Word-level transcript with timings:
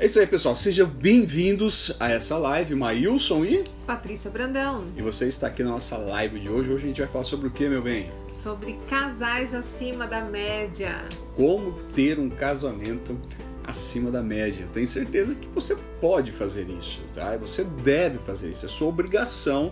É 0.00 0.06
isso 0.06 0.18
aí, 0.18 0.26
pessoal. 0.26 0.56
Sejam 0.56 0.86
bem-vindos 0.86 1.94
a 2.00 2.10
essa 2.10 2.38
live. 2.38 2.74
Maílson 2.74 3.44
e 3.44 3.62
Patrícia 3.86 4.30
Brandão. 4.30 4.86
E 4.96 5.02
você 5.02 5.28
está 5.28 5.48
aqui 5.48 5.62
na 5.62 5.72
nossa 5.72 5.98
live 5.98 6.40
de 6.40 6.48
hoje. 6.48 6.72
Hoje 6.72 6.84
a 6.84 6.86
gente 6.86 7.00
vai 7.02 7.10
falar 7.10 7.24
sobre 7.24 7.48
o 7.48 7.50
que, 7.50 7.68
meu 7.68 7.82
bem? 7.82 8.10
Sobre 8.32 8.78
casais 8.88 9.52
acima 9.52 10.06
da 10.06 10.24
média. 10.24 11.04
Como 11.36 11.74
ter 11.94 12.18
um 12.18 12.30
casamento 12.30 13.14
acima 13.62 14.10
da 14.10 14.22
média. 14.22 14.62
Eu 14.62 14.70
tenho 14.70 14.86
certeza 14.86 15.34
que 15.34 15.46
você 15.48 15.76
pode 16.00 16.32
fazer 16.32 16.66
isso, 16.70 17.02
tá? 17.12 17.36
Você 17.36 17.62
deve 17.62 18.16
fazer 18.16 18.48
isso. 18.48 18.64
É 18.64 18.70
sua 18.70 18.88
obrigação 18.88 19.70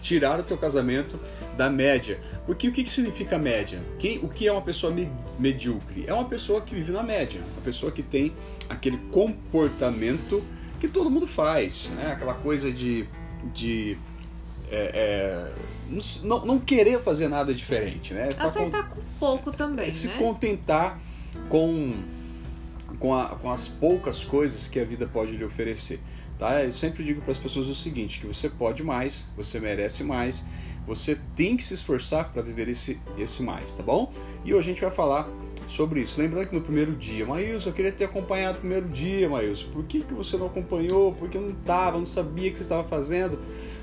tirar 0.00 0.38
o 0.38 0.42
teu 0.42 0.56
casamento 0.56 1.18
da 1.56 1.68
média. 1.68 2.20
Porque 2.46 2.68
o 2.68 2.72
que, 2.72 2.84
que 2.84 2.90
significa 2.90 3.38
média? 3.38 3.80
Quem, 3.98 4.18
o 4.18 4.28
que 4.28 4.46
é 4.46 4.52
uma 4.52 4.62
pessoa 4.62 4.92
me, 4.92 5.10
medíocre? 5.38 6.04
É 6.06 6.14
uma 6.14 6.24
pessoa 6.24 6.60
que 6.60 6.74
vive 6.74 6.92
na 6.92 7.02
média, 7.02 7.40
uma 7.54 7.62
pessoa 7.62 7.90
que 7.90 8.02
tem 8.02 8.32
aquele 8.68 8.98
comportamento 9.10 10.42
que 10.80 10.88
todo 10.88 11.10
mundo 11.10 11.26
faz, 11.26 11.90
né? 11.96 12.12
Aquela 12.12 12.34
coisa 12.34 12.72
de, 12.72 13.08
de 13.52 13.98
é, 14.70 15.50
é, 15.50 15.52
não, 16.22 16.44
não, 16.44 16.58
querer 16.58 17.02
fazer 17.02 17.28
nada 17.28 17.52
diferente, 17.52 18.14
né? 18.14 18.30
Você 18.30 18.42
Aceitar 18.42 18.82
tá 18.84 18.88
com, 18.88 18.96
com 18.96 19.02
pouco 19.18 19.52
também, 19.52 19.90
Se 19.90 20.08
né? 20.08 20.14
contentar 20.18 21.00
com, 21.48 21.94
com, 22.98 23.14
a, 23.14 23.36
com 23.36 23.50
as 23.50 23.66
poucas 23.66 24.24
coisas 24.24 24.68
que 24.68 24.78
a 24.78 24.84
vida 24.84 25.06
pode 25.06 25.36
lhe 25.36 25.44
oferecer. 25.44 26.00
Tá? 26.38 26.62
Eu 26.62 26.70
sempre 26.70 27.02
digo 27.02 27.20
para 27.20 27.32
as 27.32 27.38
pessoas 27.38 27.66
o 27.66 27.74
seguinte, 27.74 28.20
que 28.20 28.26
você 28.26 28.48
pode 28.48 28.82
mais, 28.82 29.26
você 29.36 29.58
merece 29.58 30.04
mais, 30.04 30.44
você 30.86 31.18
tem 31.34 31.56
que 31.56 31.64
se 31.64 31.74
esforçar 31.74 32.32
para 32.32 32.40
viver 32.40 32.68
esse, 32.68 32.98
esse 33.18 33.42
mais, 33.42 33.74
tá 33.74 33.82
bom? 33.82 34.12
E 34.44 34.54
hoje 34.54 34.70
a 34.70 34.72
gente 34.72 34.80
vai 34.80 34.90
falar 34.90 35.28
sobre 35.66 36.00
isso. 36.00 36.18
Lembrando 36.18 36.46
que 36.46 36.54
no 36.54 36.62
primeiro 36.62 36.94
dia, 36.94 37.26
Maílson, 37.26 37.68
eu 37.68 37.72
queria 37.72 37.92
ter 37.92 38.04
acompanhado 38.04 38.58
o 38.58 38.60
primeiro 38.60 38.88
dia, 38.88 39.28
Maílson. 39.28 39.68
Por 39.70 39.84
que, 39.84 40.00
que 40.00 40.14
você 40.14 40.36
não 40.36 40.46
acompanhou? 40.46 41.12
Porque 41.12 41.36
eu 41.36 41.42
não 41.42 41.50
estava, 41.50 41.98
não 41.98 42.04
sabia 42.04 42.48
o 42.48 42.52
que 42.52 42.56
você 42.56 42.62
estava 42.62 42.84
fazendo. 42.84 43.38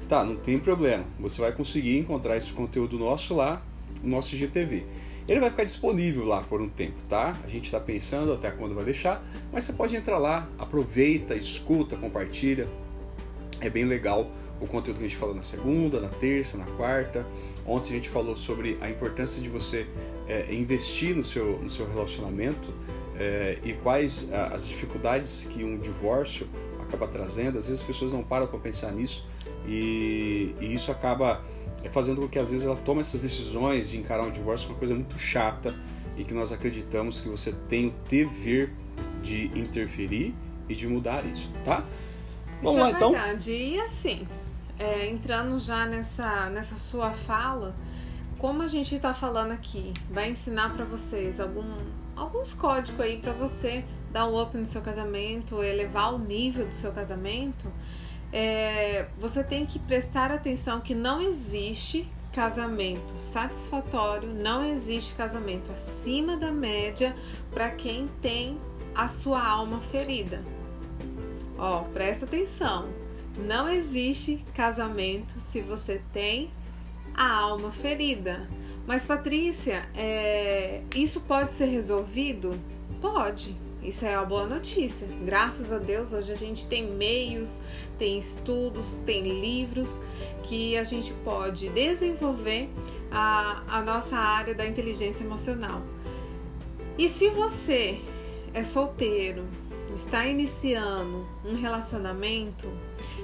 Tá, 0.08 0.24
não 0.24 0.36
tem 0.36 0.58
problema. 0.58 1.04
Você 1.20 1.42
vai 1.42 1.52
conseguir 1.52 1.98
encontrar 2.00 2.38
esse 2.38 2.54
conteúdo 2.54 2.98
nosso 2.98 3.36
lá 3.36 3.62
no 4.02 4.10
nosso 4.10 4.36
GTV. 4.36 4.86
Ele 5.28 5.40
vai 5.40 5.50
ficar 5.50 5.64
disponível 5.64 6.24
lá 6.24 6.42
por 6.42 6.62
um 6.62 6.70
tempo, 6.70 7.02
tá? 7.10 7.36
A 7.44 7.48
gente 7.48 7.66
está 7.66 7.80
pensando 7.80 8.32
até 8.32 8.52
quando 8.52 8.76
vai 8.76 8.86
deixar, 8.86 9.24
mas 9.52 9.66
você 9.66 9.74
pode 9.74 9.96
entrar 9.96 10.20
lá, 10.20 10.48
aproveita, 10.58 11.36
escuta, 11.36 11.96
compartilha. 11.96 12.68
É 13.60 13.70
bem 13.70 13.86
legal 13.86 14.30
o 14.62 14.68
conteúdo 14.68 15.00
que 15.00 15.06
a 15.06 15.08
gente 15.08 15.18
falou 15.18 15.36
na 15.36 15.42
segunda, 15.42 16.00
na 16.00 16.10
terça, 16.10 16.58
na 16.58 16.66
quarta. 16.66 17.26
Ontem 17.66 17.92
a 17.92 17.96
gente 17.96 18.10
falou 18.10 18.38
sobre 18.38 18.78
a 18.82 18.90
importância 18.90 19.42
de 19.42 19.50
você 19.50 19.88
é, 20.28 20.54
investir 20.54 21.16
no 21.16 21.24
seu, 21.24 21.58
no 21.60 21.70
seu 21.70 21.88
relacionamento 21.88 22.72
é, 23.18 23.58
e 23.64 23.74
quais 23.74 24.32
a, 24.32 24.48
as 24.48 24.68
dificuldades 24.68 25.48
que 25.50 25.64
um 25.64 25.78
divórcio 25.78 26.48
acaba 26.96 27.08
trazendo. 27.08 27.58
Às 27.58 27.68
vezes 27.68 27.82
as 27.82 27.88
pessoas 27.88 28.14
não 28.14 28.24
param 28.24 28.48
para 28.48 28.60
pensar 28.60 28.92
nisso 28.92 29.26
e, 29.68 30.56
e 30.60 30.74
isso 30.74 30.92
acaba 30.92 31.44
é 31.84 31.90
fazendo 31.90 32.22
com 32.22 32.28
que 32.28 32.40
às 32.40 32.52
vezes 32.52 32.66
ela 32.66 32.76
tome 32.76 33.02
essas 33.02 33.22
decisões 33.22 33.90
de 33.90 33.98
encarar 33.98 34.24
um 34.24 34.32
divórcio 34.32 34.70
uma 34.70 34.78
coisa 34.78 34.96
muito 34.96 35.20
chata 35.20 35.76
e 36.18 36.24
que 36.24 36.34
nós 36.34 36.52
acreditamos 36.52 37.22
que 37.22 37.30
você 37.30 37.52
tem 37.68 37.88
o 37.88 37.94
dever 38.10 38.74
de 39.22 39.48
interferir 39.58 40.34
e 40.68 40.74
de 40.74 40.88
mudar 40.88 41.26
isso, 41.26 41.52
tá? 41.64 41.84
Vamos 42.64 42.80
isso 42.80 42.80
lá 42.80 42.88
é 42.88 42.92
então. 42.92 43.12
Verdade. 43.12 43.52
E 43.52 43.80
assim, 43.80 44.28
é, 44.80 45.10
entrando 45.10 45.60
já 45.60 45.86
nessa, 45.86 46.50
nessa 46.50 46.78
sua 46.78 47.12
fala, 47.12 47.76
como 48.40 48.64
a 48.64 48.68
gente 48.68 48.96
está 48.96 49.14
falando 49.14 49.52
aqui, 49.52 49.94
vai 50.10 50.32
ensinar 50.32 50.74
para 50.74 50.86
vocês 50.86 51.40
algum, 51.40 51.76
alguns 52.16 52.54
códigos 52.54 53.00
aí 53.00 53.18
para 53.18 53.34
você 53.34 53.84
dar 54.16 54.28
um 54.28 54.42
up 54.42 54.58
no 54.58 54.66
seu 54.66 54.82
casamento, 54.82 55.62
elevar 55.62 56.14
o 56.14 56.18
nível 56.18 56.66
do 56.66 56.74
seu 56.74 56.92
casamento 56.94 57.70
é, 58.32 59.08
você 59.18 59.42
tem 59.42 59.66
que 59.66 59.80
prestar 59.80 60.30
atenção 60.30 60.82
que 60.82 60.94
não 60.94 61.22
existe 61.22 62.06
casamento 62.34 63.14
satisfatório, 63.18 64.28
não 64.28 64.62
existe 64.62 65.16
casamento 65.16 65.72
acima 65.72 66.36
da 66.36 66.52
média 66.52 67.16
para 67.50 67.72
quem 67.72 68.10
tem 68.22 68.60
a 68.94 69.08
sua 69.08 69.42
alma 69.42 69.80
ferida. 69.80 70.44
Ó, 71.58 71.84
presta 71.94 72.26
atenção. 72.26 72.90
Não 73.38 73.70
existe 73.70 74.44
casamento 74.54 75.40
se 75.40 75.62
você 75.62 76.02
tem 76.12 76.52
a 77.14 77.38
alma 77.38 77.72
ferida. 77.72 78.50
Mas 78.86 79.06
Patrícia, 79.06 79.88
é, 79.96 80.84
isso 80.94 81.22
pode 81.22 81.54
ser 81.54 81.68
resolvido? 81.68 82.60
Pode. 83.00 83.56
Isso 83.86 84.04
é 84.04 84.18
uma 84.18 84.26
boa 84.26 84.48
notícia. 84.48 85.08
Graças 85.24 85.72
a 85.72 85.78
Deus, 85.78 86.12
hoje 86.12 86.32
a 86.32 86.36
gente 86.36 86.68
tem 86.68 86.90
meios, 86.90 87.62
tem 88.00 88.18
estudos, 88.18 88.98
tem 89.06 89.22
livros 89.22 90.02
que 90.42 90.76
a 90.76 90.84
gente 90.84 91.14
pode 91.24 91.70
desenvolver 91.70 92.68
a, 93.12 93.62
a 93.68 93.82
nossa 93.84 94.18
área 94.18 94.56
da 94.56 94.66
inteligência 94.66 95.24
emocional. 95.24 95.84
E 96.98 97.08
se 97.08 97.30
você 97.30 98.02
é 98.56 98.64
solteiro, 98.64 99.46
está 99.94 100.26
iniciando 100.26 101.28
um 101.46 101.54
relacionamento, 101.54 102.68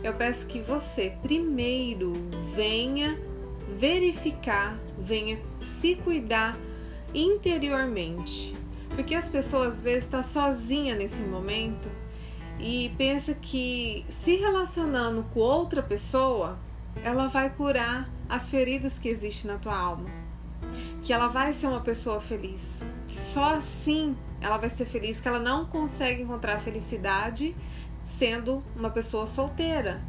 eu 0.03 0.13
peço 0.13 0.45
que 0.45 0.59
você 0.59 1.17
primeiro 1.23 2.13
venha 2.53 3.19
verificar, 3.75 4.79
venha 4.99 5.41
se 5.59 5.95
cuidar 5.95 6.55
interiormente. 7.15 8.60
Porque 8.95 9.15
as 9.15 9.29
pessoas 9.29 9.75
às 9.75 9.81
vezes 9.81 10.03
estão 10.03 10.19
tá 10.19 10.27
sozinha 10.27 10.95
nesse 10.95 11.21
momento 11.21 11.89
e 12.59 12.93
pensa 12.97 13.33
que 13.33 14.05
se 14.07 14.35
relacionando 14.35 15.23
com 15.33 15.39
outra 15.39 15.81
pessoa, 15.81 16.59
ela 17.03 17.27
vai 17.27 17.49
curar 17.49 18.09
as 18.29 18.49
feridas 18.49 18.99
que 18.99 19.09
existem 19.09 19.51
na 19.51 19.57
tua 19.57 19.75
alma. 19.75 20.09
Que 21.01 21.11
ela 21.11 21.27
vai 21.27 21.53
ser 21.53 21.67
uma 21.67 21.81
pessoa 21.81 22.21
feliz. 22.21 22.81
Que 23.07 23.17
só 23.17 23.55
assim 23.55 24.15
ela 24.39 24.57
vai 24.57 24.69
ser 24.69 24.85
feliz, 24.85 25.19
que 25.19 25.27
ela 25.27 25.39
não 25.39 25.65
consegue 25.65 26.21
encontrar 26.21 26.59
felicidade 26.59 27.55
sendo 28.03 28.63
uma 28.75 28.89
pessoa 28.89 29.27
solteira. 29.27 30.01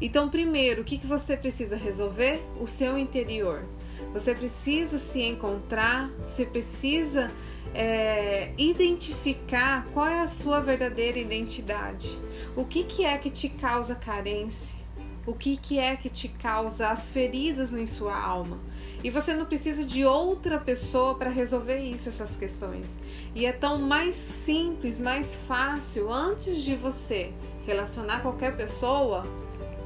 Então, 0.00 0.28
primeiro, 0.28 0.82
o 0.82 0.84
que, 0.84 0.98
que 0.98 1.06
você 1.06 1.36
precisa 1.36 1.76
resolver? 1.76 2.42
O 2.60 2.66
seu 2.66 2.98
interior. 2.98 3.64
Você 4.12 4.34
precisa 4.34 4.98
se 4.98 5.20
encontrar, 5.22 6.10
você 6.26 6.46
precisa 6.46 7.30
é, 7.74 8.52
identificar 8.56 9.86
qual 9.92 10.06
é 10.06 10.20
a 10.20 10.26
sua 10.26 10.60
verdadeira 10.60 11.18
identidade. 11.18 12.18
O 12.56 12.64
que, 12.64 12.84
que 12.84 13.04
é 13.04 13.16
que 13.18 13.30
te 13.30 13.48
causa 13.48 13.94
carência? 13.94 14.78
O 15.26 15.34
que, 15.34 15.58
que 15.58 15.78
é 15.78 15.94
que 15.94 16.08
te 16.08 16.26
causa 16.28 16.88
as 16.88 17.10
feridas 17.10 17.70
em 17.74 17.84
sua 17.84 18.18
alma? 18.18 18.58
E 19.04 19.10
você 19.10 19.34
não 19.34 19.44
precisa 19.44 19.84
de 19.84 20.02
outra 20.04 20.58
pessoa 20.58 21.14
para 21.16 21.28
resolver 21.28 21.78
isso, 21.78 22.08
essas 22.08 22.34
questões. 22.34 22.98
E 23.34 23.44
é 23.44 23.52
tão 23.52 23.78
mais 23.78 24.14
simples, 24.14 24.98
mais 24.98 25.34
fácil, 25.34 26.10
antes 26.10 26.64
de 26.64 26.74
você 26.74 27.30
relacionar 27.66 28.22
qualquer 28.22 28.56
pessoa, 28.56 29.26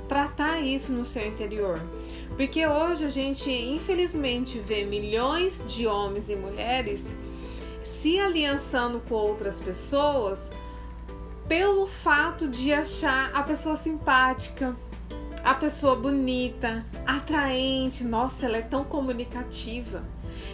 tratar 0.09 0.61
isso 0.61 0.93
no 0.93 1.05
seu 1.05 1.27
interior. 1.27 1.81
Porque 2.37 2.67
hoje 2.67 3.05
a 3.05 3.09
gente, 3.09 3.51
infelizmente, 3.51 4.59
vê 4.59 4.85
milhões 4.85 5.65
de 5.67 5.87
homens 5.87 6.29
e 6.29 6.37
mulheres 6.37 7.05
se 7.85 8.19
aliançando 8.19 9.01
com 9.01 9.15
outras 9.15 9.61
pessoas 9.61 10.51
pelo 11.47 11.87
fato 11.87 12.49
de 12.49 12.73
achar 12.73 13.31
a 13.35 13.43
pessoa 13.43 13.77
simpática, 13.77 14.75
a 15.45 15.55
pessoa 15.55 15.97
bonita, 15.97 16.85
atraente, 17.07 18.05
nossa, 18.05 18.47
ela 18.47 18.57
é 18.57 18.63
tão 18.63 18.85
comunicativa 18.85 20.05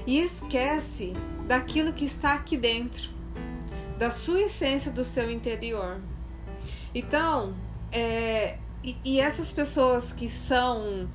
e 0.07 0.19
esquece 0.19 1.13
daquilo 1.47 1.93
que 1.93 2.05
está 2.05 2.35
aqui 2.35 2.57
dentro, 2.57 3.11
da 3.99 4.11
sua 4.11 4.43
essência, 4.43 4.91
do 4.91 5.05
seu 5.05 5.31
interior. 5.31 6.01
Então, 6.95 7.55
é, 7.93 8.59
e, 8.83 8.97
e 9.05 9.21
essas 9.21 9.53
pessoas 9.53 10.13
que 10.13 10.29
são 10.29 11.09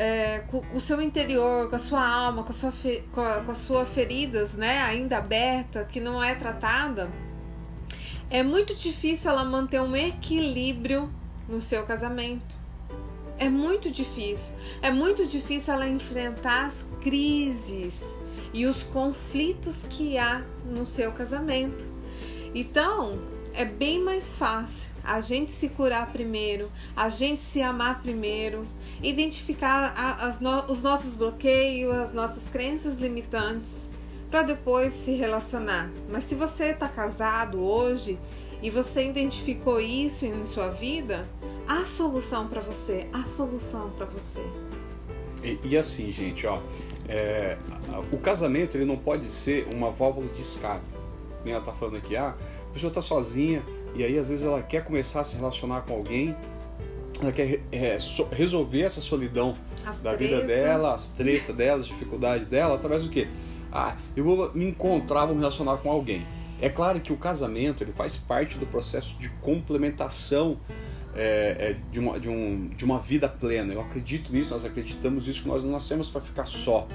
é, 0.00 0.38
com 0.50 0.64
o 0.74 0.80
seu 0.80 0.98
interior, 1.02 1.68
com 1.68 1.76
a 1.76 1.78
sua 1.78 2.02
alma, 2.02 2.42
com, 2.42 2.48
a 2.48 2.54
sua 2.54 2.72
fe, 2.72 3.04
com, 3.12 3.20
a, 3.20 3.40
com 3.42 3.50
as 3.50 3.58
suas 3.58 3.86
feridas, 3.90 4.54
né, 4.54 4.78
ainda 4.78 5.18
aberta, 5.18 5.84
que 5.84 6.00
não 6.00 6.24
é 6.24 6.34
tratada, 6.34 7.10
é 8.30 8.42
muito 8.42 8.74
difícil 8.74 9.30
ela 9.30 9.44
manter 9.44 9.78
um 9.82 9.94
equilíbrio 9.94 11.12
no 11.46 11.60
seu 11.60 11.84
casamento. 11.84 12.58
É 13.36 13.50
muito 13.50 13.90
difícil. 13.90 14.54
É 14.80 14.90
muito 14.90 15.26
difícil 15.26 15.74
ela 15.74 15.86
enfrentar 15.86 16.64
as 16.64 16.86
crises 17.02 18.02
e 18.54 18.64
os 18.64 18.82
conflitos 18.82 19.84
que 19.90 20.16
há 20.16 20.42
no 20.64 20.86
seu 20.86 21.12
casamento. 21.12 21.84
Então, 22.54 23.18
é 23.52 23.66
bem 23.66 24.02
mais 24.02 24.34
fácil 24.34 24.89
a 25.04 25.20
gente 25.20 25.50
se 25.50 25.68
curar 25.68 26.12
primeiro, 26.12 26.70
a 26.96 27.08
gente 27.08 27.40
se 27.40 27.62
amar 27.62 28.02
primeiro, 28.02 28.66
identificar 29.02 29.94
a, 29.96 30.28
no, 30.40 30.70
os 30.70 30.82
nossos 30.82 31.14
bloqueios, 31.14 31.94
as 31.94 32.12
nossas 32.12 32.48
crenças 32.48 32.98
limitantes, 33.00 33.68
para 34.30 34.42
depois 34.42 34.92
se 34.92 35.12
relacionar. 35.12 35.90
Mas 36.08 36.24
se 36.24 36.34
você 36.34 36.66
está 36.66 36.88
casado 36.88 37.60
hoje 37.60 38.18
e 38.62 38.70
você 38.70 39.08
identificou 39.08 39.80
isso 39.80 40.24
em 40.24 40.46
sua 40.46 40.68
vida, 40.68 41.26
há 41.66 41.84
solução 41.84 42.46
para 42.46 42.60
você, 42.60 43.06
há 43.12 43.24
solução 43.24 43.90
para 43.90 44.06
você. 44.06 44.42
E, 45.42 45.58
e, 45.64 45.76
assim, 45.76 46.10
gente, 46.12 46.46
ó, 46.46 46.60
é, 47.08 47.56
o 48.12 48.18
casamento 48.18 48.76
ele 48.76 48.84
não 48.84 48.96
pode 48.96 49.26
ser 49.26 49.66
uma 49.74 49.90
válvula 49.90 50.28
de 50.28 50.42
escape. 50.42 50.86
Ela 51.44 51.60
tá 51.62 51.72
falando 51.72 51.96
aqui, 51.96 52.16
ah, 52.16 52.36
a 52.70 52.72
pessoa 52.72 52.92
tá 52.92 53.02
sozinha 53.02 53.62
e 53.94 54.04
aí 54.04 54.16
às 54.16 54.28
vezes 54.28 54.44
ela 54.44 54.62
quer 54.62 54.84
começar 54.84 55.20
a 55.20 55.24
se 55.24 55.36
relacionar 55.36 55.82
com 55.82 55.92
alguém, 55.92 56.34
ela 57.20 57.32
quer 57.32 57.60
é, 57.72 57.98
so, 57.98 58.28
resolver 58.30 58.82
essa 58.82 59.00
solidão 59.00 59.56
as 59.84 60.00
da 60.00 60.14
treta. 60.14 60.36
vida 60.36 60.46
dela, 60.46 60.94
as 60.94 61.08
tretas 61.08 61.54
dela, 61.54 61.78
as 61.78 61.86
dificuldades 61.86 62.46
dela, 62.46 62.76
através 62.76 63.02
do 63.02 63.10
quê? 63.10 63.28
Ah, 63.72 63.96
eu 64.16 64.24
vou 64.24 64.52
me 64.54 64.66
encontrar, 64.66 65.26
vou 65.26 65.34
me 65.34 65.40
relacionar 65.40 65.76
com 65.78 65.90
alguém. 65.90 66.24
É 66.60 66.68
claro 66.68 67.00
que 67.00 67.12
o 67.12 67.16
casamento 67.16 67.82
ele 67.82 67.92
faz 67.92 68.16
parte 68.16 68.56
do 68.56 68.66
processo 68.66 69.18
de 69.18 69.28
complementação 69.40 70.58
é, 71.14 71.56
é, 71.58 71.76
de, 71.90 71.98
uma, 71.98 72.20
de, 72.20 72.28
um, 72.28 72.68
de 72.68 72.84
uma 72.84 72.98
vida 72.98 73.28
plena. 73.28 73.72
Eu 73.72 73.80
acredito 73.80 74.32
nisso, 74.32 74.52
nós 74.52 74.64
acreditamos 74.64 75.26
nisso, 75.26 75.42
que 75.42 75.48
nós 75.48 75.64
não 75.64 75.72
nascemos 75.72 76.08
para 76.08 76.20
ficar 76.20 76.46
só. 76.46 76.86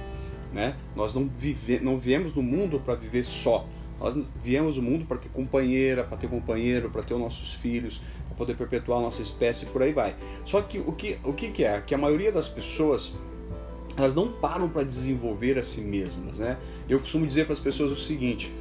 Né? 0.54 0.76
Nós 0.96 1.14
não, 1.14 1.28
vive, 1.28 1.80
não 1.80 1.98
viemos 1.98 2.34
no 2.34 2.42
mundo 2.42 2.80
para 2.80 2.96
viver 2.96 3.26
só. 3.26 3.68
Nós 4.00 4.18
viemos 4.44 4.78
no 4.78 4.84
mundo 4.84 5.06
para 5.06 5.18
ter 5.18 5.30
companheira, 5.30 6.04
para 6.04 6.18
ter 6.18 6.28
companheiro, 6.28 6.90
para 6.90 7.02
ter 7.04 7.14
os 7.14 7.20
nossos 7.20 7.54
filhos, 7.54 8.02
para 8.28 8.36
poder 8.36 8.56
perpetuar 8.56 9.00
a 9.00 9.02
nossa 9.02 9.22
espécie 9.22 9.66
e 9.66 9.70
por 9.70 9.82
aí 9.82 9.94
vai. 9.94 10.16
Só 10.44 10.62
que 10.62 10.80
o 10.80 10.92
que, 10.92 11.18
o 11.24 11.34
que, 11.34 11.50
que 11.52 11.64
é? 11.64 11.82
Que 11.82 11.96
a 11.96 11.98
maioria 11.98 12.32
das 12.32 12.48
pessoas 12.48 13.14
elas 13.98 14.14
não 14.14 14.30
param 14.30 14.68
para 14.68 14.84
desenvolver 14.84 15.58
a 15.58 15.64
si 15.64 15.82
mesmas. 15.82 16.40
Né? 16.40 16.58
Eu 16.88 17.00
costumo 17.00 17.26
dizer 17.26 17.46
para 17.46 17.54
as 17.54 17.60
pessoas 17.60 17.92
o 17.92 17.96
seguinte: 17.96 18.52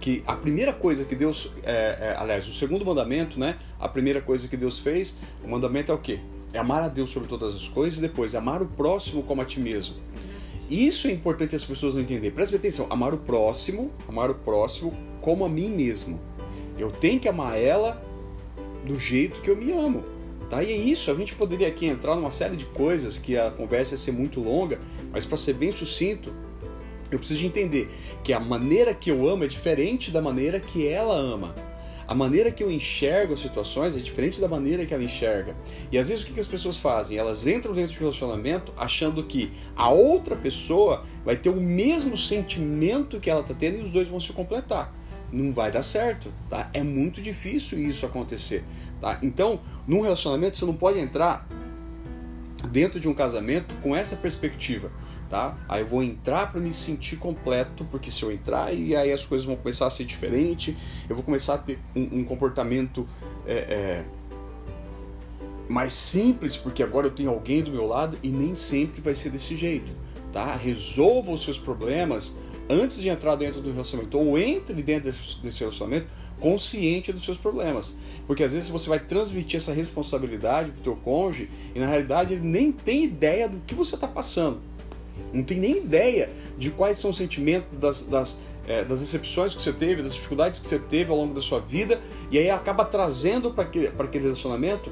que 0.00 0.22
a 0.26 0.34
primeira 0.34 0.72
coisa 0.72 1.04
que 1.04 1.14
Deus, 1.14 1.52
é, 1.62 1.72
é, 1.72 2.16
aliás, 2.18 2.46
o 2.48 2.52
segundo 2.52 2.84
mandamento, 2.84 3.38
né? 3.38 3.58
A 3.78 3.88
primeira 3.88 4.20
coisa 4.20 4.48
que 4.48 4.56
Deus 4.56 4.78
fez, 4.78 5.18
o 5.44 5.48
mandamento 5.48 5.92
é 5.92 5.94
o 5.94 5.98
quê? 5.98 6.20
É 6.52 6.58
amar 6.58 6.82
a 6.82 6.88
Deus 6.88 7.10
sobre 7.10 7.28
todas 7.28 7.54
as 7.54 7.68
coisas 7.68 7.98
e 7.98 8.02
depois 8.02 8.34
amar 8.34 8.62
o 8.62 8.66
próximo 8.66 9.22
como 9.22 9.42
a 9.42 9.44
ti 9.44 9.60
mesmo. 9.60 9.96
Isso 10.70 11.08
é 11.08 11.12
importante 11.12 11.56
as 11.56 11.64
pessoas 11.64 11.94
não 11.94 12.02
entenderem. 12.02 12.30
Preste 12.30 12.54
atenção, 12.54 12.86
amar 12.90 13.14
o 13.14 13.18
próximo, 13.18 13.90
amar 14.06 14.30
o 14.30 14.34
próximo 14.34 14.92
como 15.20 15.44
a 15.44 15.48
mim 15.48 15.68
mesmo. 15.68 16.20
Eu 16.78 16.90
tenho 16.90 17.18
que 17.18 17.28
amar 17.28 17.58
ela 17.58 18.02
do 18.84 18.98
jeito 18.98 19.40
que 19.40 19.50
eu 19.50 19.56
me 19.56 19.72
amo. 19.72 20.04
Tá? 20.50 20.62
E 20.62 20.72
é 20.72 20.76
isso, 20.76 21.10
a 21.10 21.14
gente 21.14 21.34
poderia 21.34 21.68
aqui 21.68 21.86
entrar 21.86 22.14
numa 22.14 22.30
série 22.30 22.56
de 22.56 22.64
coisas 22.66 23.18
que 23.18 23.36
a 23.36 23.50
conversa 23.50 23.94
ia 23.94 23.98
ser 23.98 24.12
muito 24.12 24.40
longa, 24.40 24.78
mas 25.12 25.26
para 25.26 25.36
ser 25.36 25.52
bem 25.52 25.70
sucinto, 25.70 26.32
eu 27.10 27.18
preciso 27.18 27.40
de 27.40 27.46
entender 27.46 27.88
que 28.22 28.32
a 28.32 28.40
maneira 28.40 28.94
que 28.94 29.10
eu 29.10 29.28
amo 29.28 29.44
é 29.44 29.46
diferente 29.46 30.10
da 30.10 30.22
maneira 30.22 30.58
que 30.60 30.86
ela 30.86 31.14
ama. 31.14 31.54
A 32.08 32.14
maneira 32.14 32.50
que 32.50 32.64
eu 32.64 32.70
enxergo 32.70 33.34
as 33.34 33.40
situações 33.40 33.94
é 33.94 34.00
diferente 34.00 34.40
da 34.40 34.48
maneira 34.48 34.86
que 34.86 34.94
ela 34.94 35.04
enxerga. 35.04 35.54
E 35.92 35.98
às 35.98 36.08
vezes 36.08 36.24
o 36.24 36.26
que 36.26 36.40
as 36.40 36.46
pessoas 36.46 36.78
fazem? 36.78 37.18
Elas 37.18 37.46
entram 37.46 37.74
dentro 37.74 37.92
de 37.92 37.98
um 37.98 38.00
relacionamento 38.00 38.72
achando 38.78 39.22
que 39.24 39.52
a 39.76 39.90
outra 39.90 40.34
pessoa 40.34 41.04
vai 41.22 41.36
ter 41.36 41.50
o 41.50 41.60
mesmo 41.60 42.16
sentimento 42.16 43.20
que 43.20 43.28
ela 43.28 43.42
está 43.42 43.52
tendo 43.52 43.76
e 43.76 43.82
os 43.82 43.90
dois 43.90 44.08
vão 44.08 44.18
se 44.18 44.32
completar. 44.32 44.90
Não 45.30 45.52
vai 45.52 45.70
dar 45.70 45.82
certo, 45.82 46.32
tá? 46.48 46.70
É 46.72 46.82
muito 46.82 47.20
difícil 47.20 47.78
isso 47.78 48.06
acontecer, 48.06 48.64
tá? 49.02 49.18
Então, 49.22 49.60
num 49.86 50.00
relacionamento 50.00 50.56
você 50.56 50.64
não 50.64 50.72
pode 50.72 50.98
entrar 50.98 51.46
dentro 52.70 52.98
de 52.98 53.06
um 53.06 53.12
casamento 53.12 53.74
com 53.82 53.94
essa 53.94 54.16
perspectiva 54.16 54.90
tá? 55.28 55.58
Aí 55.68 55.82
eu 55.82 55.86
vou 55.86 56.02
entrar 56.02 56.50
para 56.50 56.60
me 56.60 56.72
sentir 56.72 57.16
completo, 57.16 57.84
porque 57.90 58.10
se 58.10 58.22
eu 58.22 58.32
entrar 58.32 58.72
e 58.72 58.96
aí 58.96 59.12
as 59.12 59.24
coisas 59.24 59.46
vão 59.46 59.56
começar 59.56 59.86
a 59.86 59.90
ser 59.90 60.04
diferentes, 60.04 60.74
eu 61.08 61.14
vou 61.14 61.24
começar 61.24 61.54
a 61.54 61.58
ter 61.58 61.78
um, 61.94 62.20
um 62.20 62.24
comportamento 62.24 63.06
é, 63.46 63.54
é, 63.54 64.04
mais 65.68 65.92
simples, 65.92 66.56
porque 66.56 66.82
agora 66.82 67.06
eu 67.06 67.10
tenho 67.10 67.30
alguém 67.30 67.62
do 67.62 67.70
meu 67.70 67.86
lado 67.86 68.18
e 68.22 68.28
nem 68.28 68.54
sempre 68.54 69.00
vai 69.00 69.14
ser 69.14 69.30
desse 69.30 69.54
jeito, 69.54 69.92
tá? 70.32 70.54
Resolva 70.54 71.30
os 71.30 71.42
seus 71.42 71.58
problemas 71.58 72.36
antes 72.70 73.00
de 73.00 73.08
entrar 73.08 73.34
dentro 73.36 73.60
do 73.60 73.70
relacionamento, 73.70 74.18
ou 74.18 74.38
entre 74.38 74.82
dentro 74.82 75.12
desse 75.42 75.60
relacionamento 75.60 76.06
consciente 76.38 77.12
dos 77.12 77.24
seus 77.24 77.36
problemas. 77.36 77.96
Porque 78.26 78.44
às 78.44 78.52
vezes 78.52 78.68
você 78.68 78.88
vai 78.88 79.00
transmitir 79.00 79.56
essa 79.56 79.72
responsabilidade 79.72 80.70
para 80.70 80.80
o 80.80 80.82
teu 80.82 80.96
cônjuge 80.96 81.50
e 81.74 81.80
na 81.80 81.86
realidade 81.86 82.34
ele 82.34 82.46
nem 82.46 82.70
tem 82.70 83.04
ideia 83.04 83.48
do 83.48 83.58
que 83.66 83.74
você 83.74 83.94
está 83.94 84.06
passando 84.06 84.67
não 85.32 85.42
tem 85.42 85.58
nem 85.58 85.78
ideia 85.78 86.30
de 86.56 86.70
quais 86.70 86.98
são 86.98 87.10
os 87.10 87.16
sentimentos 87.16 87.68
das, 87.78 88.02
das, 88.02 88.38
é, 88.66 88.84
das 88.84 89.00
decepções 89.00 89.54
que 89.54 89.62
você 89.62 89.72
teve, 89.72 90.02
das 90.02 90.14
dificuldades 90.14 90.60
que 90.60 90.66
você 90.66 90.78
teve 90.78 91.10
ao 91.10 91.16
longo 91.16 91.34
da 91.34 91.42
sua 91.42 91.60
vida, 91.60 92.00
e 92.30 92.38
aí 92.38 92.50
acaba 92.50 92.84
trazendo 92.84 93.52
para 93.52 93.64
aquele, 93.64 93.88
aquele 93.98 94.24
relacionamento 94.24 94.90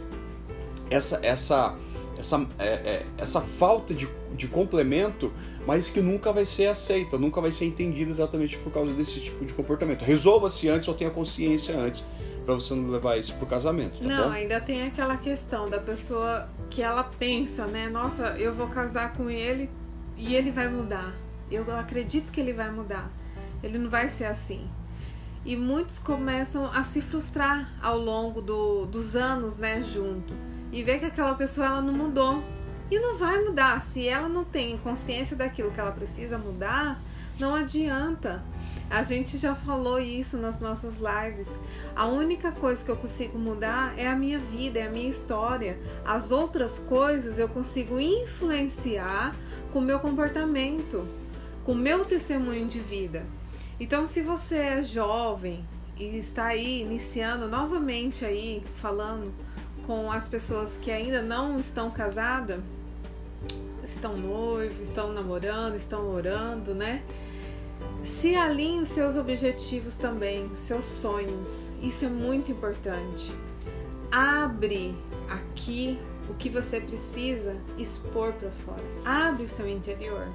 essa, 0.90 1.18
essa, 1.22 1.76
essa, 2.18 2.46
é, 2.58 2.66
é, 2.68 3.06
essa 3.18 3.40
falta 3.40 3.92
de, 3.92 4.08
de 4.34 4.48
complemento, 4.48 5.32
mas 5.66 5.90
que 5.90 6.00
nunca 6.00 6.32
vai 6.32 6.44
ser 6.44 6.66
aceita, 6.66 7.18
nunca 7.18 7.40
vai 7.40 7.50
ser 7.50 7.64
entendida 7.64 8.10
exatamente 8.10 8.56
por 8.58 8.72
causa 8.72 8.92
desse 8.92 9.20
tipo 9.20 9.44
de 9.44 9.52
comportamento. 9.52 10.02
Resolva-se 10.02 10.68
antes 10.68 10.88
ou 10.88 10.94
tenha 10.94 11.10
consciência 11.10 11.76
antes 11.76 12.04
para 12.44 12.54
você 12.54 12.74
não 12.74 12.88
levar 12.88 13.18
isso 13.18 13.34
pro 13.34 13.46
casamento. 13.46 13.98
Tá 13.98 14.06
não, 14.06 14.24
bom? 14.24 14.30
ainda 14.30 14.60
tem 14.60 14.86
aquela 14.86 15.16
questão 15.16 15.68
da 15.68 15.80
pessoa 15.80 16.48
que 16.70 16.80
ela 16.80 17.02
pensa, 17.02 17.66
né? 17.66 17.88
Nossa, 17.88 18.36
eu 18.38 18.54
vou 18.54 18.68
casar 18.68 19.14
com 19.14 19.28
ele 19.28 19.68
e 20.16 20.34
ele 20.34 20.50
vai 20.50 20.68
mudar. 20.68 21.14
Eu 21.50 21.64
acredito 21.76 22.32
que 22.32 22.40
ele 22.40 22.52
vai 22.52 22.70
mudar. 22.70 23.10
Ele 23.62 23.78
não 23.78 23.90
vai 23.90 24.08
ser 24.08 24.24
assim. 24.24 24.68
E 25.44 25.56
muitos 25.56 25.98
começam 25.98 26.66
a 26.66 26.82
se 26.82 27.00
frustrar 27.00 27.72
ao 27.80 27.98
longo 27.98 28.40
do, 28.40 28.86
dos 28.86 29.14
anos, 29.14 29.56
né, 29.56 29.80
junto. 29.82 30.34
E 30.72 30.82
ver 30.82 30.98
que 30.98 31.04
aquela 31.04 31.34
pessoa 31.34 31.66
ela 31.66 31.80
não 31.80 31.92
mudou. 31.92 32.42
E 32.90 32.98
não 32.98 33.16
vai 33.16 33.44
mudar. 33.44 33.80
Se 33.80 34.08
ela 34.08 34.28
não 34.28 34.44
tem 34.44 34.76
consciência 34.78 35.36
daquilo 35.36 35.70
que 35.70 35.78
ela 35.78 35.92
precisa 35.92 36.36
mudar, 36.36 36.98
não 37.38 37.54
adianta. 37.54 38.42
A 38.88 39.02
gente 39.02 39.36
já 39.36 39.54
falou 39.54 39.98
isso 39.98 40.38
nas 40.38 40.60
nossas 40.60 40.98
lives. 41.00 41.58
A 41.94 42.06
única 42.06 42.52
coisa 42.52 42.84
que 42.84 42.90
eu 42.90 42.96
consigo 42.96 43.38
mudar 43.38 43.98
é 43.98 44.06
a 44.06 44.14
minha 44.14 44.38
vida, 44.38 44.78
é 44.78 44.86
a 44.86 44.90
minha 44.90 45.08
história. 45.08 45.78
As 46.04 46.30
outras 46.30 46.78
coisas 46.78 47.38
eu 47.38 47.48
consigo 47.48 47.98
influenciar 47.98 49.34
com 49.72 49.80
o 49.80 49.82
meu 49.82 49.98
comportamento, 49.98 51.06
com 51.64 51.72
o 51.72 51.76
meu 51.76 52.04
testemunho 52.04 52.66
de 52.66 52.78
vida. 52.78 53.26
Então, 53.78 54.06
se 54.06 54.22
você 54.22 54.56
é 54.56 54.82
jovem 54.82 55.64
e 55.98 56.16
está 56.16 56.46
aí 56.46 56.80
iniciando 56.80 57.48
novamente 57.48 58.24
aí 58.24 58.62
falando 58.76 59.34
com 59.84 60.10
as 60.10 60.28
pessoas 60.28 60.78
que 60.78 60.90
ainda 60.90 61.20
não 61.20 61.58
estão 61.58 61.90
casadas, 61.90 62.60
estão 63.84 64.16
noivos, 64.16 64.80
estão 64.80 65.12
namorando, 65.12 65.74
estão 65.74 66.08
orando, 66.08 66.74
né? 66.74 67.02
Se 68.06 68.36
alinhe 68.36 68.78
os 68.78 68.90
seus 68.90 69.16
objetivos 69.16 69.96
também, 69.96 70.48
seus 70.54 70.84
sonhos. 70.84 71.72
Isso 71.82 72.04
é 72.04 72.08
muito 72.08 72.52
importante. 72.52 73.32
Abre 74.12 74.96
aqui 75.28 75.98
o 76.30 76.34
que 76.34 76.48
você 76.48 76.80
precisa 76.80 77.56
expor 77.76 78.32
para 78.34 78.48
fora. 78.52 78.84
Abre 79.04 79.42
o 79.42 79.48
seu 79.48 79.66
interior. 79.66 80.28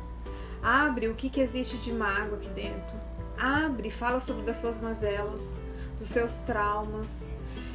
Abre 0.61 1.07
o 1.07 1.15
que, 1.15 1.29
que 1.29 1.39
existe 1.39 1.77
de 1.77 1.93
mágoa 1.93 2.35
aqui 2.35 2.49
dentro. 2.49 2.97
Abre, 3.39 3.89
fala 3.89 4.19
sobre 4.19 4.43
das 4.43 4.57
suas 4.57 4.81
mazelas, 4.81 5.57
dos 5.97 6.09
seus 6.09 6.33
traumas. 6.45 7.25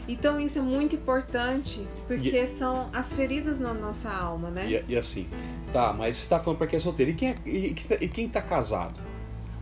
Então 0.07 0.39
isso 0.39 0.59
é 0.59 0.63
muito 0.63 0.95
importante, 0.95 1.89
porque 2.07 2.39
e, 2.39 2.47
são 2.47 2.91
as 2.93 3.15
feridas 3.15 3.59
na 3.59 3.73
nossa 3.73 4.11
alma, 4.11 4.51
né? 4.51 4.67
E, 4.71 4.93
e 4.93 4.97
assim, 4.97 5.27
tá, 5.73 5.95
mas 5.95 6.19
você 6.19 6.29
tá 6.29 6.39
falando 6.39 6.59
para 6.59 6.67
quem 6.67 6.77
é 6.77 6.81
solteiro. 6.81 7.13
E 7.13 7.15
quem, 7.15 7.31
é, 7.31 7.37
e, 7.47 7.75
e 8.03 8.09
quem 8.09 8.29
tá 8.29 8.43
casado? 8.43 9.06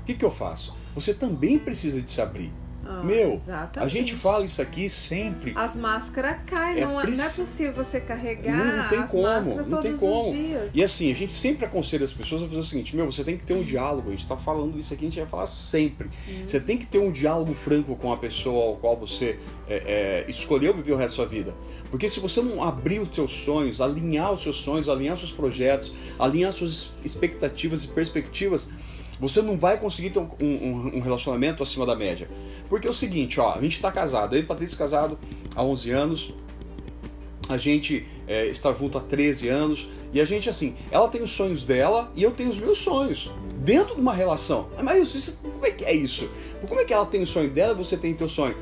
O 0.05 0.07
que, 0.07 0.13
que 0.13 0.25
eu 0.25 0.31
faço? 0.31 0.75
Você 0.95 1.15
também 1.15 1.59
precisa 1.59 2.03
de 2.03 2.11
se 2.11 2.21
abrir. 2.21 2.53
Ah, 2.87 3.03
Meu, 3.03 3.33
exatamente. 3.33 3.79
a 3.79 3.89
gente 3.89 4.15
fala 4.15 4.45
isso 4.45 4.61
aqui 4.61 4.91
sempre. 4.91 5.55
As 5.57 5.75
máscaras 5.75 6.37
caem, 6.45 6.83
é 6.83 6.87
não, 6.87 7.01
preci... 7.01 7.19
não, 7.19 7.25
é 7.25 7.47
possível 7.47 7.73
você 7.73 8.01
carregar. 8.01 8.55
Não, 8.55 8.77
não 8.77 8.89
tem 8.91 9.07
como, 9.07 9.67
não 9.67 9.81
tem 9.81 9.97
como. 9.97 10.35
E 10.75 10.85
assim, 10.85 11.11
a 11.11 11.15
gente 11.15 11.33
sempre 11.33 11.65
aconselha 11.65 12.05
as 12.05 12.13
pessoas 12.13 12.43
a 12.43 12.47
fazer 12.47 12.61
o 12.61 12.63
seguinte: 12.63 12.95
meu, 12.95 13.11
você 13.11 13.25
tem 13.25 13.39
que 13.39 13.45
ter 13.45 13.55
um 13.55 13.63
diálogo. 13.63 14.09
A 14.09 14.11
gente 14.11 14.21
está 14.21 14.37
falando 14.37 14.79
isso 14.79 14.93
aqui, 14.93 15.07
a 15.07 15.09
gente 15.09 15.21
vai 15.21 15.29
falar 15.29 15.47
sempre. 15.47 16.11
Hum. 16.29 16.45
Você 16.47 16.61
tem 16.61 16.77
que 16.77 16.85
ter 16.85 16.99
um 16.99 17.11
diálogo 17.11 17.55
franco 17.55 17.97
com 17.97 18.13
a 18.13 18.19
pessoa 18.19 18.63
ao 18.67 18.77
qual 18.77 18.95
você 18.99 19.39
é, 19.67 20.25
é, 20.27 20.31
escolheu 20.31 20.75
viver 20.75 20.93
o 20.93 20.97
resto 20.97 21.13
da 21.13 21.25
sua 21.25 21.27
vida. 21.27 21.55
Porque 21.91 22.07
se 22.07 22.21
você 22.21 22.43
não 22.43 22.63
abrir 22.63 23.01
os 23.01 23.09
seus 23.15 23.33
sonhos, 23.33 23.81
alinhar 23.81 24.31
os 24.31 24.43
seus 24.43 24.57
sonhos, 24.57 24.91
alinhar 24.91 25.15
os 25.15 25.21
seus 25.21 25.33
projetos, 25.33 25.91
alinhar 26.19 26.53
suas 26.53 26.93
expectativas 27.03 27.85
e 27.85 27.89
perspectivas 27.89 28.71
você 29.19 29.41
não 29.41 29.57
vai 29.57 29.79
conseguir 29.79 30.11
ter 30.11 30.19
um, 30.19 30.29
um, 30.41 30.97
um, 30.97 31.01
relacionamento 31.01 31.63
acima 31.63 31.87
da 31.87 31.95
média. 31.95 32.29
Porque 32.69 32.87
é 32.87 32.91
o 32.91 32.95
seguinte, 32.95 33.41
ó, 33.41 33.55
a 33.55 33.61
gente 33.61 33.75
está 33.75 33.91
casado, 33.91 34.35
eu 34.35 34.41
e 34.41 34.43
Patrícia 34.43 34.77
casado 34.77 35.19
há 35.55 35.63
11 35.63 35.91
anos, 35.91 36.35
a 37.49 37.57
gente 37.57 38.07
é, 38.27 38.47
está 38.47 38.73
junto 38.73 38.99
há 38.99 39.01
13 39.01 39.49
anos 39.49 39.89
e 40.13 40.21
a 40.21 40.25
gente, 40.25 40.49
assim, 40.49 40.75
ela 40.91 41.09
tem 41.09 41.23
os 41.23 41.31
sonhos 41.31 41.65
dela 41.65 42.11
e 42.15 42.23
eu 42.23 42.31
tenho 42.31 42.49
os 42.49 42.59
meus 42.59 42.79
sonhos 42.79 43.31
dentro 43.57 43.95
de 43.95 44.01
uma 44.01 44.15
relação. 44.15 44.69
Mas 44.83 45.03
isso, 45.03 45.17
isso 45.17 45.41
como 45.43 45.67
é 45.67 45.71
que 45.71 45.85
é 45.85 45.95
isso? 45.95 46.29
Como 46.67 46.81
é 46.81 46.85
que 46.85 46.93
ela 46.93 47.07
tem 47.07 47.23
o 47.23 47.27
sonho 47.27 47.51
dela 47.51 47.73
e 47.73 47.77
você 47.77 47.97
tem 47.97 48.13
o 48.13 48.17
teu 48.17 48.29
sonho? 48.29 48.57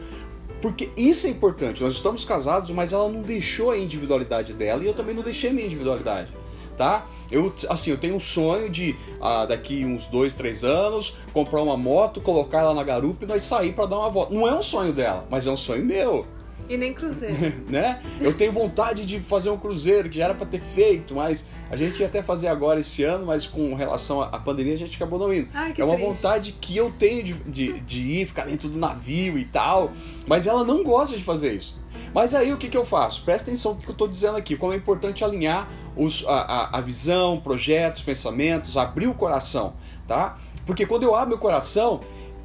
Porque 0.61 0.91
isso 0.97 1.27
é 1.27 1.31
importante. 1.31 1.83
Nós 1.83 1.95
estamos 1.95 2.25
casados, 2.25 2.71
mas 2.71 2.93
ela 2.93 3.09
não 3.09 3.23
deixou 3.23 3.71
a 3.71 3.79
individualidade 3.79 4.53
dela 4.53 4.83
e 4.83 4.87
eu 4.87 4.95
também 4.95 5.15
não 5.15 5.23
deixei 5.23 5.51
a 5.51 5.53
minha 5.53 5.67
individualidade, 5.67 6.31
tá? 6.77 7.07
Eu, 7.33 7.53
assim, 7.71 7.91
eu 7.91 7.97
tenho 7.97 8.15
um 8.15 8.21
sonho 8.21 8.69
de 8.69 8.95
ah, 9.21 9.47
daqui 9.47 9.85
uns 9.85 10.07
dois, 10.07 10.35
três 10.35 10.63
anos 10.63 11.17
comprar 11.33 11.63
uma 11.63 11.77
moto, 11.77 12.21
colocar 12.21 12.59
ela 12.59 12.75
na 12.75 12.85
garupa 12.85 13.25
e 13.25 13.27
nós 13.27 13.43
sair 13.43 13.73
para 13.73 13.87
dar 13.87 13.99
uma 13.99 14.11
volta. 14.11 14.35
Não 14.35 14.47
é 14.47 14.55
um 14.55 14.63
sonho 14.63 14.93
dela, 14.93 15.27
mas 15.31 15.47
é 15.47 15.51
um 15.51 15.57
sonho 15.57 15.85
meu. 15.85 16.27
E 16.69 16.77
nem 16.77 16.93
cruzeiro. 16.93 17.37
né? 17.69 18.01
Eu 18.21 18.33
tenho 18.35 18.53
vontade 18.53 19.05
de 19.05 19.21
fazer 19.21 19.51
um 19.51 19.59
cruzeiro, 19.59 20.09
que 20.09 20.17
já 20.17 20.25
era 20.25 20.35
para 20.35 20.47
ter 20.47 20.61
feito, 20.61 21.15
mas 21.15 21.47
a 21.71 21.77
gente 21.77 22.01
ia 22.01 22.07
até 22.07 22.23
fazer 22.23 22.49
agora 22.49 22.81
esse 22.81 23.03
ano, 23.03 23.27
mas 23.27 23.47
com 23.47 23.75
relação 23.75 24.23
à 24.23 24.39
pandemia 24.39 24.75
a 24.75 24.79
gente 24.79 24.97
acabou 24.97 25.19
não 25.19 25.33
indo. 25.33 25.49
Ai, 25.53 25.75
é 25.77 25.85
uma 25.85 25.95
triste. 25.95 26.09
vontade 26.09 26.53
que 26.61 26.77
eu 26.77 26.91
tenho 26.99 27.23
de, 27.23 27.35
de, 27.45 27.81
de 27.81 28.01
ir, 28.01 28.27
ficar 28.27 28.47
dentro 28.47 28.69
do 28.69 28.79
navio 28.79 29.39
e 29.39 29.45
tal, 29.45 29.93
mas 30.27 30.47
ela 30.47 30.65
não 30.65 30.83
gosta 30.83 31.17
de 31.17 31.23
fazer 31.23 31.55
isso. 31.55 31.81
Mas 32.15 32.35
aí 32.35 32.53
o 32.53 32.59
que, 32.59 32.69
que 32.69 32.77
eu 32.77 32.85
faço? 32.85 33.25
Presta 33.25 33.51
atenção 33.51 33.75
no 33.75 33.81
que 33.81 33.89
eu 33.89 33.93
estou 33.93 34.07
dizendo 34.07 34.37
aqui, 34.37 34.57
como 34.57 34.73
é 34.73 34.77
importante 34.77 35.25
alinhar 35.25 35.69
os, 35.97 36.25
a, 36.27 36.77
a, 36.79 36.81
visão, 36.81 37.41
projetos, 37.41 38.03
pensamentos, 38.03 38.77
abrir 38.77 39.07
o 39.07 39.15
coração, 39.15 39.75
tá? 40.07 40.39
Porque 40.67 40.87
quando 40.87 41.05
eu 41.05 41.15
abro 41.15 41.31
meu 41.31 41.39
coração, 41.39 42.01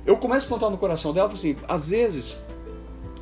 eu 0.06 0.18
começo 0.18 0.46
a 0.46 0.50
contar 0.50 0.70
no 0.70 0.78
coração 0.78 1.14
dela, 1.14 1.32
assim, 1.32 1.56
às 1.68 1.90
vezes 1.90 2.40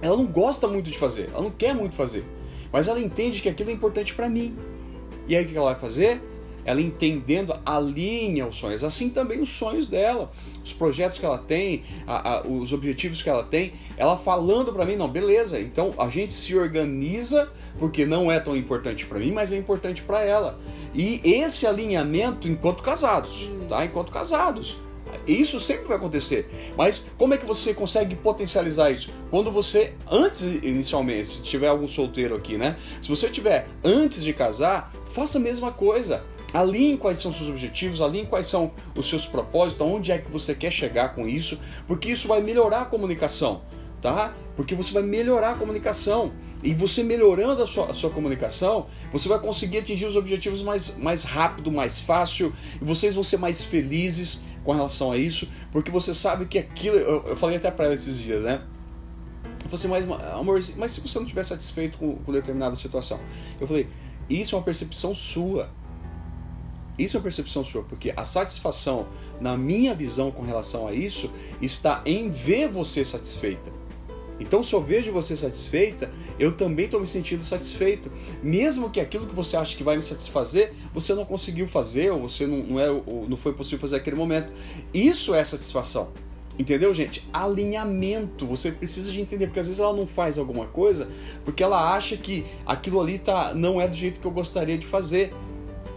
ela 0.05 0.17
não 0.17 0.25
gosta 0.25 0.67
muito 0.67 0.89
de 0.89 0.97
fazer, 0.97 1.29
ela 1.33 1.43
não 1.43 1.51
quer 1.51 1.73
muito 1.73 1.95
fazer, 1.95 2.25
mas 2.71 2.87
ela 2.87 2.99
entende 2.99 3.41
que 3.41 3.49
aquilo 3.49 3.69
é 3.69 3.73
importante 3.73 4.13
para 4.13 4.29
mim. 4.29 4.55
E 5.27 5.35
aí 5.35 5.43
o 5.43 5.47
que 5.47 5.57
ela 5.57 5.71
vai 5.71 5.79
fazer? 5.79 6.21
Ela 6.65 6.81
entendendo, 6.81 7.55
alinha 7.63 8.47
os 8.47 8.55
sonhos. 8.55 8.83
Assim 8.83 9.09
também 9.09 9.39
os 9.39 9.49
sonhos 9.49 9.87
dela, 9.87 10.31
os 10.63 10.73
projetos 10.73 11.19
que 11.19 11.25
ela 11.25 11.37
tem, 11.37 11.83
a, 12.07 12.37
a, 12.37 12.47
os 12.47 12.73
objetivos 12.73 13.21
que 13.21 13.29
ela 13.29 13.43
tem. 13.43 13.73
Ela 13.97 14.17
falando 14.17 14.73
para 14.73 14.83
mim, 14.83 14.95
não, 14.95 15.07
beleza. 15.07 15.59
Então 15.59 15.93
a 15.97 16.09
gente 16.09 16.33
se 16.33 16.57
organiza 16.57 17.51
porque 17.77 18.05
não 18.05 18.31
é 18.31 18.39
tão 18.39 18.57
importante 18.57 19.05
para 19.05 19.19
mim, 19.19 19.31
mas 19.31 19.51
é 19.51 19.57
importante 19.57 20.01
para 20.01 20.21
ela. 20.21 20.59
E 20.93 21.21
esse 21.23 21.67
alinhamento 21.67 22.47
enquanto 22.47 22.81
casados, 22.81 23.47
tá? 23.69 23.85
Enquanto 23.85 24.11
casados. 24.11 24.77
Isso 25.27 25.59
sempre 25.59 25.85
vai 25.87 25.97
acontecer. 25.97 26.49
Mas 26.77 27.11
como 27.17 27.33
é 27.33 27.37
que 27.37 27.45
você 27.45 27.73
consegue 27.73 28.15
potencializar 28.15 28.91
isso? 28.91 29.11
Quando 29.29 29.51
você, 29.51 29.93
antes, 30.09 30.41
inicialmente, 30.41 31.27
se 31.27 31.41
tiver 31.41 31.67
algum 31.67 31.87
solteiro 31.87 32.35
aqui, 32.35 32.57
né? 32.57 32.77
Se 33.01 33.09
você 33.09 33.29
tiver 33.29 33.67
antes 33.83 34.23
de 34.23 34.33
casar, 34.33 34.91
faça 35.09 35.37
a 35.37 35.41
mesma 35.41 35.71
coisa. 35.71 36.23
Alinhe 36.53 36.97
quais 36.97 37.19
são 37.19 37.31
os 37.31 37.37
seus 37.37 37.49
objetivos, 37.49 38.01
alinhe 38.01 38.25
quais 38.25 38.47
são 38.47 38.71
os 38.95 39.09
seus 39.09 39.25
propósitos, 39.25 39.85
aonde 39.85 40.11
é 40.11 40.17
que 40.17 40.31
você 40.31 40.55
quer 40.55 40.71
chegar 40.71 41.13
com 41.13 41.27
isso, 41.27 41.59
porque 41.85 42.09
isso 42.09 42.29
vai 42.29 42.39
melhorar 42.39 42.81
a 42.81 42.85
comunicação, 42.85 43.63
tá? 44.01 44.33
Porque 44.55 44.73
você 44.73 44.93
vai 44.93 45.03
melhorar 45.03 45.51
a 45.51 45.55
comunicação. 45.55 46.31
E 46.63 46.73
você 46.73 47.03
melhorando 47.03 47.61
a 47.61 47.67
sua, 47.67 47.91
a 47.91 47.93
sua 47.93 48.09
comunicação, 48.09 48.87
você 49.11 49.29
vai 49.29 49.37
conseguir 49.37 49.79
atingir 49.79 50.05
os 50.05 50.15
objetivos 50.15 50.63
mais, 50.63 50.97
mais 50.97 51.23
rápido, 51.23 51.71
mais 51.71 51.99
fácil, 51.99 52.53
e 52.81 52.83
vocês 52.83 53.13
vão 53.13 53.23
ser 53.23 53.37
mais 53.37 53.63
felizes 53.63 54.43
com 54.65 54.73
relação 54.73 55.11
a 55.11 55.17
isso, 55.17 55.47
porque 55.71 55.91
você 55.91 56.13
sabe 56.13 56.47
que 56.47 56.57
aquilo. 56.57 56.97
Eu, 56.97 57.23
eu 57.27 57.37
falei 57.37 57.55
até 57.55 57.69
para 57.69 57.85
ela 57.85 57.93
esses 57.93 58.19
dias, 58.19 58.43
né? 58.43 58.61
Eu 59.63 59.69
falei 59.69 59.73
assim, 59.73 59.87
mas, 59.87 60.33
amor, 60.33 60.59
mas 60.75 60.91
se 60.91 61.01
você 61.01 61.17
não 61.17 61.25
estiver 61.25 61.43
satisfeito 61.43 61.97
com, 61.97 62.15
com 62.15 62.31
determinada 62.31 62.75
situação? 62.75 63.19
Eu 63.59 63.67
falei, 63.67 63.87
isso 64.29 64.55
é 64.55 64.57
uma 64.57 64.63
percepção 64.63 65.13
sua. 65.13 65.69
Isso 66.97 67.15
é 67.15 67.19
uma 67.19 67.23
percepção 67.23 67.63
sua, 67.63 67.83
porque 67.83 68.13
a 68.15 68.23
satisfação, 68.23 69.07
na 69.39 69.57
minha 69.57 69.93
visão 69.93 70.31
com 70.31 70.43
relação 70.43 70.87
a 70.87 70.93
isso, 70.93 71.29
está 71.61 72.01
em 72.05 72.29
ver 72.29 72.69
você 72.69 73.03
satisfeita. 73.03 73.71
Então, 74.39 74.63
se 74.63 74.73
eu 74.73 74.81
vejo 74.81 75.11
você 75.11 75.35
satisfeita, 75.35 76.11
eu 76.37 76.51
também 76.51 76.85
estou 76.85 76.99
me 76.99 77.07
sentindo 77.07 77.43
satisfeito. 77.43 78.11
Mesmo 78.43 78.89
que 78.89 78.99
aquilo 78.99 79.25
que 79.25 79.35
você 79.35 79.55
acha 79.55 79.75
que 79.75 79.83
vai 79.83 79.95
me 79.95 80.03
satisfazer, 80.03 80.73
você 80.93 81.13
não 81.13 81.25
conseguiu 81.25 81.67
fazer, 81.67 82.11
ou 82.11 82.27
você 82.27 82.45
não, 82.45 82.57
não, 82.57 82.79
é, 82.79 82.87
não 83.27 83.37
foi 83.37 83.53
possível 83.53 83.79
fazer 83.79 83.97
naquele 83.97 84.15
momento. 84.15 84.51
Isso 84.93 85.33
é 85.33 85.43
satisfação. 85.43 86.09
Entendeu, 86.57 86.93
gente? 86.93 87.27
Alinhamento. 87.33 88.45
Você 88.47 88.71
precisa 88.71 89.11
de 89.11 89.19
entender, 89.19 89.47
porque 89.47 89.59
às 89.59 89.67
vezes 89.67 89.79
ela 89.79 89.93
não 89.93 90.07
faz 90.07 90.37
alguma 90.37 90.65
coisa 90.65 91.07
porque 91.43 91.61
ela 91.61 91.93
acha 91.93 92.15
que 92.15 92.45
aquilo 92.65 93.01
ali 93.01 93.19
tá, 93.19 93.53
não 93.53 93.79
é 93.79 93.87
do 93.87 93.95
jeito 93.95 94.19
que 94.19 94.27
eu 94.27 94.31
gostaria 94.31 94.77
de 94.77 94.85
fazer. 94.85 95.33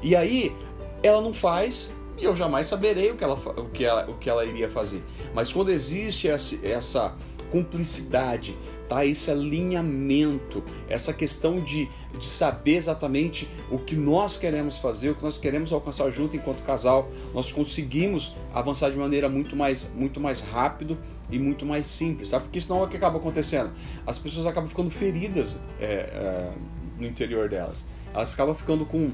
E 0.03 0.15
aí, 0.15 0.55
ela 1.03 1.21
não 1.21 1.33
faz 1.33 1.93
e 2.17 2.25
eu 2.25 2.35
jamais 2.35 2.67
saberei 2.67 3.13
o 3.13 3.17
que 3.17 3.23
ela, 3.23 3.35
o 3.35 3.69
que 3.69 3.85
ela, 3.85 4.11
o 4.11 4.15
que 4.15 4.29
ela 4.29 4.45
iria 4.45 4.69
fazer. 4.69 5.03
Mas 5.33 5.53
quando 5.53 5.71
existe 5.71 6.29
essa, 6.29 6.57
essa 6.67 7.15
cumplicidade, 7.51 8.57
tá? 8.89 9.05
Esse 9.05 9.31
alinhamento, 9.31 10.63
essa 10.89 11.13
questão 11.13 11.61
de, 11.61 11.89
de 12.19 12.27
saber 12.27 12.77
exatamente 12.77 13.49
o 13.71 13.79
que 13.79 13.95
nós 13.95 14.39
queremos 14.39 14.79
fazer, 14.79 15.11
o 15.11 15.15
que 15.15 15.23
nós 15.23 15.39
queremos 15.39 15.73
alcançar 15.73 16.11
junto 16.11 16.37
enquanto 16.37 16.63
casal, 16.63 17.11
nós 17.35 17.53
conseguimos 17.53 18.37
avançar 18.55 18.91
de 18.91 18.97
maneira 18.97 19.29
muito 19.29 19.55
mais, 19.55 19.93
muito 19.95 20.21
mais 20.21 20.41
rápido 20.41 20.99
e 21.31 21.39
muito 21.39 21.67
mais 21.67 21.87
simples, 21.87 22.31
tá? 22.31 22.41
Porque 22.41 22.61
senão 22.61 22.83
o 22.83 22.89
que 22.89 22.97
acaba 22.97 23.19
acontecendo? 23.19 23.73
As 24.07 24.19
pessoas 24.19 24.47
acabam 24.47 24.69
ficando 24.69 24.91
feridas 24.91 25.61
é, 25.79 25.85
é, 25.87 26.53
no 26.99 27.07
interior 27.07 27.49
delas. 27.49 27.87
Elas 28.15 28.33
acabam 28.33 28.55
ficando 28.55 28.87
com 28.87 29.13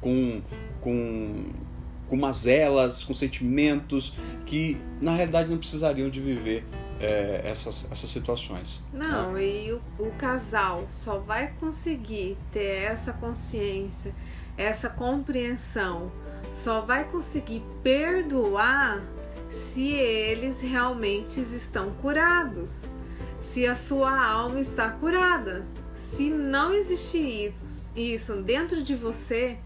com, 0.00 0.40
com, 0.80 1.52
com 2.08 2.16
mazelas, 2.16 3.04
com 3.04 3.14
sentimentos 3.14 4.14
que 4.46 4.76
na 5.00 5.14
realidade 5.14 5.50
não 5.50 5.58
precisariam 5.58 6.08
de 6.08 6.20
viver 6.20 6.64
é, 7.00 7.40
essas, 7.44 7.88
essas 7.90 8.10
situações. 8.10 8.82
Não, 8.92 9.32
né? 9.32 9.44
e 9.44 9.72
o, 9.72 9.80
o 9.98 10.10
casal 10.12 10.86
só 10.90 11.18
vai 11.18 11.52
conseguir 11.58 12.36
ter 12.52 12.84
essa 12.84 13.12
consciência, 13.12 14.14
essa 14.56 14.90
compreensão, 14.90 16.12
só 16.52 16.82
vai 16.82 17.04
conseguir 17.04 17.62
perdoar 17.82 19.02
se 19.48 19.88
eles 19.88 20.60
realmente 20.60 21.40
estão 21.40 21.90
curados, 21.94 22.86
se 23.40 23.66
a 23.66 23.74
sua 23.74 24.24
alma 24.24 24.60
está 24.60 24.90
curada. 24.90 25.66
Se 25.94 26.30
não 26.30 26.72
existir 26.72 27.48
isso, 27.48 27.86
isso 27.96 28.36
dentro 28.36 28.82
de 28.82 28.94
você, 28.94 29.58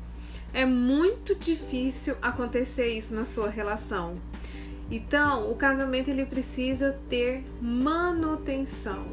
é 0.53 0.65
muito 0.65 1.35
difícil 1.35 2.17
acontecer 2.23 2.89
isso 2.89 3.15
na 3.15 3.25
sua 3.25 3.49
relação. 3.49 4.17
Então, 4.91 5.51
o 5.51 5.57
casamento 5.57 6.11
ele 6.11 6.27
precisa 6.27 6.99
ter 7.09 7.45
manutenção. 7.61 9.07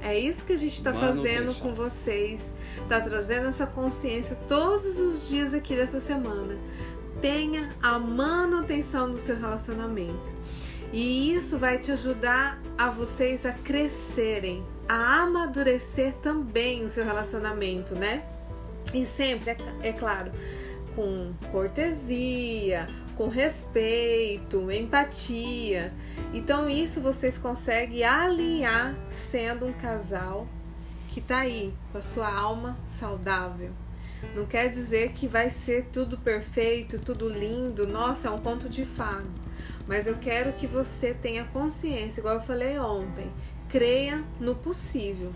É 0.00 0.18
isso 0.18 0.44
que 0.44 0.52
a 0.52 0.56
gente 0.56 0.74
está 0.74 0.92
fazendo 0.92 1.58
com 1.60 1.72
vocês, 1.72 2.52
está 2.82 3.00
trazendo 3.00 3.46
essa 3.48 3.66
consciência 3.66 4.36
todos 4.46 4.98
os 4.98 5.28
dias 5.28 5.54
aqui 5.54 5.74
dessa 5.74 5.98
semana. 5.98 6.58
Tenha 7.22 7.70
a 7.82 7.98
manutenção 7.98 9.10
do 9.10 9.16
seu 9.16 9.36
relacionamento. 9.36 10.30
E 10.92 11.34
isso 11.34 11.58
vai 11.58 11.78
te 11.78 11.90
ajudar 11.90 12.60
a 12.76 12.88
vocês 12.90 13.46
a 13.46 13.52
crescerem, 13.52 14.62
a 14.88 15.22
amadurecer 15.22 16.12
também 16.14 16.84
o 16.84 16.88
seu 16.88 17.04
relacionamento, 17.04 17.94
né? 17.94 18.24
E 18.92 19.04
sempre, 19.06 19.50
é, 19.50 19.56
é 19.88 19.92
claro, 19.92 20.30
com 20.94 21.32
cortesia, 21.50 22.86
com 23.16 23.28
respeito, 23.28 24.70
empatia. 24.70 25.92
Então 26.32 26.68
isso 26.68 27.00
vocês 27.00 27.38
conseguem 27.38 28.04
alinhar 28.04 28.94
sendo 29.08 29.66
um 29.66 29.72
casal 29.72 30.46
que 31.08 31.20
tá 31.20 31.38
aí 31.38 31.72
com 31.92 31.98
a 31.98 32.02
sua 32.02 32.32
alma 32.32 32.76
saudável. 32.84 33.72
Não 34.34 34.46
quer 34.46 34.68
dizer 34.68 35.12
que 35.12 35.28
vai 35.28 35.50
ser 35.50 35.86
tudo 35.92 36.18
perfeito, 36.18 36.98
tudo 36.98 37.28
lindo, 37.28 37.86
nossa, 37.86 38.28
é 38.28 38.30
um 38.30 38.38
ponto 38.38 38.68
de 38.68 38.84
fado. 38.84 39.30
Mas 39.86 40.06
eu 40.06 40.16
quero 40.16 40.52
que 40.54 40.66
você 40.66 41.14
tenha 41.14 41.44
consciência, 41.44 42.20
igual 42.20 42.36
eu 42.36 42.42
falei 42.42 42.78
ontem, 42.78 43.30
creia 43.68 44.24
no 44.40 44.54
possível. 44.54 45.32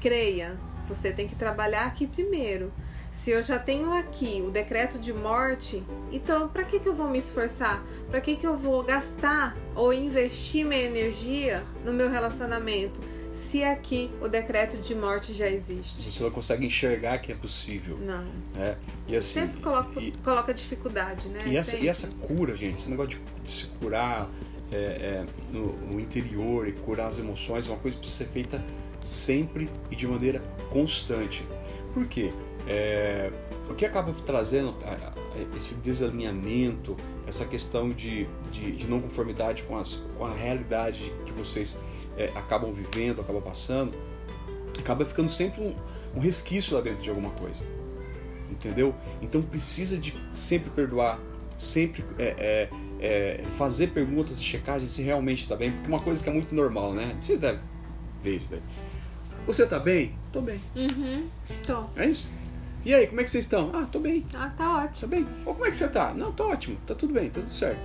Creia. 0.00 0.56
Você 0.86 1.12
tem 1.12 1.26
que 1.26 1.34
trabalhar 1.34 1.86
aqui 1.86 2.06
primeiro. 2.06 2.72
Se 3.14 3.30
eu 3.30 3.40
já 3.44 3.60
tenho 3.60 3.92
aqui 3.92 4.42
o 4.44 4.50
decreto 4.50 4.98
de 4.98 5.12
morte, 5.12 5.80
então 6.10 6.48
para 6.48 6.64
que, 6.64 6.80
que 6.80 6.88
eu 6.88 6.92
vou 6.92 7.08
me 7.08 7.16
esforçar? 7.16 7.80
Para 8.10 8.20
que, 8.20 8.34
que 8.34 8.44
eu 8.44 8.56
vou 8.56 8.82
gastar 8.82 9.56
ou 9.76 9.92
investir 9.92 10.66
minha 10.66 10.82
energia 10.82 11.62
no 11.84 11.92
meu 11.92 12.10
relacionamento? 12.10 13.00
Se 13.32 13.62
aqui 13.62 14.10
o 14.20 14.26
decreto 14.26 14.76
de 14.78 14.96
morte 14.96 15.32
já 15.32 15.48
existe. 15.48 16.10
Você 16.10 16.24
não 16.24 16.30
consegue 16.32 16.66
enxergar 16.66 17.18
que 17.18 17.30
é 17.30 17.36
possível. 17.36 17.96
Não. 17.98 18.26
É, 18.60 18.76
e 19.06 19.14
assim, 19.14 19.42
Sempre 19.42 19.60
coloca, 19.60 20.00
e, 20.00 20.12
coloca 20.24 20.52
dificuldade, 20.52 21.28
né? 21.28 21.38
E 21.46 21.56
essa, 21.56 21.76
e 21.76 21.88
essa 21.88 22.08
cura, 22.20 22.56
gente, 22.56 22.78
esse 22.78 22.90
negócio 22.90 23.10
de, 23.10 23.42
de 23.44 23.50
se 23.50 23.66
curar 23.78 24.28
é, 24.72 24.76
é, 24.76 25.24
no, 25.52 25.72
no 25.86 26.00
interior 26.00 26.66
e 26.66 26.72
curar 26.72 27.06
as 27.06 27.20
emoções, 27.20 27.68
é 27.68 27.70
uma 27.70 27.78
coisa 27.78 27.96
que 27.96 28.00
precisa 28.00 28.24
ser 28.24 28.32
feita 28.32 28.60
sempre 29.00 29.70
e 29.88 29.94
de 29.94 30.04
maneira 30.04 30.42
constante. 30.68 31.46
Por 31.92 32.08
quê? 32.08 32.32
É, 32.66 33.30
o 33.68 33.74
que 33.74 33.84
acaba 33.84 34.14
trazendo 34.26 34.74
esse 35.56 35.74
desalinhamento, 35.76 36.96
essa 37.26 37.44
questão 37.44 37.90
de, 37.90 38.26
de, 38.50 38.72
de 38.72 38.86
não 38.86 39.00
conformidade 39.00 39.62
com, 39.64 39.76
as, 39.76 40.02
com 40.16 40.24
a 40.24 40.32
realidade 40.32 41.12
que 41.24 41.32
vocês 41.32 41.78
é, 42.16 42.30
acabam 42.34 42.72
vivendo, 42.72 43.20
acabam 43.20 43.42
passando, 43.42 43.96
acaba 44.78 45.04
ficando 45.04 45.30
sempre 45.30 45.62
um, 45.62 45.74
um 46.16 46.20
resquício 46.20 46.76
lá 46.76 46.82
dentro 46.82 47.02
de 47.02 47.08
alguma 47.08 47.30
coisa. 47.30 47.60
Entendeu? 48.50 48.94
Então 49.20 49.42
precisa 49.42 49.96
de 49.96 50.14
sempre 50.34 50.70
perdoar, 50.70 51.18
sempre 51.58 52.04
é, 52.18 52.68
é, 53.00 53.40
é 53.40 53.44
fazer 53.56 53.88
perguntas 53.88 54.40
de 54.40 54.46
checagem 54.46 54.86
se 54.86 55.02
realmente 55.02 55.40
está 55.40 55.56
bem, 55.56 55.72
porque 55.72 55.88
uma 55.88 56.00
coisa 56.00 56.22
que 56.22 56.28
é 56.28 56.32
muito 56.32 56.54
normal, 56.54 56.92
né? 56.92 57.16
Vocês 57.18 57.40
devem 57.40 57.60
ver 58.22 58.36
isso 58.36 58.50
daí. 58.52 58.62
Você 59.46 59.66
tá 59.66 59.78
bem? 59.78 60.14
Tô 60.32 60.40
bem. 60.40 60.60
Uhum, 60.76 61.28
tô. 61.66 61.84
É 61.96 62.06
isso? 62.06 62.28
E 62.84 62.92
aí, 62.94 63.06
como 63.06 63.20
é 63.20 63.24
que 63.24 63.30
vocês 63.30 63.44
estão? 63.44 63.70
Ah, 63.72 63.86
tô 63.90 63.98
bem. 63.98 64.24
Ah, 64.34 64.52
tá 64.54 64.78
ótimo. 64.84 65.00
Tá 65.00 65.06
bem. 65.06 65.26
Ou 65.46 65.54
como 65.54 65.66
é 65.66 65.70
que 65.70 65.76
você 65.76 65.88
tá? 65.88 66.12
Não, 66.12 66.32
tô 66.32 66.50
ótimo. 66.50 66.76
Tá 66.86 66.94
tudo 66.94 67.14
bem, 67.14 67.28
tá 67.28 67.40
tudo 67.40 67.50
certo. 67.50 67.80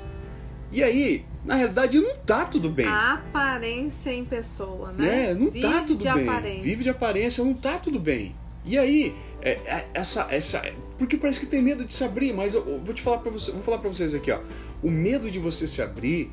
E 0.72 0.84
aí, 0.84 1.26
na 1.46 1.56
realidade, 1.56 2.00
não 2.00 2.16
tá 2.18 2.46
tudo 2.46 2.70
bem. 2.70 2.86
A 2.86 3.14
aparência 3.14 4.12
em 4.12 4.26
pessoa, 4.26 4.92
né? 4.92 5.32
É, 5.32 5.34
não 5.34 5.48
tá 5.48 5.52
Vive 5.52 5.68
tá 5.68 5.82
tudo 5.82 5.98
de 5.98 6.14
bem. 6.14 6.30
Aparência. 6.30 6.64
Vive 6.64 6.84
de 6.84 6.90
aparência, 6.90 7.44
não 7.44 7.54
tá 7.54 7.80
tudo 7.80 8.00
bem. 8.00 8.36
E 8.66 8.78
aí, 8.78 9.16
é, 9.42 9.52
é, 9.52 9.88
essa, 9.94 10.28
essa, 10.30 10.62
porque 10.98 11.18
parece 11.18 11.40
que 11.40 11.46
tem 11.46 11.62
medo 11.62 11.86
de 11.86 11.94
se 11.94 12.04
abrir, 12.04 12.34
mas 12.34 12.54
eu, 12.54 12.82
vou 12.84 12.94
te 12.94 13.02
falar 13.02 13.20
para 13.20 13.32
você, 13.32 13.52
vou 13.52 13.64
falar 13.64 13.78
para 13.80 13.88
vocês 13.88 14.14
aqui, 14.14 14.32
ó. 14.32 14.42
O 14.84 14.92
medo 14.92 15.32
de 15.32 15.40
você 15.40 15.66
se 15.66 15.82
abrir 15.82 16.30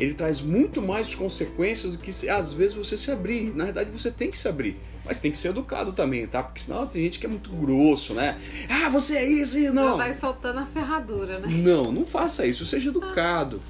ele 0.00 0.14
traz 0.14 0.40
muito 0.40 0.80
mais 0.80 1.14
consequências 1.14 1.92
do 1.92 1.98
que 1.98 2.10
se, 2.10 2.28
às 2.28 2.54
vezes 2.54 2.74
você 2.74 2.96
se 2.96 3.10
abrir. 3.10 3.54
Na 3.54 3.64
verdade, 3.64 3.90
você 3.90 4.10
tem 4.10 4.30
que 4.30 4.38
se 4.38 4.48
abrir. 4.48 4.78
Mas 5.04 5.20
tem 5.20 5.30
que 5.30 5.36
ser 5.36 5.48
educado 5.48 5.92
também, 5.92 6.26
tá? 6.26 6.42
Porque 6.42 6.60
senão 6.60 6.86
tem 6.86 7.04
gente 7.04 7.18
que 7.18 7.26
é 7.26 7.28
muito 7.28 7.50
grosso, 7.50 8.14
né? 8.14 8.38
Ah, 8.68 8.88
você 8.88 9.16
é 9.16 9.28
isso 9.28 9.58
e 9.58 9.70
não. 9.70 9.98
vai 9.98 10.14
soltando 10.14 10.58
a 10.58 10.66
ferradura, 10.66 11.38
né? 11.38 11.48
Não, 11.50 11.92
não 11.92 12.06
faça 12.06 12.46
isso. 12.46 12.64
Seja 12.64 12.88
educado. 12.88 13.60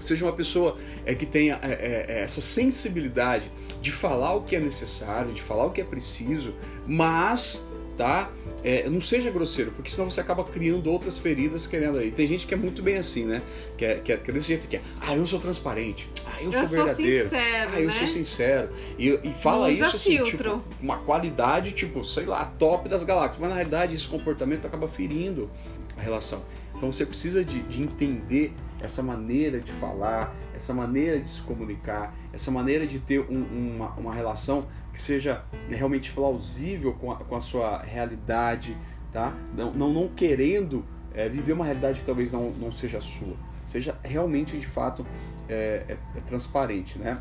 Seja 0.00 0.24
uma 0.24 0.32
pessoa 0.32 0.78
é, 1.04 1.14
que 1.14 1.26
tenha 1.26 1.58
é, 1.62 1.72
é, 1.72 2.06
é, 2.08 2.20
essa 2.22 2.40
sensibilidade 2.40 3.50
de 3.82 3.92
falar 3.92 4.34
o 4.34 4.42
que 4.42 4.56
é 4.56 4.60
necessário, 4.60 5.32
de 5.32 5.42
falar 5.42 5.66
o 5.66 5.70
que 5.70 5.80
é 5.80 5.84
preciso, 5.84 6.54
mas, 6.86 7.62
tá? 7.98 8.30
É, 8.62 8.88
não 8.88 9.00
seja 9.00 9.30
grosseiro, 9.30 9.72
porque 9.72 9.90
senão 9.90 10.10
você 10.10 10.20
acaba 10.20 10.44
criando 10.44 10.90
outras 10.90 11.18
feridas 11.18 11.66
querendo 11.66 11.98
aí. 11.98 12.10
Tem 12.10 12.26
gente 12.26 12.46
que 12.46 12.54
é 12.54 12.56
muito 12.56 12.82
bem 12.82 12.96
assim, 12.96 13.24
né? 13.24 13.42
Que 13.76 13.84
é, 13.84 13.94
que 13.96 14.12
é, 14.12 14.16
que 14.16 14.30
é 14.30 14.34
desse 14.34 14.48
jeito 14.48 14.66
que 14.66 14.76
é, 14.76 14.82
ah, 15.00 15.16
eu 15.16 15.26
sou 15.26 15.38
transparente, 15.38 16.08
ah, 16.26 16.40
eu, 16.40 16.46
eu 16.46 16.52
sou 16.52 16.68
verdadeiro, 16.68 17.24
sincero, 17.24 17.70
ah, 17.72 17.80
eu 17.80 17.86
né? 17.86 17.92
sou 17.92 18.06
sincero. 18.06 18.70
E, 18.98 19.08
e 19.22 19.32
fala 19.40 19.68
Usa 19.68 19.86
isso 19.86 19.96
assim, 19.96 20.16
filtro. 20.16 20.36
tipo, 20.36 20.62
uma 20.82 20.98
qualidade, 20.98 21.72
tipo, 21.72 22.04
sei 22.04 22.26
lá, 22.26 22.44
top 22.44 22.88
das 22.88 23.02
galáxias. 23.02 23.38
Mas 23.38 23.50
na 23.50 23.56
realidade 23.56 23.94
esse 23.94 24.06
comportamento 24.06 24.66
acaba 24.66 24.88
ferindo 24.88 25.50
a 25.96 26.02
relação. 26.02 26.42
Então 26.76 26.90
você 26.90 27.04
precisa 27.04 27.44
de, 27.44 27.60
de 27.62 27.82
entender 27.82 28.54
essa 28.80 29.02
maneira 29.02 29.60
de 29.60 29.72
falar, 29.72 30.34
essa 30.54 30.72
maneira 30.72 31.20
de 31.20 31.28
se 31.28 31.40
comunicar, 31.42 32.14
essa 32.32 32.50
maneira 32.50 32.86
de 32.86 32.98
ter 32.98 33.20
um, 33.20 33.74
uma, 33.76 33.90
uma 33.96 34.14
relação 34.14 34.66
que 34.92 35.00
seja 35.00 35.44
né, 35.68 35.76
realmente 35.76 36.12
plausível 36.12 36.92
com 36.94 37.12
a, 37.12 37.16
com 37.16 37.36
a 37.36 37.40
sua 37.40 37.78
realidade, 37.78 38.76
tá? 39.12 39.32
Não, 39.54 39.72
não, 39.72 39.92
não 39.92 40.08
querendo 40.08 40.84
é, 41.14 41.28
viver 41.28 41.52
uma 41.52 41.64
realidade 41.64 42.00
que 42.00 42.06
talvez 42.06 42.32
não, 42.32 42.50
não 42.50 42.72
seja 42.72 43.00
sua. 43.00 43.34
Seja 43.66 43.96
realmente, 44.02 44.58
de 44.58 44.66
fato, 44.66 45.06
é, 45.48 45.84
é, 45.88 45.98
é 46.16 46.20
transparente, 46.20 46.98
né? 46.98 47.20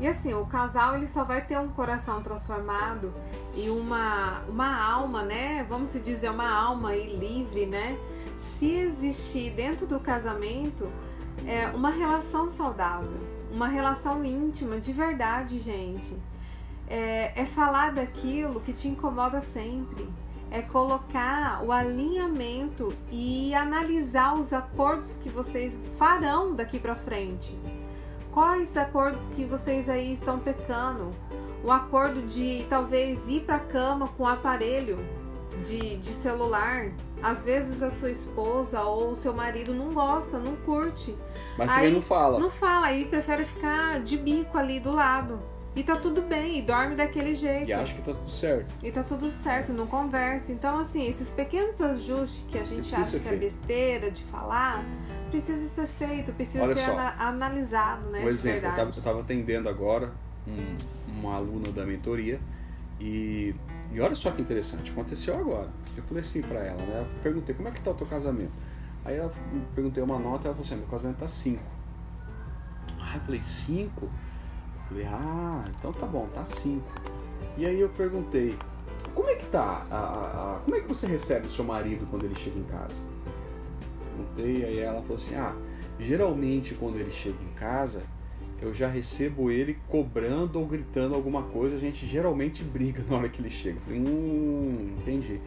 E 0.00 0.06
assim, 0.06 0.32
o 0.32 0.46
casal 0.46 0.94
ele 0.94 1.08
só 1.08 1.24
vai 1.24 1.44
ter 1.44 1.58
um 1.58 1.68
coração 1.68 2.22
transformado 2.22 3.12
e 3.56 3.68
uma, 3.68 4.42
uma 4.48 4.80
alma, 4.80 5.24
né? 5.24 5.66
Vamos 5.68 5.90
se 5.90 5.98
dizer, 5.98 6.30
uma 6.30 6.48
alma 6.48 6.94
e 6.94 7.16
livre, 7.16 7.66
né? 7.66 7.98
Se 8.38 8.70
existir 8.72 9.50
dentro 9.50 9.86
do 9.86 9.98
casamento 9.98 10.88
é, 11.44 11.66
uma 11.68 11.90
relação 11.90 12.48
saudável, 12.48 13.18
uma 13.50 13.66
relação 13.66 14.24
íntima, 14.24 14.78
de 14.78 14.92
verdade, 14.92 15.58
gente 15.58 16.16
é, 16.88 17.32
é 17.36 17.44
falar 17.44 17.92
daquilo 17.92 18.60
que 18.60 18.72
te 18.72 18.88
incomoda 18.88 19.40
sempre. 19.40 20.08
É 20.50 20.62
colocar 20.62 21.62
o 21.62 21.70
alinhamento 21.70 22.88
e 23.10 23.54
analisar 23.54 24.34
os 24.34 24.52
acordos 24.52 25.12
que 25.22 25.28
vocês 25.28 25.78
farão 25.98 26.54
daqui 26.54 26.78
para 26.78 26.94
frente. 26.94 27.54
Quais 28.32 28.74
acordos 28.76 29.26
que 29.36 29.44
vocês 29.44 29.88
aí 29.88 30.12
estão 30.12 30.38
pecando? 30.38 31.10
O 31.62 31.70
acordo 31.70 32.22
de 32.22 32.64
talvez 32.70 33.28
ir 33.28 33.40
para 33.40 33.58
cama 33.58 34.08
com 34.16 34.22
o 34.22 34.26
aparelho 34.26 34.98
de, 35.62 35.98
de 35.98 36.10
celular. 36.10 36.92
Às 37.22 37.44
vezes 37.44 37.82
a 37.82 37.90
sua 37.90 38.10
esposa 38.10 38.80
ou 38.82 39.10
o 39.10 39.16
seu 39.16 39.34
marido 39.34 39.74
não 39.74 39.92
gosta, 39.92 40.38
não 40.38 40.56
curte. 40.56 41.14
Mas 41.58 41.70
aí, 41.70 41.76
também 41.76 41.92
não 41.92 42.02
fala. 42.02 42.38
Não 42.38 42.48
fala, 42.48 42.86
aí 42.86 43.04
prefere 43.06 43.44
ficar 43.44 44.00
de 44.00 44.16
bico 44.16 44.56
ali 44.56 44.78
do 44.78 44.94
lado. 44.94 45.38
E 45.78 45.84
tá 45.84 45.94
tudo 45.94 46.22
bem, 46.22 46.58
e 46.58 46.62
dorme 46.62 46.96
daquele 46.96 47.36
jeito. 47.36 47.68
E 47.68 47.72
acha 47.72 47.94
que 47.94 48.02
tá 48.02 48.12
tudo 48.12 48.28
certo. 48.28 48.66
E 48.82 48.90
tá 48.90 49.04
tudo 49.04 49.30
certo, 49.30 49.72
não 49.72 49.86
conversa. 49.86 50.50
Então, 50.50 50.80
assim, 50.80 51.06
esses 51.06 51.28
pequenos 51.28 51.80
ajustes 51.80 52.44
que 52.48 52.58
a 52.58 52.64
gente 52.64 52.92
acha 52.92 53.20
que 53.20 53.28
é 53.28 53.36
besteira 53.36 54.10
de 54.10 54.24
falar, 54.24 54.84
precisa 55.30 55.68
ser 55.68 55.86
feito, 55.86 56.32
precisa 56.32 56.64
Olha 56.64 56.74
ser 56.74 56.84
só, 56.84 56.94
ana 56.94 57.14
analisado, 57.20 58.10
né? 58.10 58.24
Um 58.24 58.28
exemplo, 58.28 58.66
eu 58.66 58.74
tava, 58.74 58.90
eu 58.90 59.02
tava, 59.02 59.20
atendendo 59.20 59.68
agora 59.68 60.10
um, 60.48 60.76
uma 61.16 61.36
aluna 61.36 61.70
da 61.70 61.86
mentoria 61.86 62.40
e, 62.98 63.54
e 63.92 64.00
olha 64.00 64.16
só 64.16 64.32
que 64.32 64.42
interessante, 64.42 64.90
aconteceu 64.90 65.38
agora. 65.38 65.68
Eu 65.96 66.02
falei 66.02 66.22
assim 66.22 66.42
pra 66.42 66.58
ela, 66.58 66.82
né? 66.82 67.06
Eu 67.08 67.22
perguntei, 67.22 67.54
como 67.54 67.68
é 67.68 67.70
que 67.70 67.80
tá 67.80 67.92
o 67.92 67.94
teu 67.94 68.06
casamento? 68.08 68.50
Aí 69.04 69.16
eu 69.16 69.30
perguntei 69.76 70.02
uma 70.02 70.18
nota 70.18 70.42
e 70.42 70.46
ela 70.48 70.56
falou 70.56 70.66
assim, 70.66 70.74
meu 70.74 70.88
casamento 70.88 71.18
tá 71.18 71.28
5. 71.28 71.62
Ah, 73.00 73.14
eu 73.14 73.20
falei, 73.20 73.40
5? 73.40 74.10
Falei, 74.88 75.06
ah, 75.06 75.64
então 75.78 75.92
tá 75.92 76.06
bom, 76.06 76.26
tá 76.34 76.44
5. 76.44 76.82
E 77.56 77.66
aí 77.66 77.78
eu 77.78 77.88
perguntei, 77.90 78.56
como 79.14 79.28
é 79.28 79.34
que 79.34 79.46
tá? 79.46 79.86
A, 79.90 79.96
a, 79.96 80.56
a, 80.56 80.58
como 80.60 80.76
é 80.76 80.80
que 80.80 80.88
você 80.88 81.06
recebe 81.06 81.46
o 81.46 81.50
seu 81.50 81.64
marido 81.64 82.06
quando 82.10 82.24
ele 82.24 82.34
chega 82.34 82.58
em 82.58 82.64
casa? 82.64 83.02
Perguntei, 84.16 84.64
aí 84.64 84.78
ela 84.78 85.02
falou 85.02 85.16
assim, 85.16 85.34
ah, 85.34 85.54
geralmente 85.98 86.74
quando 86.74 86.96
ele 86.96 87.10
chega 87.10 87.36
em 87.42 87.54
casa, 87.54 88.02
eu 88.60 88.74
já 88.74 88.88
recebo 88.88 89.50
ele 89.50 89.78
cobrando 89.88 90.58
ou 90.58 90.66
gritando 90.66 91.14
alguma 91.14 91.42
coisa, 91.42 91.76
a 91.76 91.78
gente 91.78 92.06
geralmente 92.06 92.64
briga 92.64 93.04
na 93.08 93.18
hora 93.18 93.28
que 93.28 93.40
ele 93.40 93.50
chega. 93.50 93.78
Falei, 93.80 94.00
hum, 94.00 94.96
entendi. 95.00 95.40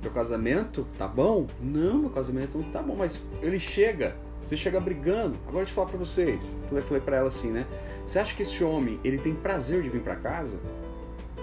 Teu 0.00 0.10
casamento 0.10 0.86
tá 0.98 1.08
bom? 1.08 1.46
Não, 1.60 1.98
meu 1.98 2.10
casamento 2.10 2.58
não 2.58 2.70
tá 2.70 2.82
bom, 2.82 2.94
mas 2.94 3.22
ele 3.40 3.58
chega, 3.58 4.14
você 4.42 4.56
chega 4.56 4.78
brigando. 4.78 5.38
Agora 5.48 5.64
eu 5.64 5.68
falar 5.68 5.88
pra 5.88 5.98
vocês. 5.98 6.54
Eu 6.70 6.82
falei 6.82 7.02
pra 7.02 7.16
ela 7.16 7.28
assim, 7.28 7.50
né? 7.50 7.66
Você 8.04 8.18
acha 8.18 8.34
que 8.34 8.42
esse 8.42 8.62
homem, 8.62 9.00
ele 9.02 9.18
tem 9.18 9.34
prazer 9.34 9.82
de 9.82 9.88
vir 9.88 10.02
para 10.02 10.16
casa? 10.16 10.60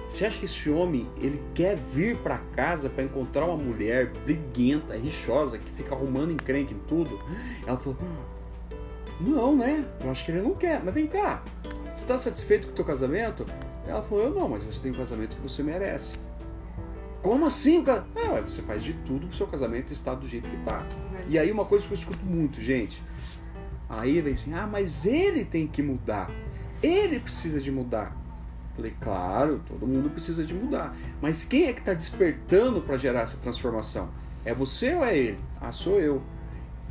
Você 0.08 0.26
acha 0.26 0.38
que 0.38 0.46
esse 0.46 0.70
homem, 0.70 1.10
ele 1.18 1.42
quer 1.54 1.78
vir 1.78 2.18
para 2.18 2.38
casa 2.54 2.90
para 2.90 3.04
encontrar 3.04 3.46
uma 3.46 3.56
mulher 3.56 4.12
briguenta, 4.26 4.96
rixosa, 4.96 5.58
que 5.58 5.72
fica 5.72 5.96
arrumando 5.96 6.32
encrenque 6.32 6.74
em 6.74 6.80
tudo? 6.80 7.18
Ela 7.66 7.78
falou, 7.78 7.98
não, 9.22 9.56
né? 9.56 9.86
Eu 10.04 10.12
acho 10.12 10.26
que 10.26 10.32
ele 10.32 10.42
não 10.42 10.54
quer. 10.54 10.84
Mas 10.84 10.94
vem 10.94 11.08
cá, 11.08 11.42
você 11.86 12.04
está 12.04 12.18
satisfeito 12.18 12.68
com 12.68 12.74
o 12.74 12.76
teu 12.76 12.86
casamento? 12.86 13.46
Ela 13.88 14.04
falou, 14.04 14.26
eu 14.26 14.32
não, 14.32 14.50
mas 14.50 14.64
você 14.64 14.82
tem 14.82 14.92
o 14.92 14.96
casamento 14.96 15.38
que 15.38 15.42
você 15.42 15.64
merece. 15.64 16.16
Como 17.22 17.46
assim? 17.46 17.84
É, 18.16 18.42
você 18.42 18.62
faz 18.64 18.84
de 18.84 18.94
tudo 18.94 19.28
para 19.28 19.34
o 19.34 19.36
seu 19.36 19.48
casamento 19.48 19.94
estar 19.94 20.16
do 20.16 20.28
jeito 20.28 20.50
que 20.50 20.56
está. 20.58 20.86
E 21.28 21.38
aí 21.38 21.52
uma 21.52 21.66
coisa 21.66 21.86
que 21.86 21.94
eu 21.94 21.98
escuto 21.98 22.26
muito, 22.26 22.60
gente. 22.60 23.02
Aí 23.88 24.20
vem 24.22 24.34
assim, 24.34 24.54
ah, 24.54 24.68
mas 24.68 25.06
ele 25.06 25.46
tem 25.46 25.68
que 25.68 25.82
mudar. 25.84 26.30
Ele 26.82 27.20
precisa 27.20 27.60
de 27.60 27.72
mudar. 27.72 28.16
Falei, 28.76 28.96
claro, 29.00 29.62
todo 29.68 29.86
mundo 29.86 30.10
precisa 30.10 30.44
de 30.44 30.54
mudar. 30.54 30.96
Mas 31.22 31.44
quem 31.44 31.66
é 31.68 31.74
que 31.74 31.80
está 31.80 31.94
despertando 31.94 32.82
para 32.82 32.98
gerar 32.98 33.22
essa 33.22 33.38
transformação? 33.38 34.10
É 34.44 34.54
você 34.54 34.96
ou 34.96 35.04
é 35.04 35.18
ele? 35.18 35.40
Ah, 35.60 35.72
sou 35.72 36.00
eu. 36.00 36.22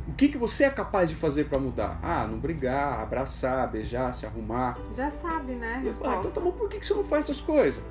O 0.07 0.13
que, 0.13 0.29
que 0.29 0.37
você 0.37 0.65
é 0.65 0.69
capaz 0.69 1.09
de 1.09 1.15
fazer 1.15 1.45
para 1.45 1.59
mudar? 1.59 1.99
Ah, 2.01 2.25
não 2.27 2.39
brigar, 2.39 3.01
abraçar, 3.01 3.69
beijar, 3.69 4.13
se 4.13 4.25
arrumar. 4.25 4.77
Já 4.95 5.11
sabe, 5.11 5.53
né? 5.53 5.83
Ah, 6.03 6.17
então 6.19 6.31
tá 6.31 6.41
bom, 6.41 6.51
por 6.51 6.69
que, 6.69 6.79
que 6.79 6.85
você 6.85 6.93
não 6.93 7.03
faz 7.03 7.25
essas 7.25 7.41
coisas? 7.41 7.83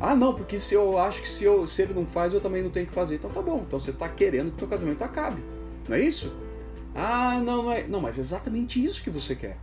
Ah, 0.00 0.14
não, 0.14 0.34
porque 0.34 0.58
se 0.58 0.74
eu 0.74 0.98
acho 0.98 1.22
que 1.22 1.28
se, 1.28 1.44
eu, 1.44 1.66
se 1.66 1.82
ele 1.82 1.94
não 1.94 2.04
faz, 2.04 2.34
eu 2.34 2.40
também 2.40 2.62
não 2.62 2.70
tenho 2.70 2.86
que 2.86 2.92
fazer. 2.92 3.16
Então 3.16 3.30
tá 3.30 3.40
bom, 3.40 3.64
então 3.66 3.78
você 3.78 3.90
está 3.90 4.08
querendo 4.08 4.50
que 4.50 4.56
o 4.56 4.58
teu 4.58 4.68
casamento 4.68 5.02
acabe. 5.02 5.42
Não 5.88 5.96
é 5.96 6.00
isso? 6.00 6.34
Ah, 6.94 7.40
não, 7.42 7.64
não 7.64 7.72
é. 7.72 7.86
Não, 7.86 8.00
mas 8.00 8.18
é 8.18 8.20
exatamente 8.20 8.84
isso 8.84 9.02
que 9.02 9.10
você 9.10 9.34
quer. 9.34 9.56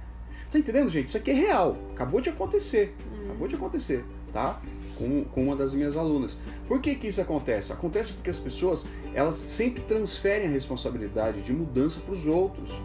Tá 0.52 0.60
entendendo, 0.60 0.90
gente? 0.90 1.08
Isso 1.08 1.18
aqui 1.18 1.32
é 1.32 1.34
real. 1.34 1.78
Acabou 1.94 2.20
de 2.20 2.30
acontecer. 2.30 2.94
Hum. 3.10 3.26
Acabou 3.28 3.48
de 3.48 3.56
acontecer, 3.56 4.04
tá? 4.34 4.62
Com, 4.98 5.24
com 5.24 5.44
uma 5.46 5.56
das 5.56 5.74
minhas 5.74 5.96
alunas. 5.96 6.38
Por 6.68 6.82
que, 6.82 6.94
que 6.94 7.08
isso 7.08 7.22
acontece? 7.22 7.72
Acontece 7.72 8.12
porque 8.12 8.30
as 8.30 8.38
pessoas 8.38 8.86
elas 9.14 9.38
sempre 9.38 9.82
transferem 9.84 10.48
a 10.48 10.50
responsabilidade 10.52 11.42
de 11.42 11.54
mudança 11.54 12.00
para 12.02 12.14
os 12.14 12.28
outros. 12.28 12.80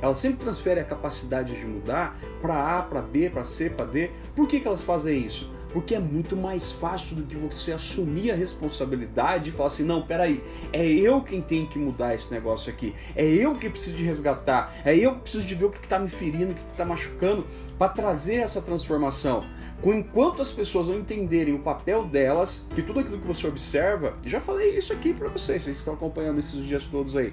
elas 0.00 0.18
sempre 0.18 0.40
transferem 0.40 0.82
a 0.82 0.86
capacidade 0.86 1.54
de 1.54 1.64
mudar 1.64 2.18
para 2.40 2.78
A, 2.78 2.82
para 2.82 3.00
B, 3.00 3.30
para 3.30 3.44
C, 3.44 3.70
para 3.70 3.84
D. 3.84 4.10
Por 4.34 4.48
que, 4.48 4.58
que 4.58 4.66
elas 4.66 4.82
fazem 4.82 5.24
isso? 5.24 5.50
Porque 5.72 5.94
é 5.94 5.98
muito 5.98 6.36
mais 6.36 6.70
fácil 6.70 7.16
do 7.16 7.22
que 7.22 7.36
você 7.36 7.72
assumir 7.72 8.30
a 8.30 8.34
responsabilidade 8.34 9.50
e 9.50 9.52
falar 9.52 9.68
assim: 9.68 9.84
não, 9.84 10.02
peraí, 10.02 10.42
é 10.72 10.86
eu 10.86 11.22
quem 11.22 11.40
tem 11.40 11.66
que 11.66 11.78
mudar 11.78 12.14
esse 12.14 12.32
negócio 12.32 12.70
aqui, 12.70 12.94
é 13.16 13.24
eu 13.24 13.54
que 13.54 13.70
preciso 13.70 13.96
de 13.96 14.04
resgatar, 14.04 14.74
é 14.84 14.96
eu 14.96 15.14
que 15.14 15.20
preciso 15.22 15.44
de 15.44 15.54
ver 15.54 15.64
o 15.66 15.70
que 15.70 15.78
está 15.78 15.98
me 15.98 16.08
ferindo, 16.08 16.52
o 16.52 16.54
que 16.54 16.62
está 16.72 16.84
machucando, 16.84 17.46
para 17.78 17.88
trazer 17.88 18.36
essa 18.36 18.60
transformação. 18.60 19.44
Enquanto 19.84 20.40
as 20.40 20.50
pessoas 20.50 20.86
não 20.86 20.96
entenderem 20.96 21.54
o 21.54 21.58
papel 21.58 22.04
delas, 22.04 22.66
que 22.74 22.82
tudo 22.82 23.00
aquilo 23.00 23.18
que 23.18 23.26
você 23.26 23.48
observa, 23.48 24.16
já 24.24 24.40
falei 24.40 24.76
isso 24.76 24.92
aqui 24.92 25.12
para 25.12 25.28
vocês, 25.28 25.62
vocês 25.62 25.74
que 25.74 25.80
estão 25.80 25.94
acompanhando 25.94 26.38
esses 26.38 26.64
dias 26.64 26.84
todos 26.86 27.16
aí. 27.16 27.32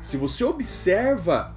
Se 0.00 0.16
você 0.16 0.44
observa, 0.44 1.56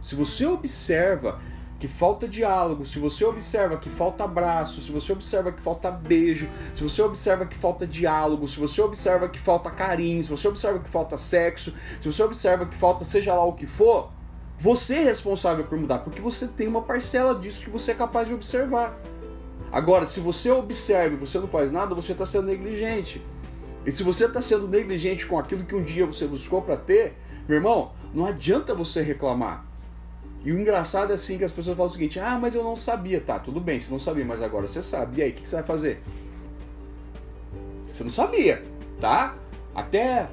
se 0.00 0.14
você 0.14 0.46
observa 0.46 1.40
que 1.86 1.92
falta 1.92 2.26
diálogo, 2.26 2.84
se 2.84 2.98
você 2.98 3.24
observa 3.24 3.76
que 3.76 3.88
falta 3.88 4.24
abraço, 4.24 4.80
se 4.80 4.90
você 4.90 5.12
observa 5.12 5.52
que 5.52 5.62
falta 5.62 5.88
beijo, 5.88 6.48
se 6.74 6.82
você 6.82 7.00
observa 7.00 7.46
que 7.46 7.54
falta 7.54 7.86
diálogo, 7.86 8.48
se 8.48 8.58
você 8.58 8.82
observa 8.82 9.28
que 9.28 9.38
falta 9.38 9.70
carinho, 9.70 10.24
se 10.24 10.28
você 10.28 10.48
observa 10.48 10.80
que 10.80 10.88
falta 10.88 11.16
sexo, 11.16 11.72
se 12.00 12.10
você 12.10 12.24
observa 12.24 12.66
que 12.66 12.74
falta 12.74 13.04
seja 13.04 13.32
lá 13.32 13.44
o 13.44 13.52
que 13.52 13.68
for, 13.68 14.10
você 14.58 14.96
é 14.96 15.04
responsável 15.04 15.64
por 15.64 15.78
mudar, 15.78 16.00
porque 16.00 16.20
você 16.20 16.48
tem 16.48 16.66
uma 16.66 16.82
parcela 16.82 17.36
disso 17.36 17.64
que 17.64 17.70
você 17.70 17.92
é 17.92 17.94
capaz 17.94 18.26
de 18.26 18.34
observar. 18.34 19.00
Agora, 19.70 20.06
se 20.06 20.18
você 20.18 20.50
observa 20.50 21.14
e 21.14 21.18
você 21.18 21.38
não 21.38 21.46
faz 21.46 21.70
nada, 21.70 21.94
você 21.94 22.12
está 22.12 22.26
sendo 22.26 22.48
negligente. 22.48 23.24
E 23.86 23.92
se 23.92 24.02
você 24.02 24.24
está 24.24 24.40
sendo 24.40 24.66
negligente 24.66 25.24
com 25.24 25.38
aquilo 25.38 25.64
que 25.64 25.74
um 25.76 25.84
dia 25.84 26.04
você 26.04 26.26
buscou 26.26 26.62
para 26.62 26.76
ter, 26.76 27.16
meu 27.46 27.58
irmão, 27.58 27.92
não 28.12 28.26
adianta 28.26 28.74
você 28.74 29.02
reclamar. 29.02 29.75
E 30.46 30.52
o 30.52 30.60
engraçado 30.60 31.10
é 31.10 31.14
assim 31.14 31.36
que 31.36 31.42
as 31.42 31.50
pessoas 31.50 31.76
falam 31.76 31.90
o 31.90 31.92
seguinte: 31.92 32.20
ah, 32.20 32.38
mas 32.40 32.54
eu 32.54 32.62
não 32.62 32.76
sabia. 32.76 33.20
Tá, 33.20 33.36
tudo 33.36 33.60
bem, 33.60 33.80
você 33.80 33.90
não 33.90 33.98
sabia, 33.98 34.24
mas 34.24 34.40
agora 34.40 34.68
você 34.68 34.80
sabe. 34.80 35.18
E 35.18 35.22
aí, 35.24 35.30
o 35.30 35.34
que 35.34 35.46
você 35.46 35.56
vai 35.56 35.64
fazer? 35.64 36.00
Você 37.92 38.04
não 38.04 38.12
sabia, 38.12 38.62
tá? 39.00 39.34
Até 39.74 40.28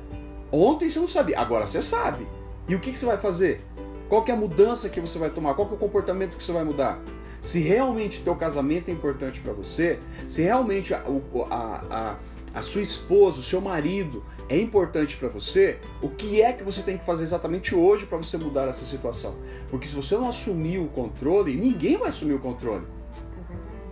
ontem 0.51 0.87
você 0.87 0.99
não 0.99 1.07
sabia, 1.07 1.39
agora 1.39 1.65
você 1.65 1.81
sabe. 1.81 2.27
E 2.69 2.75
o 2.75 2.79
que 2.79 2.95
você 2.95 3.07
vai 3.07 3.17
fazer? 3.17 3.65
Qual 4.07 4.23
que 4.23 4.29
é 4.29 4.35
a 4.35 4.37
mudança 4.37 4.87
que 4.87 5.01
você 5.01 5.17
vai 5.17 5.31
tomar? 5.31 5.55
Qual 5.55 5.67
que 5.67 5.73
é 5.73 5.77
o 5.77 5.79
comportamento 5.79 6.37
que 6.37 6.43
você 6.43 6.51
vai 6.51 6.63
mudar? 6.63 7.01
Se 7.41 7.59
realmente 7.59 8.21
teu 8.21 8.35
casamento 8.35 8.89
é 8.89 8.91
importante 8.91 9.41
para 9.41 9.51
você, 9.51 9.97
se 10.27 10.43
realmente 10.43 10.93
a, 10.93 11.03
a, 11.49 11.85
a, 11.89 12.15
a 12.53 12.61
sua 12.61 12.83
esposa, 12.83 13.39
o 13.39 13.43
seu 13.43 13.59
marido 13.59 14.23
é 14.49 14.57
importante 14.57 15.17
para 15.17 15.29
você, 15.29 15.79
o 16.01 16.09
que 16.09 16.41
é 16.41 16.53
que 16.53 16.63
você 16.63 16.81
tem 16.81 16.97
que 16.97 17.05
fazer 17.05 17.23
exatamente 17.23 17.73
hoje 17.73 18.05
para 18.05 18.17
você 18.17 18.37
mudar 18.37 18.67
essa 18.67 18.85
situação? 18.85 19.35
Porque 19.69 19.87
se 19.87 19.95
você 19.95 20.15
não 20.15 20.27
assumir 20.27 20.79
o 20.79 20.87
controle, 20.87 21.55
ninguém 21.55 21.97
vai 21.97 22.09
assumir 22.09 22.33
o 22.33 22.39
controle. 22.39 22.85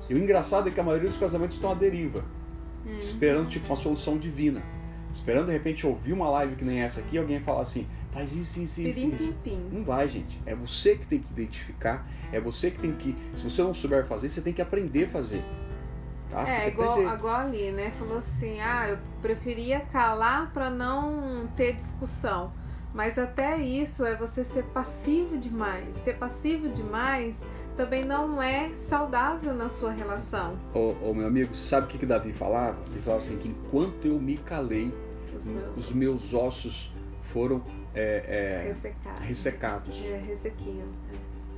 É 0.10 0.14
e 0.14 0.16
o 0.16 0.18
engraçado 0.18 0.68
é 0.68 0.72
que 0.72 0.80
a 0.80 0.84
maioria 0.84 1.10
dos 1.10 1.18
casamentos 1.18 1.56
estão 1.56 1.72
à 1.72 1.74
deriva, 1.74 2.24
hum. 2.86 2.98
esperando 3.00 3.48
tipo 3.48 3.66
uma 3.66 3.76
solução 3.76 4.18
divina. 4.18 4.62
Esperando 5.12 5.48
de 5.48 5.52
repente 5.52 5.86
ouvir 5.86 6.14
uma 6.14 6.30
live 6.30 6.56
que 6.56 6.64
nem 6.64 6.82
essa 6.82 7.02
aqui, 7.02 7.18
alguém 7.18 7.42
falar 7.42 7.62
assim, 7.62 7.86
faz 8.12 8.34
isso, 8.34 8.62
isso, 8.62 8.82
isso, 8.82 9.08
isso. 9.14 9.36
Não 9.70 9.84
vai, 9.84 10.08
gente. 10.08 10.42
É 10.46 10.56
você 10.56 10.96
que 10.96 11.06
tem 11.06 11.20
que 11.20 11.32
identificar, 11.32 12.10
é 12.32 12.40
você 12.40 12.72
que 12.72 12.80
tem 12.80 12.94
que. 12.94 13.16
Se 13.34 13.44
você 13.44 13.62
não 13.62 13.74
souber 13.74 14.06
fazer, 14.06 14.30
você 14.30 14.42
tem 14.42 14.54
que 14.54 14.62
aprender 14.62 15.06
a 15.06 15.10
fazer. 15.10 15.44
É, 16.48 16.68
igual, 16.68 17.02
igual 17.02 17.36
ali, 17.36 17.72
né? 17.72 17.92
Falou 17.98 18.20
assim: 18.20 18.60
ah, 18.60 18.90
eu 18.90 18.98
preferia 19.22 19.82
calar 19.92 20.52
para 20.52 20.70
não 20.70 21.48
ter 21.56 21.76
discussão. 21.76 22.52
Mas 22.94 23.18
até 23.18 23.58
isso 23.58 24.06
é 24.06 24.16
você 24.16 24.44
ser 24.44 24.64
passivo 24.66 25.38
demais. 25.38 25.96
Ser 25.98 26.18
passivo 26.18 26.68
demais 26.70 27.42
também 27.78 28.04
não 28.04 28.42
é 28.42 28.76
saudável 28.76 29.54
na 29.54 29.70
sua 29.70 29.92
relação. 29.92 30.58
Ô, 30.74 30.94
ô 31.02 31.14
meu 31.14 31.26
amigo, 31.26 31.56
você 31.56 31.64
sabe 31.64 31.88
o 31.88 31.90
que, 31.90 31.98
que 31.98 32.06
Davi 32.06 32.34
falava? 32.34 32.78
Ele 32.90 33.02
falava 33.02 33.24
assim: 33.24 33.38
que 33.38 33.48
enquanto 33.48 34.08
eu 34.08 34.20
me 34.20 34.38
calei, 34.38 34.94
os 35.36 35.46
meus, 35.46 35.78
os 35.78 35.92
meus 35.94 36.34
ossos 36.34 36.96
foram 37.22 37.64
é, 37.94 38.62
é, 38.64 38.68
ressecados. 38.68 39.26
ressecados. 39.26 40.06
É, 40.06 40.18
ressequiam. 40.18 40.88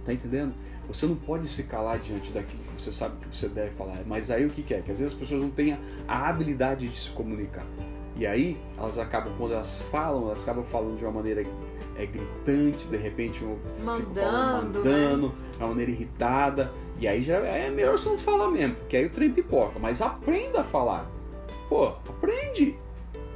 Tá 0.05 0.13
entendendo? 0.13 0.53
Você 0.93 1.07
não 1.07 1.15
pode 1.15 1.47
se 1.47 1.63
calar 1.63 1.97
diante 1.97 2.31
daquilo 2.31 2.61
que 2.61 2.81
você 2.81 2.91
sabe 2.91 3.15
que 3.17 3.35
você 3.35 3.49
deve 3.49 3.71
falar. 3.71 3.97
Mas 4.05 4.29
aí 4.29 4.45
o 4.45 4.49
que, 4.49 4.61
que 4.61 4.75
é? 4.75 4.81
Que 4.81 4.91
às 4.91 4.99
vezes 4.99 5.13
as 5.13 5.19
pessoas 5.19 5.41
não 5.41 5.49
têm 5.49 5.77
a 6.07 6.29
habilidade 6.29 6.87
de 6.87 7.01
se 7.01 7.09
comunicar. 7.09 7.65
E 8.15 8.27
aí 8.27 8.57
elas 8.77 8.99
acabam, 8.99 9.33
quando 9.37 9.53
elas 9.53 9.81
falam, 9.91 10.27
elas 10.27 10.43
acabam 10.43 10.63
falando 10.65 10.97
de 10.97 11.03
uma 11.03 11.11
maneira 11.11 11.43
é, 11.95 12.05
gritante, 12.05 12.87
de 12.87 12.97
repente 12.97 13.43
mandando, 13.83 14.13
falando, 14.13 14.77
mandando 14.77 15.27
né? 15.29 15.33
de 15.57 15.63
uma 15.63 15.69
maneira 15.69 15.91
irritada. 15.91 16.71
E 16.99 17.07
aí 17.07 17.23
já 17.23 17.37
é 17.37 17.71
melhor 17.71 17.97
você 17.97 18.09
não 18.09 18.17
falar 18.17 18.51
mesmo, 18.51 18.75
porque 18.75 18.95
aí 18.95 19.05
o 19.05 19.09
trem 19.09 19.31
pipoca. 19.31 19.79
Mas 19.79 19.99
aprenda 19.99 20.61
a 20.61 20.63
falar. 20.63 21.09
Pô, 21.67 21.87
aprende. 21.87 22.77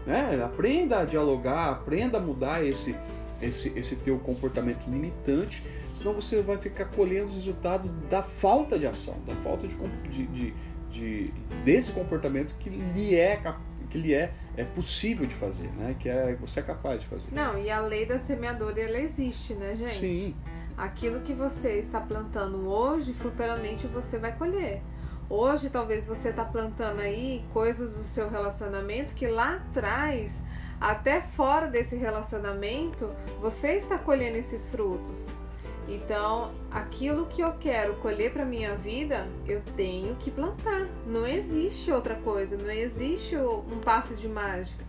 Né? 0.05 0.39
Aprenda 0.43 0.99
a 0.99 1.05
dialogar, 1.05 1.69
aprenda 1.69 2.19
a 2.19 2.21
mudar 2.21 2.63
esse, 2.63 2.95
esse, 3.41 3.77
esse 3.77 3.95
teu 3.95 4.19
comportamento 4.19 4.87
limitante, 4.87 5.63
senão 5.97 6.13
você 6.13 6.41
vai 6.41 6.57
ficar 6.57 6.85
colhendo 6.85 7.27
os 7.27 7.35
resultados 7.35 7.91
da 8.09 8.21
falta 8.23 8.77
de 8.77 8.85
ação, 8.87 9.19
da 9.25 9.35
falta 9.35 9.67
de, 9.67 9.75
de, 10.09 10.27
de, 10.27 10.53
de 10.89 11.33
desse 11.63 11.91
comportamento 11.91 12.55
que 12.55 12.69
lhe 12.69 13.15
é 13.15 13.41
que 13.89 13.97
lhe 13.97 14.13
é, 14.13 14.33
é 14.57 14.65
possível 14.65 15.25
de 15.25 15.33
fazer, 15.33 15.69
né? 15.77 15.95
Que 15.97 16.09
é 16.09 16.35
você 16.35 16.59
é 16.59 16.63
capaz 16.63 17.01
de 17.01 17.07
fazer. 17.07 17.29
Não, 17.33 17.57
e 17.57 17.69
a 17.69 17.79
lei 17.79 18.05
da 18.05 18.19
semeadora 18.19 18.79
ela 18.81 18.99
existe, 18.99 19.53
né, 19.53 19.75
gente? 19.75 19.91
Sim. 19.91 20.35
Aquilo 20.77 21.21
que 21.21 21.33
você 21.33 21.79
está 21.79 21.99
plantando 21.99 22.67
hoje, 22.67 23.13
futuramente 23.13 23.87
você 23.87 24.17
vai 24.17 24.35
colher. 24.37 24.81
Hoje 25.29 25.69
talvez 25.69 26.05
você 26.05 26.29
está 26.29 26.45
plantando 26.45 26.99
aí 26.99 27.43
coisas 27.53 27.93
do 27.93 28.03
seu 28.03 28.29
relacionamento 28.29 29.13
que 29.13 29.27
lá 29.27 29.55
atrás 29.55 30.41
até 30.79 31.21
fora 31.21 31.67
desse 31.67 31.95
relacionamento, 31.95 33.09
você 33.41 33.73
está 33.73 33.97
colhendo 33.97 34.37
esses 34.37 34.69
frutos. 34.69 35.25
Então, 35.87 36.51
aquilo 36.69 37.27
que 37.27 37.41
eu 37.41 37.53
quero 37.53 37.95
colher 37.95 38.33
para 38.33 38.43
minha 38.43 38.75
vida, 38.75 39.25
eu 39.47 39.61
tenho 39.77 40.15
que 40.15 40.29
plantar. 40.29 40.85
Não 41.05 41.25
existe 41.25 41.91
outra 41.91 42.15
coisa, 42.15 42.57
não 42.57 42.69
existe 42.69 43.37
um 43.37 43.79
passe 43.79 44.15
de 44.15 44.27
mágica. 44.27 44.85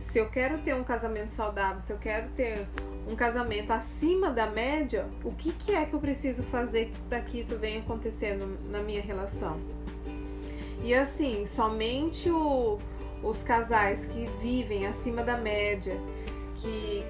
Se 0.00 0.18
eu 0.18 0.28
quero 0.28 0.58
ter 0.58 0.74
um 0.74 0.84
casamento 0.84 1.30
saudável, 1.30 1.80
se 1.80 1.92
eu 1.92 1.98
quero 1.98 2.28
ter 2.30 2.66
um 3.08 3.16
casamento 3.16 3.72
acima 3.72 4.30
da 4.30 4.46
média, 4.46 5.06
o 5.24 5.32
que, 5.32 5.52
que 5.52 5.72
é 5.72 5.86
que 5.86 5.94
eu 5.94 6.00
preciso 6.00 6.42
fazer 6.42 6.92
para 7.08 7.20
que 7.20 7.38
isso 7.38 7.56
venha 7.56 7.80
acontecendo 7.80 8.58
na 8.70 8.80
minha 8.80 9.00
relação? 9.00 9.58
E 10.82 10.92
assim, 10.92 11.46
somente 11.46 12.28
o, 12.30 12.78
os 13.22 13.42
casais 13.42 14.04
que 14.06 14.28
vivem 14.40 14.86
acima 14.86 15.22
da 15.22 15.36
média, 15.36 15.96
que, 16.56 17.04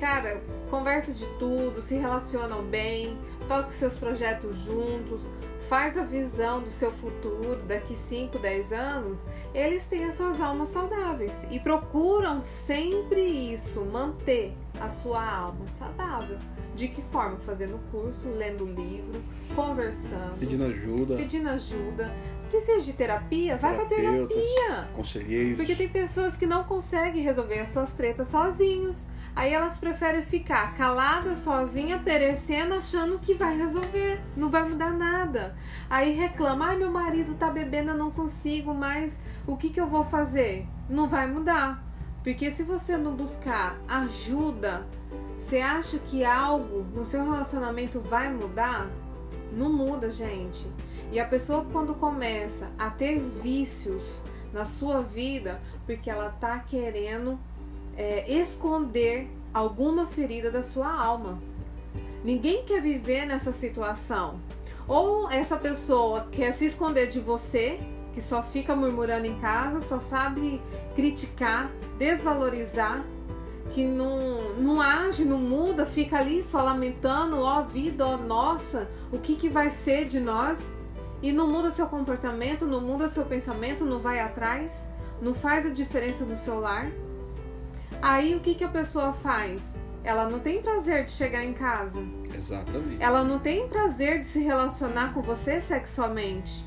cara, 0.00 0.42
conversa 0.70 1.12
de 1.12 1.26
tudo, 1.38 1.82
se 1.82 1.94
relacionam 1.94 2.62
bem, 2.64 3.16
toca 3.46 3.70
seus 3.70 3.94
projetos 3.94 4.56
juntos, 4.56 5.20
faz 5.68 5.96
a 5.98 6.02
visão 6.02 6.62
do 6.62 6.70
seu 6.70 6.90
futuro 6.90 7.60
daqui 7.68 7.94
5, 7.94 8.38
10 8.38 8.72
anos, 8.72 9.24
eles 9.54 9.84
têm 9.84 10.04
as 10.04 10.14
suas 10.14 10.40
almas 10.40 10.70
saudáveis 10.70 11.44
e 11.50 11.60
procuram 11.60 12.40
sempre 12.40 13.20
isso, 13.20 13.80
manter 13.84 14.56
a 14.80 14.88
sua 14.88 15.22
alma 15.22 15.66
saudável. 15.78 16.38
De 16.74 16.88
que 16.88 17.02
forma? 17.02 17.36
Fazendo 17.38 17.78
curso, 17.90 18.26
lendo 18.28 18.64
livro, 18.64 19.22
conversando, 19.54 20.38
pedindo 20.38 20.64
ajuda. 20.64 21.16
Pedindo 21.16 21.50
ajuda. 21.50 22.10
Precisa 22.48 22.80
de 22.80 22.92
terapia? 22.94 23.56
Vai 23.56 23.74
pra 23.74 23.84
terapia. 23.84 24.88
Conselheiros. 24.94 25.56
Porque 25.56 25.76
tem 25.76 25.88
pessoas 25.88 26.36
que 26.36 26.46
não 26.46 26.64
conseguem 26.64 27.22
resolver 27.22 27.60
as 27.60 27.68
suas 27.68 27.92
tretas 27.92 28.28
sozinhos. 28.28 28.96
Aí 29.34 29.52
elas 29.54 29.78
preferem 29.78 30.22
ficar 30.22 30.74
caladas, 30.76 31.38
sozinha, 31.38 31.98
perecendo, 31.98 32.74
achando 32.74 33.18
que 33.18 33.34
vai 33.34 33.56
resolver, 33.56 34.20
não 34.36 34.50
vai 34.50 34.68
mudar 34.68 34.90
nada. 34.90 35.56
Aí 35.88 36.12
reclama, 36.12 36.66
ai 36.66 36.76
meu 36.76 36.90
marido 36.90 37.34
tá 37.34 37.48
bebendo, 37.50 37.90
eu 37.90 37.96
não 37.96 38.10
consigo 38.10 38.74
mais, 38.74 39.18
o 39.46 39.56
que, 39.56 39.70
que 39.70 39.80
eu 39.80 39.86
vou 39.86 40.02
fazer? 40.02 40.66
Não 40.88 41.08
vai 41.08 41.26
mudar. 41.26 41.82
Porque 42.22 42.50
se 42.50 42.62
você 42.62 42.96
não 42.96 43.14
buscar 43.14 43.78
ajuda, 43.88 44.86
você 45.38 45.60
acha 45.60 45.98
que 45.98 46.24
algo 46.24 46.84
no 46.94 47.04
seu 47.04 47.24
relacionamento 47.24 47.98
vai 48.00 48.30
mudar? 48.30 48.90
Não 49.52 49.72
muda, 49.72 50.10
gente. 50.10 50.70
E 51.10 51.18
a 51.18 51.24
pessoa 51.24 51.66
quando 51.72 51.94
começa 51.94 52.70
a 52.78 52.90
ter 52.90 53.18
vícios 53.18 54.22
na 54.52 54.64
sua 54.64 55.00
vida, 55.00 55.60
porque 55.86 56.10
ela 56.10 56.30
tá 56.30 56.58
querendo 56.58 57.38
é, 57.96 58.30
esconder 58.30 59.28
alguma 59.52 60.06
ferida 60.06 60.50
da 60.50 60.62
sua 60.62 60.92
alma. 60.92 61.40
Ninguém 62.22 62.64
quer 62.64 62.80
viver 62.80 63.26
nessa 63.26 63.52
situação. 63.52 64.40
Ou 64.86 65.30
essa 65.30 65.56
pessoa 65.56 66.28
quer 66.30 66.52
se 66.52 66.66
esconder 66.66 67.06
de 67.06 67.20
você, 67.20 67.78
que 68.12 68.20
só 68.20 68.42
fica 68.42 68.74
murmurando 68.74 69.26
em 69.26 69.38
casa, 69.38 69.80
só 69.80 69.98
sabe 69.98 70.60
criticar, 70.94 71.70
desvalorizar, 71.96 73.04
que 73.70 73.84
não, 73.84 74.54
não 74.54 74.80
age, 74.80 75.24
não 75.24 75.38
muda, 75.38 75.86
fica 75.86 76.18
ali 76.18 76.42
só 76.42 76.62
lamentando, 76.62 77.38
ó 77.38 77.62
vida, 77.62 78.06
ó 78.06 78.16
nossa, 78.16 78.88
o 79.12 79.18
que, 79.18 79.36
que 79.36 79.48
vai 79.48 79.70
ser 79.70 80.06
de 80.06 80.18
nós? 80.18 80.72
E 81.22 81.32
não 81.32 81.48
muda 81.48 81.70
seu 81.70 81.86
comportamento, 81.86 82.66
não 82.66 82.80
muda 82.80 83.06
seu 83.06 83.24
pensamento, 83.24 83.84
não 83.84 84.00
vai 84.00 84.20
atrás, 84.20 84.88
não 85.20 85.34
faz 85.34 85.66
a 85.66 85.70
diferença 85.70 86.24
do 86.24 86.34
seu 86.34 86.58
lar. 86.58 86.90
Aí 88.02 88.34
o 88.34 88.40
que, 88.40 88.54
que 88.54 88.64
a 88.64 88.68
pessoa 88.68 89.12
faz? 89.12 89.74
Ela 90.02 90.28
não 90.28 90.38
tem 90.38 90.62
prazer 90.62 91.04
de 91.04 91.12
chegar 91.12 91.44
em 91.44 91.52
casa. 91.52 92.02
Exatamente. 92.34 93.02
Ela 93.02 93.22
não 93.22 93.38
tem 93.38 93.68
prazer 93.68 94.20
de 94.20 94.24
se 94.24 94.40
relacionar 94.40 95.12
com 95.12 95.20
você 95.20 95.60
sexualmente. 95.60 96.64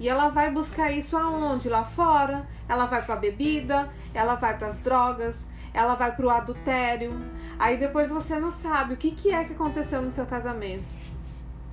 E 0.00 0.08
ela 0.08 0.30
vai 0.30 0.50
buscar 0.50 0.90
isso 0.90 1.16
aonde? 1.16 1.68
Lá 1.68 1.84
fora. 1.84 2.48
Ela 2.68 2.86
vai 2.86 3.04
para 3.04 3.16
bebida, 3.16 3.90
ela 4.14 4.34
vai 4.34 4.56
para 4.56 4.68
as 4.68 4.78
drogas, 4.78 5.46
ela 5.74 5.94
vai 5.94 6.16
para 6.16 6.26
o 6.26 6.30
adultério. 6.30 7.12
Aí 7.58 7.76
depois 7.76 8.08
você 8.08 8.38
não 8.38 8.50
sabe 8.50 8.94
o 8.94 8.96
que, 8.96 9.10
que 9.10 9.30
é 9.30 9.44
que 9.44 9.52
aconteceu 9.52 10.00
no 10.00 10.10
seu 10.10 10.24
casamento. 10.24 10.84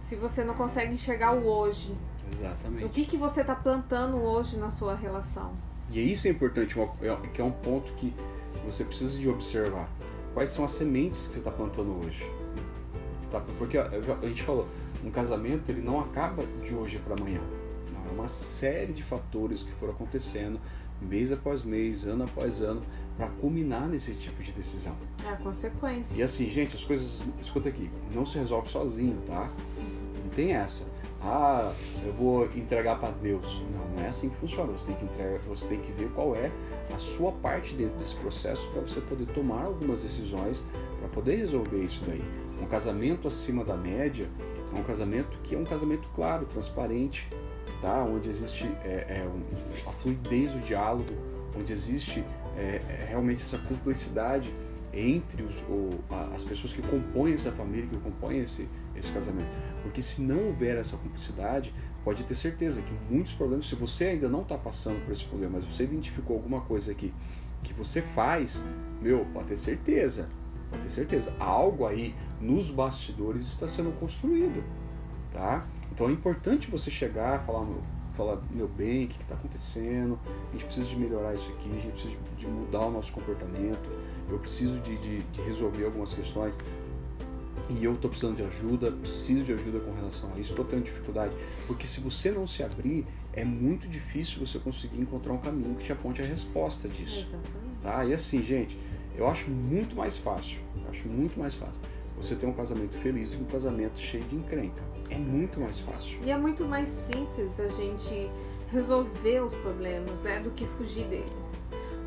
Se 0.01 0.15
você 0.15 0.43
não 0.43 0.53
consegue 0.53 0.93
enxergar 0.93 1.33
o 1.33 1.47
hoje. 1.47 1.95
Exatamente. 2.29 2.83
O 2.83 2.89
que, 2.89 3.05
que 3.05 3.15
você 3.15 3.41
está 3.41 3.55
plantando 3.55 4.17
hoje 4.17 4.57
na 4.57 4.69
sua 4.69 4.93
relação. 4.93 5.53
E 5.89 6.11
isso 6.11 6.27
é 6.27 6.31
importante, 6.31 6.77
é, 6.79 7.27
que 7.29 7.41
é 7.41 7.43
um 7.43 7.51
ponto 7.51 7.91
que 7.93 8.13
você 8.71 8.83
precisa 8.83 9.17
de 9.17 9.27
observar. 9.27 9.89
Quais 10.33 10.51
são 10.51 10.63
as 10.63 10.71
sementes 10.71 11.27
que 11.27 11.33
você 11.33 11.39
está 11.39 11.51
plantando 11.51 12.05
hoje? 12.05 12.29
Tá, 13.29 13.39
porque 13.59 13.77
a 13.77 14.27
gente 14.27 14.41
falou, 14.41 14.67
um 15.03 15.11
casamento 15.11 15.69
ele 15.69 15.81
não 15.81 15.99
acaba 15.99 16.43
de 16.63 16.73
hoje 16.73 16.97
para 16.97 17.13
amanhã. 17.13 17.41
Não, 17.93 18.09
é 18.09 18.11
uma 18.11 18.27
série 18.27 18.91
de 18.91 19.03
fatores 19.03 19.61
que 19.61 19.71
foram 19.73 19.93
acontecendo 19.93 20.59
mês 21.01 21.31
após 21.31 21.63
mês, 21.63 22.05
ano 22.05 22.23
após 22.25 22.61
ano, 22.61 22.81
para 23.15 23.27
culminar 23.27 23.87
nesse 23.87 24.13
tipo 24.13 24.41
de 24.41 24.51
decisão. 24.51 24.95
É 25.25 25.29
a 25.29 25.35
consequência. 25.37 26.15
E 26.15 26.23
assim, 26.23 26.49
gente, 26.49 26.75
as 26.75 26.83
coisas, 26.83 27.25
escuta 27.41 27.69
aqui, 27.69 27.89
não 28.13 28.25
se 28.25 28.37
resolve 28.37 28.67
sozinho, 28.69 29.17
tá? 29.25 29.49
Não 30.23 30.29
tem 30.35 30.53
essa. 30.53 30.85
Ah, 31.21 31.73
eu 32.05 32.13
vou 32.13 32.45
entregar 32.55 32.97
para 32.99 33.11
Deus. 33.11 33.61
Não, 33.73 33.95
não 33.95 34.03
é 34.03 34.07
assim 34.07 34.29
que 34.29 34.37
funciona. 34.37 34.71
Você 34.71 34.87
tem 34.87 34.95
que 34.95 35.05
entregar, 35.05 35.39
você 35.39 35.67
tem 35.67 35.79
que 35.79 35.91
ver 35.91 36.09
qual 36.09 36.35
é 36.35 36.51
a 36.93 36.97
sua 36.97 37.31
parte 37.31 37.75
dentro 37.75 37.97
desse 37.97 38.15
processo 38.15 38.69
para 38.69 38.81
você 38.81 39.01
poder 39.01 39.25
tomar 39.27 39.63
algumas 39.63 40.03
decisões 40.03 40.63
para 40.99 41.09
poder 41.09 41.35
resolver 41.35 41.79
isso 41.79 42.03
daí. 42.05 42.23
Um 42.61 42.65
casamento 42.65 43.27
acima 43.27 43.63
da 43.63 43.75
média 43.75 44.29
é 44.73 44.79
um 44.79 44.83
casamento 44.83 45.37
que 45.43 45.55
é 45.55 45.57
um 45.57 45.63
casamento 45.63 46.07
claro, 46.13 46.45
transparente, 46.45 47.27
tá? 47.81 48.03
onde 48.03 48.29
existe 48.29 48.65
é, 48.83 49.05
é, 49.07 49.27
a 49.87 49.91
fluidez 49.91 50.53
do 50.53 50.59
diálogo, 50.59 51.13
onde 51.57 51.73
existe 51.73 52.23
é, 52.57 52.81
é 52.87 53.05
realmente 53.09 53.41
essa 53.41 53.57
cumplicidade 53.57 54.53
entre 54.93 55.43
os, 55.43 55.61
o, 55.61 55.89
as 56.33 56.43
pessoas 56.43 56.73
que 56.73 56.81
compõem 56.81 57.33
essa 57.33 57.51
família, 57.51 57.87
que 57.87 57.97
compõem 57.97 58.39
esse, 58.39 58.67
esse 58.99 59.11
casamento. 59.11 59.49
Porque 59.81 60.01
se 60.01 60.21
não 60.21 60.47
houver 60.47 60.77
essa 60.77 60.97
cumplicidade, 60.97 61.73
pode 62.03 62.23
ter 62.23 62.35
certeza 62.35 62.81
que 62.81 62.93
muitos 63.13 63.33
problemas, 63.33 63.67
se 63.67 63.75
você 63.75 64.05
ainda 64.05 64.29
não 64.29 64.41
está 64.41 64.57
passando 64.57 65.03
por 65.05 65.11
esse 65.11 65.25
problema, 65.25 65.53
mas 65.55 65.65
você 65.65 65.83
identificou 65.83 66.35
alguma 66.35 66.61
coisa 66.61 66.91
aqui 66.91 67.13
que 67.63 67.73
você 67.73 68.01
faz, 68.01 68.65
meu, 69.01 69.25
pode 69.33 69.47
ter 69.47 69.57
certeza, 69.57 70.29
pode 70.69 70.83
ter 70.83 70.89
certeza, 70.89 71.33
algo 71.39 71.85
aí 71.85 72.15
nos 72.39 72.69
bastidores 72.71 73.43
está 73.43 73.67
sendo 73.67 73.91
construído, 73.99 74.63
tá? 75.31 75.65
Então 75.91 76.07
é 76.07 76.11
importante 76.11 76.69
você 76.69 76.89
chegar, 76.89 77.43
falar, 77.43 77.65
meu, 77.65 77.81
falar 78.13 78.41
meu 78.51 78.67
bem, 78.67 79.05
o 79.05 79.07
que 79.07 79.21
está 79.21 79.35
acontecendo, 79.35 80.17
a 80.49 80.51
gente 80.53 80.65
precisa 80.65 80.87
de 80.87 80.95
melhorar 80.95 81.33
isso 81.33 81.49
aqui, 81.49 81.69
a 81.69 81.75
gente 81.75 81.91
precisa 81.91 82.15
de, 82.37 82.47
mudar 82.47 82.81
o 82.81 82.91
nosso 82.91 83.11
comportamento, 83.13 83.89
eu 84.29 84.39
preciso 84.39 84.79
de, 84.79 84.97
de, 84.97 85.21
de 85.21 85.41
resolver 85.41 85.85
algumas 85.85 86.13
questões 86.13 86.57
e 87.69 87.83
eu 87.83 87.93
estou 87.93 88.09
precisando 88.09 88.35
de 88.35 88.43
ajuda, 88.43 88.91
preciso 88.91 89.43
de 89.43 89.53
ajuda 89.53 89.79
com 89.79 89.93
relação 89.93 90.31
a 90.33 90.39
isso, 90.39 90.51
estou 90.51 90.65
tendo 90.65 90.83
dificuldade, 90.83 91.35
porque 91.67 91.85
se 91.85 92.01
você 92.01 92.31
não 92.31 92.47
se 92.47 92.63
abrir, 92.63 93.05
é 93.33 93.45
muito 93.45 93.87
difícil 93.87 94.45
você 94.45 94.57
conseguir 94.57 94.99
encontrar 94.99 95.33
um 95.33 95.37
caminho 95.37 95.75
que 95.75 95.85
te 95.85 95.91
aponte 95.91 96.21
a 96.21 96.25
resposta 96.25 96.87
disso. 96.87 97.21
Exatamente. 97.21 97.81
Tá? 97.83 98.05
E 98.05 98.13
assim, 98.13 98.43
gente, 98.43 98.77
eu 99.15 99.27
acho 99.27 99.49
muito 99.49 99.95
mais 99.95 100.17
fácil, 100.17 100.59
acho 100.89 101.07
muito 101.07 101.39
mais 101.39 101.53
fácil 101.53 101.81
você 102.17 102.35
ter 102.35 102.45
um 102.45 102.53
casamento 102.53 102.97
feliz 102.97 103.31
do 103.31 103.37
que 103.37 103.43
um 103.43 103.47
casamento 103.47 103.97
cheio 103.97 104.23
de 104.25 104.35
encrenca. 104.35 104.83
É 105.09 105.17
muito 105.17 105.59
mais 105.59 105.79
fácil. 105.79 106.19
E 106.23 106.31
é 106.31 106.37
muito 106.37 106.65
mais 106.65 106.89
simples 106.89 107.59
a 107.59 107.69
gente 107.69 108.29
resolver 108.71 109.41
os 109.41 109.55
problemas, 109.55 110.19
né, 110.21 110.39
do 110.39 110.51
que 110.51 110.65
fugir 110.65 111.05
deles. 111.07 111.31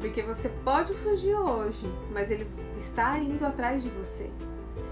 Porque 0.01 0.23
você 0.23 0.49
pode 0.65 0.93
fugir 0.93 1.35
hoje, 1.35 1.87
mas 2.13 2.31
ele 2.31 2.47
está 2.77 3.19
indo 3.19 3.45
atrás 3.47 3.83
de 3.83 3.89
você. 3.89 4.31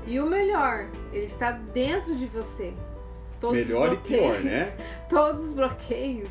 E 0.07 0.19
o 0.19 0.27
melhor, 0.27 0.89
ele 1.13 1.27
está 1.27 1.53
dentro 1.53 2.15
de 2.15 2.27
você. 2.27 2.73
Todos 3.41 3.57
melhor 3.57 3.93
e 3.93 3.97
pior, 3.97 4.41
né? 4.41 4.77
Todos 5.09 5.45
os 5.45 5.55
bloqueios 5.55 6.29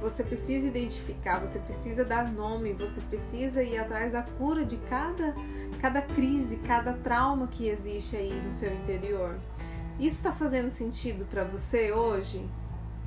você 0.00 0.22
precisa 0.22 0.66
identificar, 0.66 1.40
você 1.40 1.58
precisa 1.58 2.04
dar 2.04 2.30
nome, 2.30 2.72
você 2.72 3.00
precisa 3.00 3.62
ir 3.62 3.78
atrás 3.78 4.12
da 4.12 4.22
cura 4.22 4.64
de 4.64 4.76
cada, 4.76 5.34
cada 5.80 6.00
crise, 6.00 6.56
cada 6.58 6.92
trauma 6.92 7.48
que 7.48 7.68
existe 7.68 8.16
aí 8.16 8.32
no 8.32 8.52
seu 8.52 8.72
interior. 8.72 9.38
Isso 9.98 10.16
está 10.16 10.30
fazendo 10.30 10.70
sentido 10.70 11.26
para 11.28 11.42
você 11.42 11.90
hoje? 11.90 12.48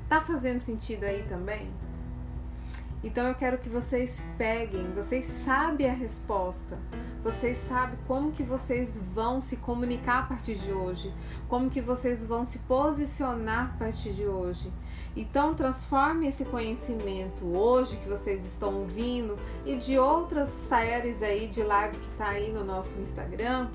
Tá 0.10 0.20
fazendo 0.20 0.60
sentido 0.60 1.06
aí 1.06 1.24
também? 1.24 1.70
Então 3.04 3.28
eu 3.28 3.36
quero 3.36 3.58
que 3.58 3.68
vocês 3.68 4.24
peguem, 4.38 4.92
vocês 4.94 5.26
sabem 5.26 5.90
a 5.90 5.94
resposta. 5.94 6.78
Vocês 7.24 7.58
sabem 7.58 8.00
como 8.08 8.32
que 8.32 8.42
vocês 8.42 9.00
vão 9.14 9.40
se 9.40 9.58
comunicar 9.58 10.20
a 10.20 10.24
partir 10.24 10.56
de 10.56 10.72
hoje, 10.72 11.14
como 11.48 11.70
que 11.70 11.80
vocês 11.80 12.26
vão 12.26 12.44
se 12.44 12.58
posicionar 12.60 13.74
a 13.76 13.78
partir 13.78 14.12
de 14.14 14.26
hoje. 14.26 14.72
Então 15.16 15.54
transforme 15.54 16.28
esse 16.28 16.46
conhecimento 16.46 17.46
hoje 17.46 17.98
que 17.98 18.10
vocês 18.10 18.44
estão 18.46 18.74
ouvindo 18.74 19.38
e 19.66 19.76
de 19.76 20.00
outras 20.00 20.50
séries 20.50 21.22
aí 21.22 21.48
de 21.48 21.62
live 21.62 21.98
que 21.98 22.12
está 22.12 22.30
aí 22.30 22.52
no 22.52 22.64
nosso 22.64 23.00
Instagram 23.00 23.70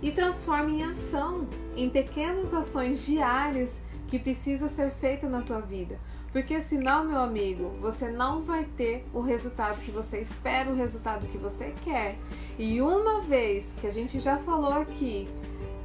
e 0.00 0.10
transforme 0.10 0.78
em 0.78 0.84
ação, 0.84 1.46
em 1.76 1.90
pequenas 1.90 2.54
ações 2.54 3.04
diárias 3.04 3.80
que 4.08 4.18
precisa 4.18 4.68
ser 4.68 4.90
feita 4.90 5.28
na 5.28 5.42
tua 5.42 5.60
vida. 5.60 5.98
Porque 6.36 6.60
senão, 6.60 7.02
meu 7.02 7.18
amigo, 7.18 7.72
você 7.80 8.10
não 8.10 8.42
vai 8.42 8.66
ter 8.76 9.06
o 9.14 9.22
resultado 9.22 9.80
que 9.80 9.90
você 9.90 10.18
espera, 10.18 10.68
o 10.68 10.74
resultado 10.74 11.26
que 11.28 11.38
você 11.38 11.72
quer. 11.82 12.18
E 12.58 12.78
uma 12.82 13.22
vez 13.22 13.72
que 13.80 13.86
a 13.86 13.90
gente 13.90 14.20
já 14.20 14.36
falou 14.36 14.74
aqui, 14.74 15.26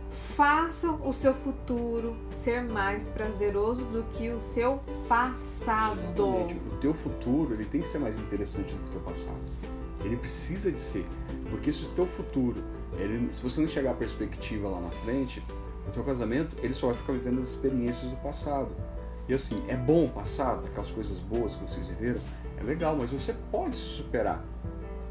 faça 0.09 0.91
o 0.91 1.13
seu 1.13 1.33
futuro 1.33 2.17
ser 2.35 2.63
mais 2.63 3.07
prazeroso 3.07 3.85
do 3.85 4.03
que 4.11 4.29
o 4.29 4.41
seu 4.41 4.81
passado. 5.07 5.93
Exatamente. 5.93 6.55
O 6.69 6.77
teu 6.81 6.93
futuro, 6.93 7.53
ele 7.53 7.63
tem 7.63 7.79
que 7.79 7.87
ser 7.87 7.99
mais 7.99 8.17
interessante 8.17 8.73
do 8.73 8.79
que 8.83 8.89
o 8.89 8.91
teu 8.91 9.01
passado. 9.03 9.39
Ele 10.03 10.17
precisa 10.17 10.69
de 10.69 10.81
ser, 10.81 11.05
porque 11.49 11.71
se 11.71 11.85
o 11.85 11.87
teu 11.93 12.05
futuro 12.05 12.61
ele, 12.97 13.31
se 13.31 13.41
você 13.41 13.61
não 13.61 13.69
chegar 13.69 13.91
à 13.91 13.93
perspectiva 13.93 14.67
lá 14.67 14.81
na 14.81 14.89
frente, 14.89 15.41
o 15.87 15.91
teu 15.91 16.03
casamento 16.03 16.57
ele 16.61 16.73
só 16.73 16.87
vai 16.87 16.97
ficar 16.97 17.13
vivendo 17.13 17.39
as 17.39 17.47
experiências 17.47 18.11
do 18.11 18.17
passado. 18.17 18.75
E 19.31 19.33
assim, 19.33 19.63
é 19.69 19.77
bom 19.77 20.09
passado, 20.09 20.67
aquelas 20.67 20.91
coisas 20.91 21.17
boas 21.19 21.55
que 21.55 21.61
vocês 21.61 21.87
viveram, 21.87 22.19
é 22.57 22.63
legal, 22.63 22.97
mas 22.97 23.11
você 23.11 23.31
pode 23.49 23.77
se 23.77 23.83
superar. 23.83 24.43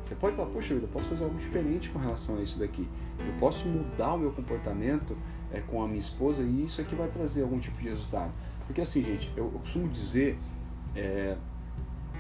Você 0.04 0.14
pode 0.14 0.37
falar, 0.37 0.50
poxa 0.50 0.74
vida, 0.74 0.85
eu 0.85 0.90
posso 0.90 1.06
fazer 1.06 1.24
algo 1.24 1.38
diferente 1.38 1.88
com 1.88 1.98
relação 1.98 2.37
a 2.37 2.42
isso 2.42 2.59
daqui. 2.59 2.87
Eu 3.18 3.33
posso 3.40 3.66
mudar 3.66 4.12
o 4.12 4.18
meu 4.18 4.30
comportamento 4.30 5.16
é, 5.50 5.61
com 5.61 5.83
a 5.83 5.87
minha 5.87 5.98
esposa 5.98 6.42
e 6.42 6.64
isso 6.64 6.83
aqui 6.83 6.94
vai 6.94 7.09
trazer 7.09 7.44
algum 7.44 7.59
tipo 7.59 7.80
de 7.80 7.88
resultado. 7.88 8.30
Porque 8.66 8.83
assim, 8.83 9.02
gente, 9.02 9.33
eu, 9.35 9.46
eu 9.46 9.59
costumo 9.59 9.88
dizer 9.88 10.38
é, 10.94 11.38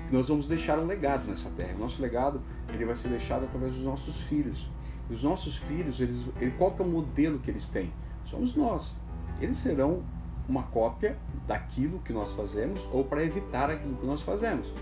que 0.08 0.14
nós 0.14 0.26
vamos 0.26 0.46
deixar 0.46 0.78
um 0.78 0.86
legado 0.86 1.28
nessa 1.28 1.50
terra. 1.50 1.74
O 1.76 1.80
nosso 1.80 2.00
legado 2.00 2.40
ele 2.72 2.86
vai 2.86 2.96
ser 2.96 3.08
deixado 3.08 3.44
através 3.44 3.74
dos 3.74 3.84
nossos 3.84 4.22
filhos. 4.22 4.70
E 5.10 5.12
os 5.12 5.22
nossos 5.22 5.58
filhos, 5.58 6.00
eles, 6.00 6.24
ele, 6.40 6.52
qual 6.52 6.70
que 6.70 6.80
é 6.80 6.84
o 6.86 6.88
modelo 6.88 7.38
que 7.40 7.50
eles 7.50 7.68
têm? 7.68 7.92
Somos 8.24 8.56
nós. 8.56 8.96
Eles 9.38 9.58
serão 9.58 10.02
uma 10.48 10.64
cópia 10.64 11.16
daquilo 11.46 11.98
que 12.00 12.12
nós 12.12 12.32
fazemos 12.32 12.88
ou 12.92 13.04
para 13.04 13.24
evitar 13.24 13.70
aquilo 13.70 13.96
que 13.96 14.06
nós 14.06 14.22
fazemos. 14.22 14.72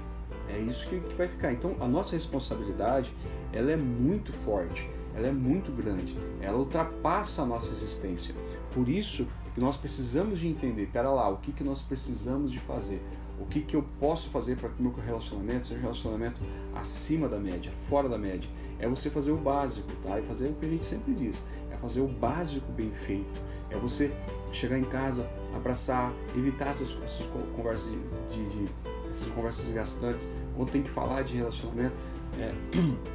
É 0.49 0.59
isso 0.59 0.88
que, 0.88 1.01
que, 1.01 1.14
vai 1.14 1.29
ficar. 1.29 1.53
Então, 1.53 1.77
a 1.79 1.87
nossa 1.87 2.14
responsabilidade, 2.14 3.14
ela 3.53 3.71
é 3.71 3.77
muito 3.77 4.33
forte, 4.33 4.88
ela 5.14 5.27
é 5.27 5.33
muito 5.33 5.71
grande, 5.71 6.16
ela 6.40 6.57
ultrapassa 6.57 7.42
a 7.42 7.47
nossa 7.47 7.71
existência. 7.71 8.35
Por 8.73 8.88
isso 8.88 9.27
que 9.55 9.61
nós 9.61 9.77
precisamos 9.77 10.38
de 10.38 10.49
entender, 10.49 10.88
pera 10.92 11.11
lá, 11.11 11.29
o 11.29 11.37
que, 11.37 11.53
que 11.53 11.64
nós 11.64 11.83
precisamos 11.83 12.51
de 12.51 12.59
fazer? 12.61 13.03
O 13.40 13.47
que, 13.47 13.61
que 13.61 13.77
eu 13.77 13.85
posso 14.01 14.31
fazer 14.31 14.57
para 14.57 14.68
que 14.68 14.81
o 14.81 14.83
meu 14.83 14.92
relacionamento 14.92 15.68
seja 15.68 15.79
um 15.79 15.83
relacionamento 15.83 16.40
acima 16.75 17.29
da 17.29 17.38
média, 17.38 17.71
fora 17.88 18.09
da 18.09 18.18
média? 18.18 18.51
É 18.81 18.88
você 18.88 19.11
fazer 19.11 19.31
o 19.31 19.37
básico, 19.37 19.90
tá? 20.03 20.18
E 20.18 20.23
fazer 20.23 20.49
o 20.49 20.55
que 20.55 20.66
a 20.66 20.68
gente 20.68 20.85
sempre 20.85 21.14
diz, 21.14 21.44
é 21.71 21.77
fazer 21.77 22.01
o 22.01 22.09
básico 22.09 22.71
bem 22.73 22.90
feito. 22.90 23.40
É 23.71 23.77
você 23.77 24.12
chegar 24.51 24.79
em 24.79 24.85
casa, 24.85 25.29
abraçar, 25.54 26.12
evitar 26.37 26.68
essas, 26.68 26.96
essas 27.02 27.26
conversas 27.56 27.90
de, 27.90 28.44
de, 28.44 28.66
de, 28.66 28.72
essas 29.11 29.28
conversas 29.28 29.70
gastantes, 29.70 30.28
quando 30.56 30.70
tem 30.70 30.82
que 30.82 30.90
falar 30.90 31.22
de 31.22 31.37
relacionamento. 31.37 31.94
É, 32.38 32.52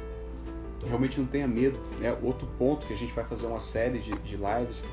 realmente 0.86 1.18
não 1.20 1.26
tenha 1.26 1.48
medo. 1.48 1.78
Né? 2.00 2.16
Outro 2.22 2.46
ponto 2.58 2.86
que 2.86 2.92
a 2.92 2.96
gente 2.96 3.12
vai 3.12 3.24
fazer 3.24 3.46
uma 3.46 3.60
série 3.60 3.98
de, 3.98 4.12
de 4.12 4.36
lives 4.36 4.84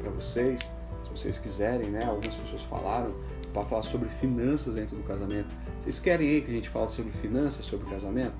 para 0.00 0.10
vocês, 0.10 0.60
se 1.02 1.10
vocês 1.10 1.38
quiserem, 1.38 1.90
né? 1.90 2.04
Algumas 2.04 2.34
pessoas 2.34 2.62
falaram 2.62 3.14
para 3.52 3.64
falar 3.64 3.82
sobre 3.82 4.08
finanças 4.08 4.74
dentro 4.74 4.96
do 4.96 5.02
casamento. 5.02 5.54
Vocês 5.80 6.00
querem 6.00 6.28
aí 6.28 6.42
que 6.42 6.50
a 6.50 6.54
gente 6.54 6.68
fale 6.68 6.88
sobre 6.88 7.12
finanças, 7.12 7.64
sobre 7.64 7.88
casamento? 7.88 8.34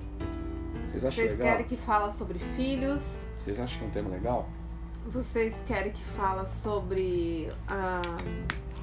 Vocês 0.89 1.05
acham 1.05 1.23
Vocês 1.23 1.37
legal? 1.37 1.53
querem 1.53 1.65
que 1.65 1.77
fala 1.77 2.11
sobre 2.11 2.39
filhos? 2.39 3.25
Vocês 3.43 3.59
acham 3.59 3.79
que 3.79 3.85
é 3.85 3.87
um 3.87 3.91
tema 3.91 4.09
legal? 4.09 4.49
Vocês 5.05 5.63
querem 5.67 5.91
que 5.91 6.03
fala 6.03 6.47
sobre 6.47 7.51
a, 7.67 8.01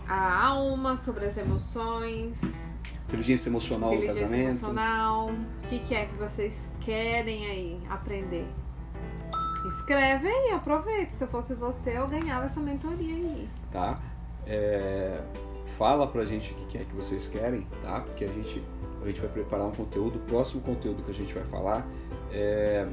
a 0.08 0.46
alma, 0.46 0.96
sobre 0.96 1.24
as 1.24 1.36
emoções? 1.36 2.38
Inteligência 3.08 3.48
emocional 3.48 3.92
Inteligência 3.92 4.22
no 4.22 4.30
casamento? 4.30 4.50
emocional. 4.50 5.30
O 5.30 5.68
que, 5.68 5.78
que 5.80 5.94
é 5.94 6.06
que 6.06 6.14
vocês 6.14 6.56
querem 6.80 7.44
aí 7.46 7.80
aprender? 7.90 8.46
Escreve 9.66 10.28
aí, 10.28 10.52
aproveite. 10.52 11.12
Se 11.12 11.24
eu 11.24 11.28
fosse 11.28 11.54
você, 11.54 11.98
eu 11.98 12.06
ganhava 12.06 12.46
essa 12.46 12.60
mentoria 12.60 13.16
aí. 13.16 13.48
Tá. 13.70 14.00
É, 14.46 15.20
fala 15.76 16.06
pra 16.06 16.24
gente 16.24 16.52
o 16.52 16.56
que 16.66 16.78
é 16.78 16.84
que 16.84 16.94
vocês 16.94 17.26
querem, 17.26 17.66
tá? 17.80 18.00
Porque 18.00 18.24
a 18.24 18.28
gente, 18.28 18.62
a 19.02 19.06
gente 19.06 19.20
vai 19.20 19.28
preparar 19.28 19.66
um 19.66 19.72
conteúdo. 19.72 20.16
O 20.16 20.22
próximo 20.22 20.62
conteúdo 20.62 21.02
que 21.02 21.10
a 21.10 21.14
gente 21.14 21.34
vai 21.34 21.44
falar 21.44 21.86
é 22.30 22.86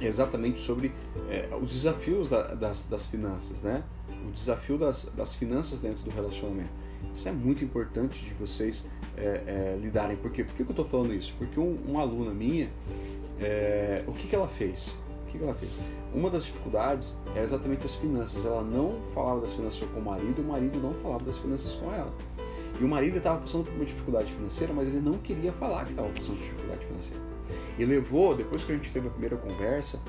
exatamente 0.00 0.58
sobre 0.58 0.92
é, 1.28 1.48
os 1.60 1.72
desafios 1.72 2.28
da, 2.28 2.54
das, 2.54 2.88
das 2.88 3.06
finanças, 3.06 3.62
né? 3.62 3.82
O 4.28 4.30
desafio 4.30 4.78
das, 4.78 5.04
das 5.16 5.34
finanças 5.34 5.82
dentro 5.82 6.02
do 6.02 6.10
relacionamento. 6.10 6.72
Isso 7.12 7.28
é 7.28 7.32
muito 7.32 7.64
importante 7.64 8.24
de 8.24 8.34
vocês 8.34 8.88
é, 9.16 9.42
é, 9.46 9.78
lidarem. 9.80 10.16
Por 10.16 10.30
quê? 10.30 10.42
Por 10.42 10.54
que 10.54 10.62
eu 10.62 10.70
estou 10.70 10.84
falando 10.84 11.14
isso? 11.14 11.34
Porque 11.38 11.60
um, 11.60 11.76
uma 11.86 12.00
aluna 12.00 12.32
minha, 12.32 12.70
é, 13.40 14.02
o 14.06 14.12
que, 14.12 14.26
que 14.26 14.34
ela 14.34 14.48
fez? 14.48 14.96
que, 15.34 15.38
que 15.38 15.44
ela 15.44 15.54
fez? 15.54 15.78
Uma 16.14 16.30
das 16.30 16.44
dificuldades 16.44 17.18
era 17.34 17.44
exatamente 17.44 17.84
as 17.84 17.94
finanças. 17.94 18.46
Ela 18.46 18.62
não 18.62 19.00
falava 19.12 19.40
das 19.40 19.52
finanças 19.52 19.86
com 19.88 19.98
o 19.98 20.04
marido, 20.04 20.40
o 20.40 20.44
marido 20.44 20.78
não 20.80 20.94
falava 20.94 21.24
das 21.24 21.38
finanças 21.38 21.74
com 21.74 21.92
ela. 21.92 22.12
E 22.80 22.84
o 22.84 22.88
marido 22.88 23.18
estava 23.18 23.40
passando 23.40 23.64
por 23.64 23.74
uma 23.74 23.84
dificuldade 23.84 24.32
financeira, 24.32 24.72
mas 24.72 24.88
ele 24.88 25.00
não 25.00 25.18
queria 25.18 25.52
falar 25.52 25.84
que 25.84 25.90
estava 25.90 26.08
passando 26.08 26.36
por 26.36 26.44
dificuldade 26.44 26.86
financeira. 26.86 27.33
E 27.78 27.84
levou, 27.84 28.36
depois 28.36 28.62
que 28.64 28.72
a 28.72 28.74
gente 28.74 28.92
teve 28.92 29.08
a 29.08 29.10
primeira 29.10 29.36
conversa, 29.36 30.00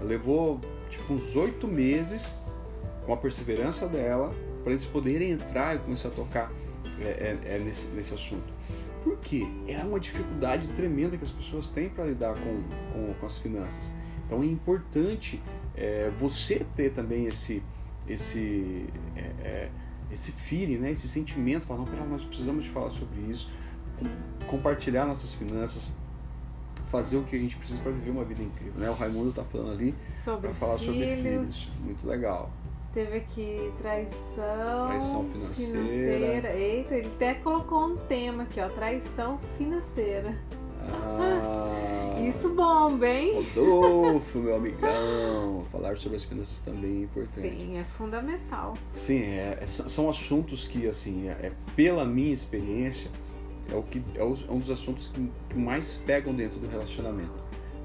levou 0.00 0.60
tipo 0.90 1.14
uns 1.14 1.36
oito 1.36 1.68
meses 1.68 2.36
com 3.06 3.12
a 3.12 3.16
perseverança 3.16 3.86
dela 3.86 4.30
para 4.62 4.72
eles 4.72 4.84
poderem 4.84 5.30
entrar 5.30 5.74
e 5.76 5.78
começar 5.78 6.08
a 6.08 6.12
tocar 6.12 6.52
é, 7.00 7.04
é, 7.04 7.54
é 7.56 7.58
nesse, 7.58 7.88
nesse 7.88 8.14
assunto. 8.14 8.52
Por 9.02 9.18
quê? 9.18 9.46
É 9.66 9.78
uma 9.78 9.98
dificuldade 9.98 10.68
tremenda 10.68 11.16
que 11.16 11.24
as 11.24 11.30
pessoas 11.30 11.68
têm 11.68 11.88
para 11.88 12.04
lidar 12.04 12.34
com, 12.34 12.62
com, 12.92 13.14
com 13.14 13.26
as 13.26 13.36
finanças. 13.36 13.92
Então 14.26 14.42
é 14.42 14.46
importante 14.46 15.42
é, 15.76 16.10
você 16.18 16.64
ter 16.76 16.92
também 16.92 17.26
esse 17.26 17.62
esse 18.08 18.86
é, 19.14 19.20
é, 19.46 19.70
esse 20.10 20.32
feeling, 20.32 20.76
né? 20.76 20.90
esse 20.90 21.08
sentimento, 21.08 21.66
falar, 21.66 21.80
não, 21.80 21.86
pera, 21.86 22.04
nós 22.04 22.22
precisamos 22.22 22.64
de 22.64 22.70
falar 22.70 22.90
sobre 22.90 23.18
isso, 23.22 23.50
compartilhar 24.46 25.06
nossas 25.06 25.32
finanças, 25.32 25.90
fazer 26.92 27.16
o 27.16 27.22
que 27.22 27.34
a 27.34 27.38
gente 27.38 27.56
precisa 27.56 27.80
para 27.80 27.90
viver 27.90 28.10
uma 28.10 28.22
vida 28.22 28.42
incrível. 28.42 28.74
Né? 28.76 28.90
O 28.90 28.92
Raimundo 28.92 29.30
está 29.30 29.42
falando 29.42 29.72
ali 29.72 29.94
para 30.22 30.54
falar 30.54 30.78
filhos, 30.78 30.94
sobre 30.94 31.16
filhos, 31.16 31.80
muito 31.80 32.06
legal. 32.06 32.50
Teve 32.92 33.16
aqui 33.16 33.72
traição, 33.80 34.86
traição 34.88 35.24
financeira. 35.24 35.82
financeira. 35.82 36.54
Eita, 36.54 36.94
ele 36.94 37.08
até 37.08 37.34
colocou 37.34 37.86
um 37.86 37.96
tema 37.96 38.42
aqui, 38.42 38.60
ó, 38.60 38.68
traição 38.68 39.40
financeira. 39.56 40.36
Ah, 40.82 42.20
Isso 42.20 42.50
bomba, 42.50 43.06
hein? 43.08 43.42
Rodolfo, 43.54 44.38
meu 44.38 44.56
amigão. 44.56 45.64
Falar 45.72 45.96
sobre 45.96 46.16
as 46.16 46.24
finanças 46.24 46.60
também 46.60 47.00
é 47.00 47.04
importante. 47.04 47.48
Sim, 47.48 47.78
é 47.78 47.84
fundamental. 47.84 48.74
Sim, 48.94 49.22
é, 49.22 49.58
é, 49.62 49.66
são 49.66 50.10
assuntos 50.10 50.68
que, 50.68 50.86
assim, 50.86 51.28
é, 51.28 51.32
é, 51.32 51.52
pela 51.74 52.04
minha 52.04 52.32
experiência, 52.32 53.10
é, 53.72 53.76
o 53.76 53.82
que, 53.82 54.02
é, 54.14 54.24
um 54.24 54.58
dos 54.58 54.70
assuntos 54.70 55.08
que, 55.08 55.30
que 55.48 55.56
mais 55.56 55.96
pegam 55.96 56.34
dentro 56.34 56.60
do 56.60 56.68
relacionamento. 56.68 57.42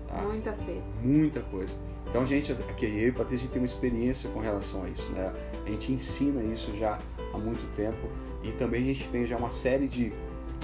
Tá? 0.07 0.21
Muita 0.21 0.51
treta. 0.53 0.83
Muita 1.03 1.41
coisa. 1.41 1.75
Então 2.09 2.21
a 2.21 2.25
gente, 2.25 2.51
aqui 2.51 2.85
eu 2.85 3.09
e 3.09 3.11
Patrícia, 3.11 3.35
a 3.35 3.39
gente 3.39 3.51
tem 3.51 3.61
uma 3.61 3.65
experiência 3.65 4.29
com 4.29 4.39
relação 4.39 4.83
a 4.83 4.89
isso. 4.89 5.11
Né? 5.11 5.33
A 5.65 5.69
gente 5.69 5.91
ensina 5.91 6.43
isso 6.43 6.75
já 6.77 6.97
há 7.33 7.37
muito 7.37 7.65
tempo 7.75 8.07
e 8.43 8.51
também 8.53 8.83
a 8.83 8.93
gente 8.93 9.09
tem 9.09 9.25
já 9.25 9.37
uma 9.37 9.49
série 9.49 9.87
de, 9.87 10.13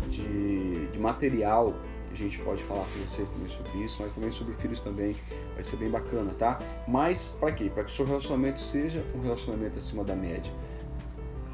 de, 0.10 0.88
de 0.88 1.00
material 1.00 1.74
a 2.14 2.16
gente 2.16 2.38
pode 2.40 2.62
falar 2.64 2.82
com 2.82 3.00
vocês 3.00 3.28
também 3.28 3.50
sobre 3.50 3.84
isso, 3.84 3.98
mas 4.00 4.14
também 4.14 4.32
sobre 4.32 4.54
filhos 4.54 4.80
também. 4.80 5.16
Vai 5.56 5.64
ser 5.64 5.78
bem 5.78 5.90
bacana, 5.90 6.32
tá? 6.38 6.60
Mas 6.88 7.36
para 7.40 7.52
quê? 7.52 7.72
Para 7.74 7.84
que 7.84 7.90
o 7.90 7.94
seu 7.94 8.06
relacionamento 8.06 8.60
seja 8.60 9.04
um 9.16 9.20
relacionamento 9.20 9.80
acima 9.80 10.04
da 10.04 10.16
média. 10.16 10.54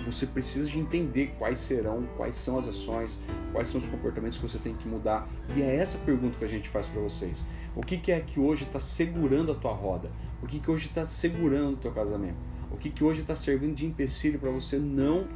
Você 0.06 0.26
precisa 0.26 0.70
de 0.70 0.80
entender 0.80 1.36
quais 1.38 1.60
serão, 1.60 2.04
quais 2.18 2.36
são 2.36 2.58
as 2.58 2.68
ações, 2.68 3.20
quais 3.52 3.68
são 3.68 3.80
os 3.80 3.88
comportamentos 3.88 4.38
que 4.38 4.44
você 4.44 4.58
tem 4.58 4.74
que 4.74 4.88
mudar. 4.88 5.28
E 5.56 5.62
é 5.62 5.76
essa 5.76 5.98
pergunta 6.00 6.38
que 6.38 6.46
a 6.46 6.48
gente 6.48 6.70
faz 6.70 6.88
para 6.88 7.02
vocês. 7.02 7.46
O 7.76 7.82
que, 7.82 7.98
que 7.98 8.12
é 8.12 8.20
que 8.20 8.40
hoje 8.40 8.64
está 8.64 8.80
segurando 8.80 9.52
a 9.52 9.56
tua 9.56 9.74
roda? 9.74 10.10
O 10.42 10.48
que, 10.48 10.60
que 10.60 10.72
hoje 10.72 10.88
está 10.88 11.04
segurando 11.04 11.74
o 11.74 11.78
teu 11.78 11.92
casamento? 11.92 12.38
O 12.72 12.78
que, 12.78 12.90
que 12.90 13.04
hoje 13.04 13.22
está 13.22 13.36
servindo 13.36 13.76
de 13.76 13.86
empecilho 13.86 14.40
para 14.40 14.50
você 14.50 14.78
não 14.78 15.28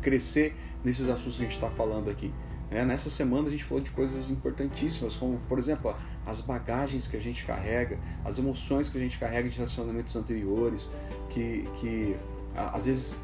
crescer 0.00 0.54
nesses 0.82 1.08
assuntos 1.08 1.36
que 1.36 1.42
a 1.42 1.44
gente 1.44 1.54
está 1.54 1.70
falando 1.70 2.08
aqui? 2.10 2.32
É, 2.70 2.84
nessa 2.84 3.10
semana 3.10 3.48
a 3.48 3.50
gente 3.50 3.62
falou 3.62 3.82
de 3.82 3.90
coisas 3.90 4.30
importantíssimas, 4.30 5.14
como, 5.14 5.38
por 5.48 5.58
exemplo, 5.58 5.94
as 6.26 6.40
bagagens 6.40 7.06
que 7.06 7.16
a 7.16 7.20
gente 7.20 7.44
carrega, 7.44 7.98
as 8.24 8.38
emoções 8.38 8.88
que 8.88 8.98
a 8.98 9.00
gente 9.00 9.18
carrega 9.18 9.48
de 9.48 9.56
relacionamentos 9.56 10.16
anteriores, 10.16 10.90
que, 11.28 11.64
que 11.76 12.16
às 12.56 12.86
vezes 12.86 13.18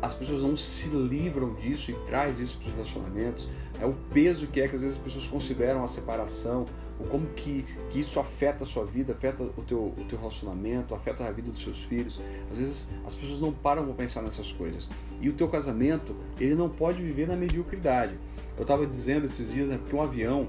as 0.00 0.14
pessoas 0.14 0.42
não 0.42 0.56
se 0.56 0.88
livram 0.88 1.54
disso 1.54 1.90
e 1.90 1.94
traz 2.06 2.38
isso 2.38 2.58
para 2.58 2.68
os 2.68 2.72
relacionamentos. 2.74 3.48
É 3.80 3.86
o 3.86 3.92
peso 4.12 4.46
que 4.46 4.60
é 4.60 4.68
que 4.68 4.76
às 4.76 4.82
vezes 4.82 4.96
as 4.96 5.02
pessoas 5.02 5.26
consideram 5.26 5.82
a 5.82 5.86
separação, 5.88 6.64
o 7.00 7.04
como 7.04 7.26
que, 7.28 7.64
que 7.90 8.00
isso 8.00 8.20
afeta 8.20 8.64
a 8.64 8.66
sua 8.66 8.84
vida, 8.84 9.12
afeta 9.12 9.42
o 9.42 9.62
teu, 9.62 9.94
o 9.96 10.04
teu 10.08 10.18
relacionamento, 10.18 10.94
afeta 10.94 11.24
a 11.24 11.30
vida 11.32 11.50
dos 11.50 11.62
seus 11.62 11.82
filhos. 11.84 12.20
Às 12.50 12.58
vezes 12.58 12.88
as 13.04 13.14
pessoas 13.14 13.40
não 13.40 13.52
param 13.52 13.84
para 13.84 13.94
pensar 13.94 14.22
nessas 14.22 14.52
coisas. 14.52 14.88
E 15.20 15.28
o 15.28 15.32
teu 15.32 15.48
casamento, 15.48 16.14
ele 16.38 16.54
não 16.54 16.68
pode 16.68 17.02
viver 17.02 17.26
na 17.26 17.36
mediocridade. 17.36 18.14
Eu 18.56 18.62
estava 18.62 18.86
dizendo 18.86 19.24
esses 19.24 19.52
dias, 19.52 19.68
né, 19.68 19.78
porque 19.78 19.94
um 19.94 20.02
avião, 20.02 20.48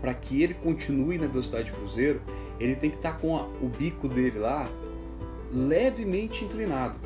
para 0.00 0.14
que 0.14 0.42
ele 0.42 0.54
continue 0.54 1.16
na 1.16 1.26
velocidade 1.28 1.64
de 1.64 1.72
cruzeiro, 1.72 2.20
ele 2.58 2.74
tem 2.74 2.90
que 2.90 2.96
estar 2.96 3.12
tá 3.12 3.18
com 3.18 3.36
a, 3.36 3.42
o 3.60 3.68
bico 3.68 4.08
dele 4.08 4.38
lá 4.38 4.68
levemente 5.52 6.44
inclinado. 6.44 6.98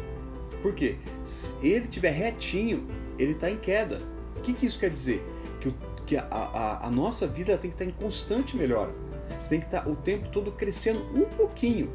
Por 0.63 0.75
quê? 0.75 0.97
Se 1.25 1.55
ele 1.67 1.85
estiver 1.85 2.11
retinho, 2.11 2.87
ele 3.19 3.33
está 3.33 3.51
em 3.51 3.57
queda. 3.57 4.01
O 4.37 4.41
que, 4.41 4.53
que 4.53 4.67
isso 4.67 4.79
quer 4.79 4.91
dizer? 4.91 5.25
Que, 5.61 5.69
o, 5.69 5.75
que 6.07 6.17
a, 6.17 6.23
a, 6.23 6.87
a, 6.87 6.91
nossa 6.91 7.27
vida 7.27 7.57
tem 7.59 7.71
que 7.71 7.75
estar 7.75 7.85
tá 7.85 7.91
em 7.91 7.95
constante 7.95 8.57
melhora. 8.57 8.93
Você 9.41 9.51
tem 9.51 9.61
que 9.61 9.67
estar 9.67 9.83
tá 9.83 9.91
o 9.91 9.97
tempo 9.97 10.29
todo 10.29 10.53
crescendo 10.53 11.01
um 11.15 11.25
pouquinho, 11.25 11.91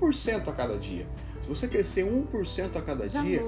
1% 0.00 0.48
a 0.48 0.52
cada 0.52 0.76
dia. 0.76 1.06
Se 1.44 1.48
você 1.48 1.68
crescer 1.68 2.06
1% 2.06 2.76
a 2.76 2.80
cada 2.80 3.06
Já 3.06 3.20
dia, 3.20 3.42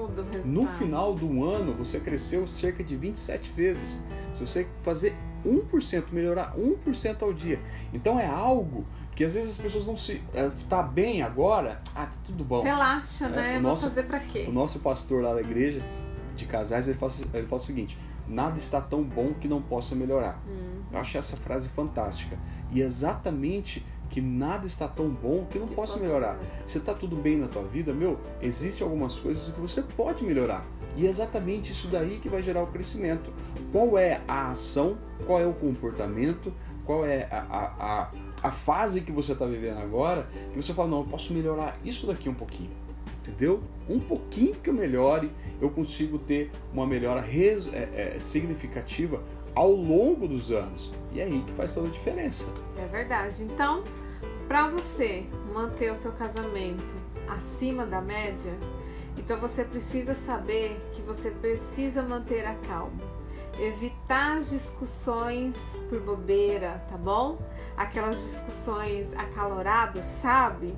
no 0.45 0.67
final 0.67 1.15
do 1.15 1.43
ano 1.43 1.73
você 1.73 1.99
cresceu 1.99 2.45
cerca 2.45 2.83
de 2.83 2.95
27 2.95 3.51
vezes. 3.53 3.99
Se 4.35 4.41
você 4.41 4.67
fazer 4.83 5.15
1%, 5.43 6.05
melhorar 6.11 6.55
1% 6.55 7.23
ao 7.23 7.33
dia. 7.33 7.59
Então 7.91 8.19
é 8.19 8.27
algo 8.27 8.85
que 9.17 9.25
às 9.25 9.33
vezes 9.33 9.49
as 9.49 9.57
pessoas 9.57 9.87
não 9.87 9.97
se. 9.97 10.21
É, 10.31 10.47
tá 10.69 10.83
bem 10.83 11.23
agora? 11.23 11.81
Ah, 11.95 12.05
tá 12.05 12.19
tudo 12.23 12.43
bom. 12.43 12.61
Relaxa, 12.61 13.25
é, 13.25 13.29
né? 13.29 13.57
O 13.57 13.61
nosso, 13.61 13.87
Vou 13.87 13.89
fazer 13.89 14.03
pra 14.03 14.19
quê? 14.19 14.45
O 14.47 14.51
nosso 14.51 14.77
pastor 14.77 15.23
lá 15.23 15.33
da 15.33 15.41
igreja 15.41 15.81
de 16.35 16.45
casais, 16.45 16.87
ele 16.87 16.99
fala, 16.99 17.11
ele 17.33 17.47
fala 17.47 17.59
o 17.59 17.65
seguinte: 17.65 17.97
nada 18.27 18.59
está 18.59 18.79
tão 18.79 19.01
bom 19.01 19.33
que 19.33 19.47
não 19.47 19.59
possa 19.59 19.95
melhorar. 19.95 20.39
Hum. 20.47 20.83
Eu 20.91 20.99
acho 20.99 21.17
essa 21.17 21.35
frase 21.35 21.67
fantástica. 21.69 22.37
E 22.71 22.79
exatamente 22.79 23.83
que 24.07 24.21
nada 24.21 24.67
está 24.67 24.87
tão 24.87 25.09
bom 25.09 25.45
que 25.49 25.57
não 25.57 25.67
que 25.67 25.73
possa 25.73 25.97
melhorar. 25.97 26.35
melhorar. 26.35 26.63
Você 26.63 26.77
está 26.77 26.93
tudo 26.93 27.15
bem 27.15 27.37
na 27.37 27.47
tua 27.47 27.63
vida, 27.63 27.93
meu, 27.93 28.19
existem 28.39 28.85
algumas 28.85 29.19
coisas 29.19 29.49
que 29.49 29.59
você 29.59 29.81
pode 29.81 30.23
melhorar. 30.23 30.63
E 30.95 31.07
é 31.07 31.09
exatamente 31.09 31.71
isso 31.71 31.87
daí 31.87 32.19
que 32.21 32.29
vai 32.29 32.43
gerar 32.43 32.61
o 32.61 32.67
crescimento. 32.67 33.33
Qual 33.71 33.97
é 33.97 34.21
a 34.27 34.51
ação, 34.51 34.95
qual 35.25 35.39
é 35.39 35.45
o 35.47 35.53
comportamento, 35.53 36.53
qual 36.85 37.03
é 37.03 37.27
a, 37.31 37.39
a, 37.49 38.01
a, 38.01 38.11
a 38.47 38.51
fase 38.51 39.01
que 39.01 39.11
você 39.11 39.33
está 39.33 39.45
vivendo 39.45 39.79
agora, 39.79 40.27
que 40.51 40.55
você 40.55 40.73
fala, 40.73 40.87
não, 40.87 40.99
eu 40.99 41.05
posso 41.05 41.33
melhorar 41.33 41.77
isso 41.83 42.07
daqui 42.07 42.29
um 42.29 42.33
pouquinho. 42.33 42.71
Entendeu? 43.21 43.61
Um 43.89 43.99
pouquinho 43.99 44.55
que 44.55 44.69
eu 44.69 44.73
melhore, 44.73 45.31
eu 45.61 45.69
consigo 45.69 46.17
ter 46.17 46.49
uma 46.73 46.87
melhora 46.87 47.19
res, 47.19 47.67
é, 47.73 48.13
é, 48.15 48.19
significativa 48.19 49.21
ao 49.53 49.71
longo 49.71 50.27
dos 50.27 50.51
anos. 50.51 50.91
E 51.11 51.19
é 51.19 51.25
aí 51.25 51.41
que 51.41 51.51
faz 51.53 51.73
toda 51.73 51.87
a 51.87 51.91
diferença. 51.91 52.45
É 52.77 52.85
verdade. 52.85 53.43
Então, 53.43 53.83
para 54.47 54.69
você 54.69 55.25
manter 55.53 55.91
o 55.91 55.95
seu 55.95 56.13
casamento 56.13 56.95
acima 57.27 57.85
da 57.85 57.99
média, 57.99 58.57
então 59.17 59.39
você 59.39 59.63
precisa 59.63 60.13
saber 60.13 60.79
que 60.93 61.01
você 61.01 61.31
precisa 61.31 62.01
manter 62.01 62.45
a 62.45 62.55
calma. 62.55 63.16
Evitar 63.59 64.37
as 64.37 64.49
discussões 64.49 65.77
por 65.89 65.99
bobeira, 66.01 66.83
tá 66.89 66.97
bom? 66.97 67.39
Aquelas 67.75 68.21
discussões 68.21 69.13
acaloradas, 69.13 70.05
sabe? 70.05 70.75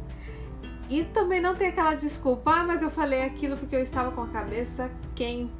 E 0.89 1.03
também 1.03 1.39
não 1.39 1.55
tem 1.55 1.67
aquela 1.67 1.93
desculpa, 1.93 2.51
ah, 2.51 2.63
mas 2.63 2.81
eu 2.81 2.89
falei 2.89 3.23
aquilo 3.23 3.55
porque 3.55 3.75
eu 3.75 3.81
estava 3.81 4.11
com 4.11 4.21
a 4.21 4.27
cabeça 4.27 4.89
quente. 5.15 5.59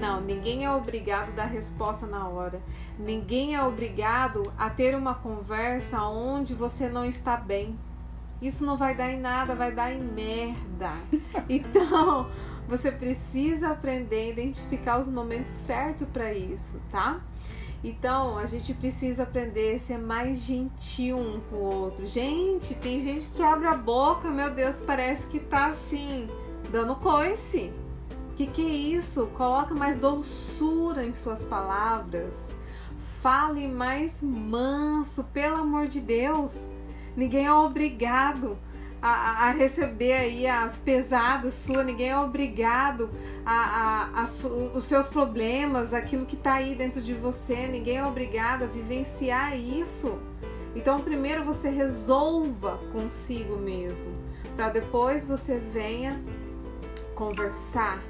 Não, 0.00 0.22
ninguém 0.22 0.64
é 0.64 0.70
obrigado 0.70 1.28
a 1.28 1.32
dar 1.32 1.44
resposta 1.44 2.06
na 2.06 2.26
hora. 2.26 2.62
Ninguém 2.98 3.54
é 3.54 3.62
obrigado 3.62 4.50
a 4.56 4.70
ter 4.70 4.94
uma 4.94 5.14
conversa 5.14 6.02
onde 6.04 6.54
você 6.54 6.88
não 6.88 7.04
está 7.04 7.36
bem. 7.36 7.78
Isso 8.40 8.64
não 8.64 8.78
vai 8.78 8.94
dar 8.94 9.12
em 9.12 9.20
nada, 9.20 9.54
vai 9.54 9.70
dar 9.70 9.92
em 9.92 10.00
merda. 10.00 10.92
Então, 11.46 12.30
você 12.70 12.92
precisa 12.92 13.70
aprender 13.70 14.28
a 14.28 14.28
identificar 14.28 15.00
os 15.00 15.08
momentos 15.08 15.50
certos 15.50 16.06
para 16.06 16.32
isso, 16.32 16.80
tá? 16.88 17.20
Então, 17.82 18.38
a 18.38 18.46
gente 18.46 18.72
precisa 18.74 19.24
aprender 19.24 19.74
a 19.74 19.78
ser 19.80 19.98
mais 19.98 20.38
gentil 20.38 21.18
um 21.18 21.40
com 21.40 21.56
o 21.56 21.64
outro. 21.64 22.06
Gente, 22.06 22.74
tem 22.74 23.00
gente 23.00 23.26
que 23.26 23.42
abre 23.42 23.66
a 23.66 23.74
boca, 23.74 24.30
meu 24.30 24.54
Deus, 24.54 24.78
parece 24.86 25.26
que 25.26 25.40
tá 25.40 25.66
assim, 25.66 26.28
dando 26.70 26.94
coice. 26.94 27.72
Que 28.36 28.46
que 28.46 28.62
é 28.62 28.72
isso? 28.72 29.26
Coloca 29.28 29.74
mais 29.74 29.98
doçura 29.98 31.04
em 31.04 31.12
suas 31.12 31.42
palavras. 31.42 32.36
Fale 33.20 33.66
mais 33.66 34.22
manso, 34.22 35.24
pelo 35.24 35.56
amor 35.56 35.88
de 35.88 36.00
Deus. 36.00 36.68
Ninguém 37.16 37.46
é 37.46 37.52
obrigado 37.52 38.56
a, 39.02 39.46
a, 39.46 39.50
receber 39.50 40.12
aí 40.12 40.46
as 40.46 40.78
pesadas 40.78 41.54
suas, 41.54 41.84
ninguém 41.84 42.10
é 42.10 42.18
obrigado 42.18 43.10
a, 43.44 43.54
a, 44.14 44.22
a 44.22 44.26
su, 44.26 44.48
os 44.48 44.84
seus 44.84 45.06
problemas, 45.06 45.94
aquilo 45.94 46.26
que 46.26 46.36
está 46.36 46.54
aí 46.54 46.74
dentro 46.74 47.00
de 47.00 47.14
você, 47.14 47.66
ninguém 47.66 47.98
é 47.98 48.06
obrigado 48.06 48.64
a 48.64 48.66
vivenciar 48.66 49.56
isso. 49.56 50.18
Então, 50.74 51.00
primeiro 51.00 51.42
você 51.42 51.68
resolva 51.68 52.78
consigo 52.92 53.56
mesmo, 53.56 54.12
para 54.54 54.68
depois 54.68 55.26
você 55.26 55.58
venha 55.58 56.22
conversar, 57.14 58.02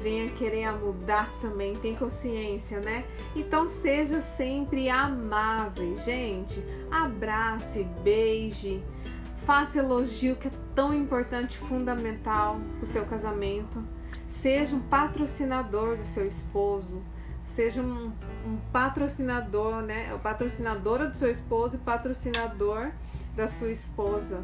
venha 0.00 0.30
querer 0.30 0.70
mudar 0.72 1.30
também, 1.40 1.74
tem 1.74 1.94
consciência, 1.94 2.80
né? 2.80 3.04
Então 3.34 3.66
seja 3.66 4.20
sempre 4.20 4.88
amável, 4.88 5.96
gente. 5.96 6.62
Abrace, 6.90 7.84
beije, 8.02 8.82
Faça 9.44 9.78
elogio 9.78 10.36
que 10.36 10.48
é 10.48 10.50
tão 10.74 10.94
importante, 10.94 11.58
fundamental 11.58 12.58
para 12.76 12.84
o 12.84 12.86
seu 12.86 13.04
casamento. 13.04 13.84
Seja 14.26 14.74
um 14.74 14.80
patrocinador 14.80 15.98
do 15.98 16.04
seu 16.04 16.26
esposo. 16.26 17.02
Seja 17.42 17.82
um, 17.82 18.10
um 18.46 18.56
patrocinador, 18.72 19.82
né? 19.82 20.14
O 20.14 20.18
patrocinadora 20.18 21.08
do 21.08 21.16
seu 21.16 21.30
esposo 21.30 21.76
e 21.76 21.78
patrocinador 21.78 22.90
da 23.36 23.46
sua 23.46 23.70
esposa. 23.70 24.42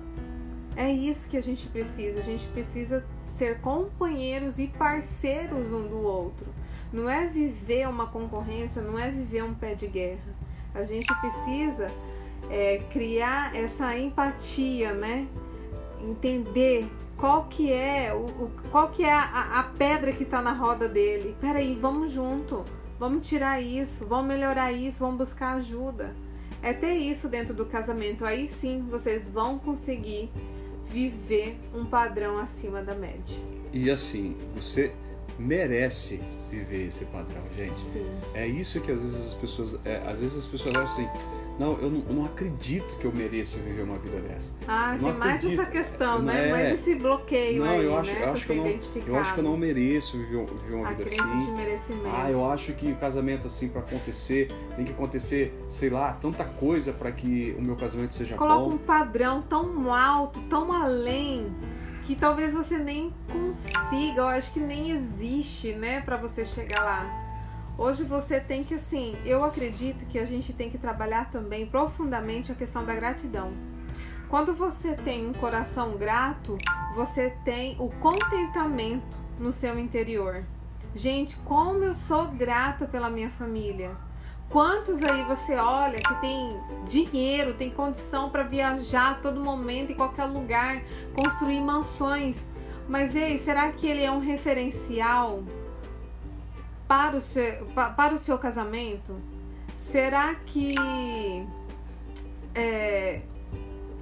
É 0.76 0.92
isso 0.92 1.30
que 1.30 1.36
a 1.38 1.42
gente 1.42 1.66
precisa. 1.68 2.18
A 2.18 2.22
gente 2.22 2.46
precisa 2.48 3.02
ser 3.26 3.58
companheiros 3.60 4.58
e 4.58 4.66
parceiros 4.66 5.72
um 5.72 5.88
do 5.88 5.98
outro. 5.98 6.46
Não 6.92 7.08
é 7.08 7.26
viver 7.26 7.88
uma 7.88 8.06
concorrência, 8.06 8.82
não 8.82 8.98
é 8.98 9.10
viver 9.10 9.44
um 9.44 9.54
pé 9.54 9.74
de 9.74 9.86
guerra. 9.86 10.34
A 10.74 10.82
gente 10.82 11.08
precisa 11.20 11.90
é, 12.48 12.78
criar 12.90 13.54
essa 13.54 13.96
empatia, 13.96 14.92
né? 14.92 15.26
Entender 16.00 16.88
qual 17.16 17.44
que 17.44 17.70
é 17.70 18.14
o, 18.14 18.44
o 18.44 18.50
qual 18.70 18.88
que 18.88 19.04
é 19.04 19.12
a, 19.12 19.60
a 19.60 19.62
pedra 19.64 20.12
que 20.12 20.22
está 20.22 20.40
na 20.40 20.52
roda 20.52 20.88
dele. 20.88 21.36
Peraí, 21.40 21.76
vamos 21.78 22.10
junto, 22.10 22.64
vamos 22.98 23.26
tirar 23.26 23.60
isso, 23.60 24.06
vamos 24.06 24.26
melhorar 24.26 24.72
isso, 24.72 25.00
vamos 25.00 25.18
buscar 25.18 25.56
ajuda. 25.56 26.14
É 26.62 26.72
ter 26.72 26.94
isso 26.94 27.28
dentro 27.28 27.54
do 27.54 27.66
casamento. 27.66 28.24
Aí 28.24 28.46
sim 28.46 28.86
vocês 28.90 29.30
vão 29.30 29.58
conseguir 29.58 30.30
viver 30.84 31.58
um 31.74 31.84
padrão 31.84 32.38
acima 32.38 32.82
da 32.82 32.94
média. 32.94 33.36
E 33.72 33.90
assim, 33.90 34.36
você 34.54 34.92
merece 35.38 36.20
viver 36.50 36.88
esse 36.88 37.04
padrão, 37.06 37.42
gente. 37.56 37.78
Sim. 37.78 38.06
É 38.34 38.46
isso 38.46 38.80
que 38.80 38.90
às 38.90 39.00
vezes 39.00 39.28
as 39.28 39.34
pessoas, 39.34 39.78
é, 39.84 39.96
às 40.06 40.20
vezes 40.20 40.38
as 40.38 40.46
pessoas 40.46 40.74
acham 40.74 40.82
assim, 40.82 41.08
não 41.58 41.78
eu, 41.78 41.90
não, 41.90 42.02
eu 42.08 42.14
não, 42.14 42.24
acredito 42.24 42.96
que 42.96 43.04
eu 43.04 43.12
mereço 43.12 43.58
viver 43.60 43.82
uma 43.82 43.98
vida 43.98 44.20
dessa. 44.20 44.50
Ah, 44.66 44.96
tem 44.98 45.12
mais 45.12 45.44
essa 45.44 45.66
questão, 45.66 46.20
né? 46.20 46.48
É... 46.48 46.50
Mais 46.50 46.72
esse 46.74 46.94
bloqueio 46.94 47.64
não, 47.64 47.70
aí, 47.70 47.84
eu 47.84 47.98
acho, 47.98 48.12
né? 48.12 48.24
Eu 48.24 48.32
acho, 48.32 48.46
que 48.46 48.52
eu, 48.52 48.56
não, 48.56 48.66
eu 49.06 49.16
acho 49.16 49.34
que 49.34 49.40
eu 49.40 49.44
não 49.44 49.56
mereço 49.56 50.18
viver, 50.18 50.46
viver 50.46 50.74
uma 50.74 50.88
A 50.88 50.90
vida 50.90 51.04
assim. 51.04 51.44
De 51.44 51.52
merecimento. 51.52 52.16
Ah, 52.16 52.30
eu 52.30 52.50
acho 52.50 52.72
que 52.72 52.90
o 52.90 52.96
casamento 52.96 53.46
assim 53.46 53.68
para 53.68 53.80
acontecer 53.80 54.48
tem 54.74 54.84
que 54.84 54.92
acontecer, 54.92 55.54
sei 55.68 55.90
lá, 55.90 56.12
tanta 56.14 56.44
coisa 56.44 56.92
para 56.92 57.12
que 57.12 57.54
o 57.58 57.62
meu 57.62 57.76
casamento 57.76 58.14
seja 58.14 58.36
Coloca 58.36 58.54
bom. 58.54 58.64
Coloca 58.64 58.82
um 58.82 58.86
padrão 58.86 59.42
tão 59.42 59.92
alto, 59.92 60.40
tão 60.48 60.72
além 60.72 61.52
que 62.10 62.16
talvez 62.16 62.52
você 62.52 62.76
nem 62.76 63.14
consiga, 63.30 64.22
eu 64.22 64.26
acho 64.26 64.52
que 64.52 64.58
nem 64.58 64.90
existe, 64.90 65.72
né, 65.74 66.00
para 66.00 66.16
você 66.16 66.44
chegar 66.44 66.82
lá. 66.82 67.06
Hoje 67.78 68.02
você 68.02 68.40
tem 68.40 68.64
que, 68.64 68.74
assim, 68.74 69.14
eu 69.24 69.44
acredito 69.44 70.04
que 70.06 70.18
a 70.18 70.24
gente 70.24 70.52
tem 70.52 70.68
que 70.68 70.76
trabalhar 70.76 71.30
também 71.30 71.64
profundamente 71.66 72.50
a 72.50 72.54
questão 72.56 72.84
da 72.84 72.96
gratidão. 72.96 73.52
Quando 74.28 74.52
você 74.52 74.94
tem 74.94 75.24
um 75.24 75.32
coração 75.32 75.96
grato, 75.96 76.58
você 76.96 77.30
tem 77.44 77.76
o 77.78 77.88
contentamento 77.88 79.16
no 79.38 79.52
seu 79.52 79.78
interior. 79.78 80.42
Gente, 80.96 81.36
como 81.44 81.84
eu 81.84 81.94
sou 81.94 82.26
grata 82.26 82.88
pela 82.88 83.08
minha 83.08 83.30
família. 83.30 83.96
Quantos 84.50 85.00
aí 85.04 85.22
você 85.22 85.54
olha 85.54 86.00
que 86.00 86.14
tem 86.20 86.60
dinheiro, 86.84 87.54
tem 87.54 87.70
condição 87.70 88.30
para 88.30 88.42
viajar 88.42 89.12
a 89.12 89.14
todo 89.14 89.38
momento, 89.40 89.92
em 89.92 89.94
qualquer 89.94 90.24
lugar, 90.24 90.82
construir 91.14 91.60
mansões. 91.60 92.44
Mas 92.88 93.14
ei, 93.14 93.38
será 93.38 93.70
que 93.70 93.86
ele 93.86 94.02
é 94.02 94.10
um 94.10 94.18
referencial 94.18 95.44
para 96.88 97.16
o 97.16 97.20
seu, 97.20 97.64
para 97.96 98.12
o 98.12 98.18
seu 98.18 98.36
casamento? 98.36 99.14
Será 99.76 100.34
que 100.34 100.74
é, 102.52 103.22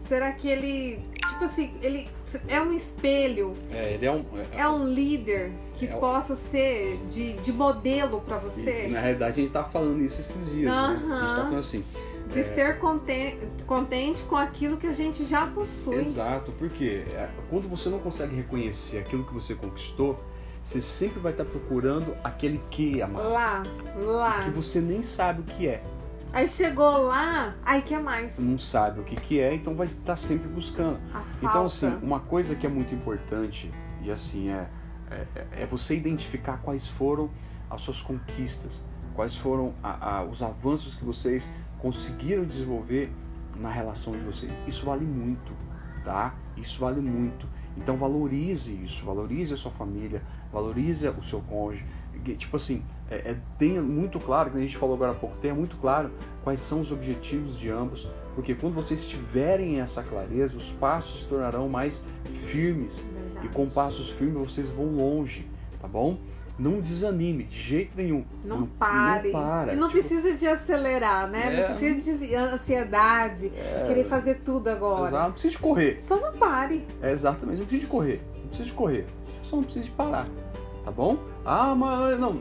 será 0.07 0.33
que 0.33 0.49
ele 0.49 1.05
tipo 1.27 1.45
assim 1.45 1.77
ele 1.83 2.09
é 2.49 2.61
um 2.61 2.73
espelho? 2.73 3.55
É, 3.73 3.95
ele 3.95 4.07
é 4.07 4.13
um 4.13 4.25
é, 4.53 4.61
é 4.61 4.69
um 4.69 4.85
líder 4.85 5.53
que 5.75 5.87
é 5.87 5.89
possa 5.89 6.35
ser 6.35 6.99
de, 7.09 7.35
de 7.35 7.53
modelo 7.53 8.21
para 8.21 8.39
você? 8.39 8.87
E, 8.87 8.91
na 8.91 9.01
realidade 9.01 9.41
a 9.41 9.43
gente 9.43 9.53
tá 9.53 9.65
falando 9.65 10.03
isso 10.03 10.21
esses 10.21 10.53
dias, 10.53 10.75
né? 10.75 10.77
A 10.77 11.21
gente 11.21 11.35
tá 11.35 11.45
falando 11.45 11.59
assim 11.59 11.85
de 12.29 12.41
é... 12.41 12.43
ser 12.43 12.79
contente, 12.79 13.39
contente 13.67 14.23
com 14.25 14.37
aquilo 14.37 14.77
que 14.77 14.87
a 14.87 14.93
gente 14.93 15.23
já 15.25 15.47
possui. 15.47 15.97
Exato, 15.97 16.53
porque 16.53 17.05
é, 17.13 17.29
quando 17.51 17.69
você 17.69 17.89
não 17.89 17.99
consegue 17.99 18.37
reconhecer 18.37 18.99
aquilo 18.99 19.25
que 19.25 19.33
você 19.33 19.55
conquistou, 19.55 20.23
você 20.63 20.81
sempre 20.81 21.21
vai 21.21 21.33
estar 21.33 21.45
procurando 21.45 22.15
aquele 22.23 22.61
que 22.71 23.01
a 23.01 23.07
mais. 23.07 23.27
Lá, 23.27 23.63
lá. 23.97 24.39
Que 24.41 24.51
você 24.51 24.81
nem 24.81 25.03
sabe 25.03 25.41
o 25.41 25.45
que 25.45 25.67
é. 25.67 25.83
Aí 26.33 26.47
chegou 26.47 27.05
lá, 27.05 27.55
aí 27.65 27.81
quer 27.83 28.03
mais. 28.03 28.39
Não 28.39 28.59
sabe 28.59 29.01
o 29.01 29.05
que, 29.05 29.17
que 29.17 29.41
é, 29.41 29.55
então 29.55 29.75
vai 29.75 29.87
estar 29.87 30.17
sempre 30.17 30.49
buscando. 30.49 31.01
A 31.15 31.23
então, 31.43 31.67
assim, 31.67 31.99
uma 32.03 32.21
coisa 32.21 32.55
que 32.55 32.67
é 32.67 32.71
muito 32.71 32.95
importante, 32.95 33.73
e 34.03 34.11
assim, 34.11 34.51
é, 34.51 34.69
é, 35.11 35.47
é 35.63 35.67
você 35.67 35.97
identificar 35.97 36.59
quais 36.59 36.87
foram 36.87 37.31
as 37.71 37.83
suas 37.83 38.01
conquistas, 38.01 38.85
quais 39.15 39.37
foram 39.37 39.75
a, 39.83 40.19
a, 40.19 40.25
os 40.25 40.43
avanços 40.43 40.95
que 40.95 41.05
vocês 41.05 41.53
conseguiram 41.79 42.45
desenvolver 42.45 43.11
na 43.57 43.71
relação 43.71 44.13
de 44.13 44.21
vocês. 44.21 44.53
Isso 44.67 44.85
vale 44.85 45.05
muito, 45.05 45.53
tá? 46.05 46.35
Isso 46.57 46.79
vale 46.79 47.01
muito. 47.01 47.47
Então 47.77 47.97
valorize 47.97 48.83
isso, 48.83 49.05
valorize 49.05 49.55
a 49.55 49.57
sua 49.57 49.71
família, 49.71 50.23
valorize 50.53 51.09
o 51.09 51.23
seu 51.23 51.41
cônjuge. 51.41 51.87
Tipo 52.37 52.57
assim, 52.57 52.85
é, 53.11 53.31
é, 53.31 53.37
tenha 53.59 53.81
muito 53.81 54.21
claro, 54.21 54.51
que 54.51 54.59
a 54.59 54.61
gente 54.61 54.77
falou 54.77 54.95
agora 54.95 55.13
há 55.13 55.15
pouco, 55.15 55.37
tenha 55.39 55.55
muito 55.55 55.77
claro 55.77 56.11
quais 56.45 56.61
são 56.61 56.81
os 56.81 56.93
objetivos 56.93 57.59
de 57.59 57.71
ambos, 57.71 58.09
porque 58.35 58.55
quando 58.55 58.75
vocês 58.75 59.07
tiverem 59.07 59.81
essa 59.81 60.03
clareza, 60.03 60.57
os 60.57 60.71
passos 60.73 61.23
se 61.23 61.27
tornarão 61.27 61.69
mais 61.69 62.05
firmes. 62.25 63.01
Verdade. 63.01 63.47
E 63.47 63.49
com 63.49 63.69
passos 63.69 64.11
firmes 64.11 64.53
vocês 64.53 64.69
vão 64.69 64.87
longe, 64.87 65.49
tá 65.81 65.89
bom? 65.89 66.19
Não 66.59 66.81
desanime 66.81 67.45
de 67.45 67.57
jeito 67.57 67.97
nenhum. 67.97 68.25
Não, 68.45 68.61
não 68.61 68.67
pare. 68.67 69.31
Não 69.31 69.41
para. 69.41 69.73
E 69.73 69.77
não 69.77 69.89
tipo, 69.89 70.01
precisa 70.01 70.35
de 70.35 70.47
acelerar, 70.47 71.29
né? 71.29 71.55
É, 71.55 71.69
não 71.69 71.77
precisa 71.77 72.27
de 72.27 72.35
ansiedade, 72.35 73.53
é, 73.57 73.85
querer 73.87 74.05
fazer 74.05 74.41
tudo 74.45 74.69
agora. 74.69 75.09
Exato, 75.09 75.25
não 75.25 75.33
precisa 75.33 75.53
de 75.53 75.59
correr. 75.59 76.03
Só 76.03 76.17
não 76.17 76.33
pare. 76.33 76.87
É, 77.01 77.13
exatamente, 77.13 77.61
não 77.61 77.67
precisa 77.67 77.87
de 77.87 77.91
correr. 77.91 78.21
Não 78.35 78.49
precisa 78.49 78.69
de 78.69 78.75
correr. 78.75 79.07
Só 79.23 79.57
não 79.57 79.63
precisa 79.63 79.85
de 79.85 79.91
parar. 79.93 80.27
Tá 80.85 80.91
bom? 80.91 81.19
Ah, 81.45 81.75
mas 81.75 82.19
não. 82.19 82.41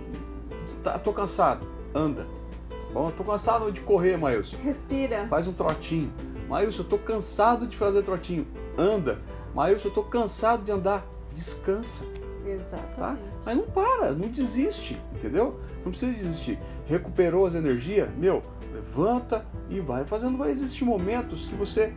Tá, 0.84 0.97
tô 0.99 1.13
cansado. 1.13 1.68
Anda. 1.93 2.24
Tá 2.70 2.93
bom? 2.93 3.11
tô 3.11 3.24
cansado 3.24 3.72
de 3.72 3.82
correr, 3.82 4.18
Maílson. 4.18 4.57
Respira. 4.57 5.28
Faz 5.28 5.47
um 5.47 5.53
trotinho. 5.53 6.11
Maílson, 6.47 6.82
eu 6.84 6.88
tô 6.88 6.97
cansado 6.97 7.68
de 7.68 7.76
fazer 7.76 8.01
trotinho. 8.03 8.47
Anda. 8.78 9.20
Maílson, 9.53 9.89
eu 9.89 9.93
tô 9.93 10.03
cansado 10.03 10.63
de 10.63 10.72
andar. 10.72 11.05
Descansa. 11.34 12.05
Exatamente. 12.45 12.95
Tá? 12.95 13.18
Mas 13.45 13.57
não 13.57 13.65
para, 13.65 14.11
não 14.13 14.30
desiste, 14.30 14.99
entendeu? 15.13 15.59
Não 15.84 15.91
precisa 15.91 16.11
desistir. 16.13 16.57
Recuperou 16.86 17.45
as 17.45 17.55
energias, 17.55 18.09
meu, 18.18 18.41
levanta 18.74 19.45
e 19.70 19.80
vai 19.80 20.05
fazendo. 20.05 20.38
Vai 20.38 20.51
existir 20.51 20.86
momentos 20.86 21.45
que 21.45 21.55
você. 21.55 21.93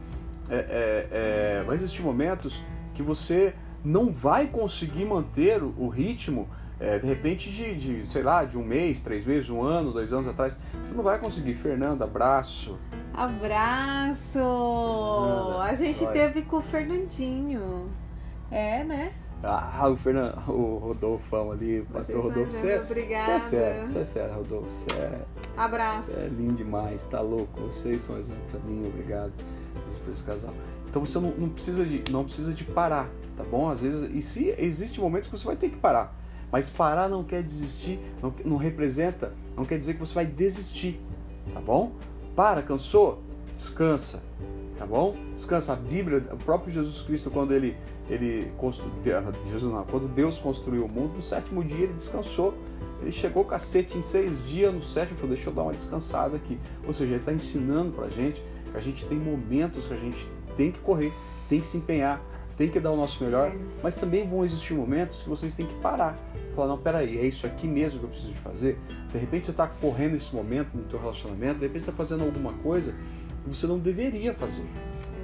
É, 0.49 0.57
é, 0.57 1.09
é, 1.11 1.65
vai 1.65 1.77
existir 1.77 2.03
momentos 2.03 2.61
que 2.93 3.03
você 3.03 3.55
não 3.85 4.13
vai 4.13 4.49
conseguir 4.49 5.05
manter 5.05 5.63
o 5.63 5.89
ritmo 5.89 6.49
é, 6.81 6.99
de 6.99 7.07
repente 7.07 7.51
de, 7.51 7.75
de, 7.77 8.07
sei 8.09 8.23
lá, 8.23 8.45
de 8.45 8.57
um 8.57 8.65
mês, 8.65 9.01
três 9.01 9.25
meses, 9.25 9.51
um 9.51 9.63
ano, 9.63 9.93
dois 9.93 10.13
anos 10.13 10.27
atrás, 10.27 10.59
você 10.83 10.95
não 10.95 11.05
vai 11.05 11.19
conseguir. 11.19 11.55
Fernanda, 11.55 12.05
abraço. 12.05 12.79
Abraço! 13.13 14.39
a 15.61 15.75
gente 15.75 16.03
olha. 16.03 16.13
teve 16.13 16.43
com 16.43 16.57
o 16.57 16.61
Fernandinho. 16.63 17.91
É, 18.51 18.83
né? 18.83 19.13
Ah, 19.43 19.89
o 19.89 19.97
Fernando, 19.97 20.37
o 20.51 20.77
Rodolfão 20.79 21.51
ali, 21.53 21.81
o 21.81 21.87
pastor 21.87 22.23
Rodolfo, 22.25 22.51
você, 22.51 22.73
é- 22.73 22.81
obrigada. 22.81 23.25
você 23.25 23.31
é 23.31 23.41
fera, 23.41 23.85
você 23.85 23.99
é 23.99 24.05
fera, 24.05 24.35
Rodolfo, 24.35 24.71
você 24.71 24.93
é, 24.93 25.21
Abraço. 25.57 26.11
Você 26.11 26.21
é 26.21 26.29
lindo 26.29 26.55
demais, 26.55 27.05
tá 27.07 27.21
louco, 27.23 27.61
vocês 27.63 28.03
são 28.03 28.19
exemplo 28.19 28.43
pra 28.51 28.61
mim, 28.61 28.87
obrigado 28.87 29.33
por 30.05 30.11
esse 30.11 30.23
casal. 30.23 30.53
Então 30.89 31.07
você 31.07 31.19
não, 31.19 31.31
não, 31.31 31.49
precisa 31.49 31.87
de, 31.87 32.05
não 32.11 32.25
precisa 32.25 32.53
de 32.53 32.65
parar, 32.65 33.09
tá 33.35 33.43
bom? 33.43 33.71
Às 33.71 33.81
vezes, 33.81 34.11
e 34.13 34.21
se 34.21 34.55
existe 34.59 35.01
momentos 35.01 35.31
que 35.31 35.39
você 35.39 35.47
vai 35.47 35.57
ter 35.57 35.71
que 35.71 35.79
parar, 35.79 36.20
mas 36.51 36.69
parar 36.69 37.09
não 37.09 37.23
quer 37.23 37.43
desistir, 37.43 37.99
não, 38.23 38.33
não 38.45 38.57
representa, 38.57 39.33
não 39.57 39.65
quer 39.65 39.79
dizer 39.79 39.95
que 39.95 40.01
você 40.01 40.15
vai 40.15 40.27
desistir, 40.27 41.01
tá 41.53 41.61
bom? 41.61 41.93
Para, 42.35 42.63
cansou? 42.63 43.23
Descansa, 43.55 44.23
tá 44.79 44.87
bom? 44.87 45.15
Descansa. 45.35 45.73
A 45.75 45.77
Bíblia, 45.77 46.25
o 46.33 46.37
próprio 46.37 46.73
Jesus 46.73 47.03
Cristo, 47.03 47.31
quando 47.31 47.53
ele, 47.53 47.77
ele 48.09 48.51
Jesus 49.49 49.73
não, 49.73 49.85
quando 49.85 50.09
Deus 50.09 50.39
construiu 50.39 50.87
o 50.87 50.89
mundo, 50.89 51.15
no 51.15 51.23
sétimo 51.23 51.63
dia 51.63 51.85
ele 51.85 51.93
descansou. 51.93 52.55
Ele 53.01 53.13
chegou 53.13 53.45
cacete 53.45 53.97
em 53.97 54.03
seis 54.03 54.47
dias, 54.47 54.73
no 54.73 54.83
sétimo 54.83 55.17
falou, 55.17 55.35
deixa 55.35 55.49
eu 55.49 55.55
dar 55.55 55.63
uma 55.63 55.73
descansada 55.73 56.37
aqui. 56.37 56.59
Ou 56.87 56.93
seja, 56.93 57.13
ele 57.13 57.21
está 57.21 57.33
ensinando 57.33 57.93
pra 57.93 58.11
gente 58.11 58.45
que 58.71 58.77
a 58.77 58.81
gente 58.81 59.07
tem 59.07 59.19
momentos 59.19 59.87
que 59.87 59.95
a 59.95 59.97
gente 59.97 60.29
tem 60.55 60.71
que 60.71 60.79
correr, 60.81 61.13
tem 61.49 61.61
que 61.61 61.67
se 61.67 61.79
empenhar, 61.79 62.21
tem 62.61 62.69
que 62.69 62.79
dar 62.79 62.91
o 62.91 62.97
nosso 62.97 63.25
melhor, 63.25 63.51
mas 63.83 63.97
também 63.97 64.27
vão 64.27 64.45
existir 64.45 64.75
momentos 64.75 65.23
que 65.23 65.31
vocês 65.31 65.55
têm 65.55 65.65
que 65.65 65.75
parar. 65.77 66.15
Falar, 66.55 66.69
não, 66.69 66.77
peraí, 66.77 67.19
é 67.19 67.25
isso 67.25 67.47
aqui 67.47 67.67
mesmo 67.67 68.01
que 68.01 68.05
eu 68.05 68.11
preciso 68.11 68.35
de 68.35 68.39
fazer? 68.39 68.79
De 69.11 69.17
repente 69.17 69.47
você 69.47 69.51
está 69.51 69.67
correndo 69.67 70.15
esse 70.15 70.37
momento 70.37 70.77
no 70.77 70.83
teu 70.83 71.01
relacionamento, 71.01 71.55
de 71.55 71.63
repente 71.63 71.85
você 71.85 71.91
está 71.91 71.97
fazendo 71.97 72.23
alguma 72.23 72.53
coisa 72.53 72.93
que 73.43 73.49
você 73.49 73.67
não 73.67 73.79
deveria 73.79 74.35
fazer. 74.35 74.69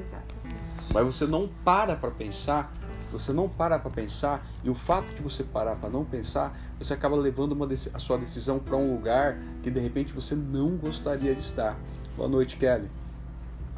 Exatamente. 0.01 0.63
Mas 0.95 1.05
você 1.05 1.27
não 1.27 1.47
para 1.63 1.95
para 1.95 2.11
pensar, 2.11 2.73
você 3.13 3.35
não 3.35 3.51
para 3.51 3.79
para 3.79 3.91
pensar, 3.91 4.47
e 4.65 4.71
o 4.71 4.75
fato 4.75 5.15
de 5.15 5.21
você 5.21 5.45
parar 5.45 5.77
para 5.77 5.91
não 5.91 6.07
pensar, 6.07 6.59
você 6.79 6.95
acaba 6.95 7.17
levando 7.17 7.53
uma, 7.53 7.69
a 7.93 7.99
sua 7.99 8.17
decisão 8.17 8.59
para 8.59 8.79
um 8.79 8.95
lugar 8.95 9.39
que 9.63 9.71
de 9.71 9.79
repente 9.79 10.11
você 10.15 10.35
não 10.35 10.71
gostaria 10.79 11.35
de 11.35 11.43
estar. 11.43 11.79
Boa 12.17 12.31
noite, 12.31 12.57
Kelly. 12.57 12.89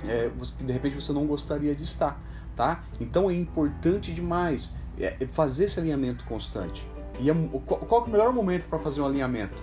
É, 0.07 0.31
de 0.61 0.73
repente 0.73 0.95
você 0.95 1.13
não 1.13 1.27
gostaria 1.27 1.75
de 1.75 1.83
estar, 1.83 2.21
tá? 2.59 2.83
Então 3.01 3.31
é 3.31 3.35
importante 3.35 4.13
demais 4.13 4.75
é, 4.99 5.17
é 5.21 5.27
fazer 5.29 5.67
esse 5.67 5.79
alinhamento 5.79 6.25
constante. 6.25 6.85
E 7.21 7.31
é, 7.31 7.35
qual, 7.65 8.03
é 8.03 8.05
o 8.05 8.11
melhor 8.11 8.33
momento 8.33 8.69
para 8.69 8.81
fazer 8.81 9.01
um 9.01 9.07
alinhamento? 9.07 9.63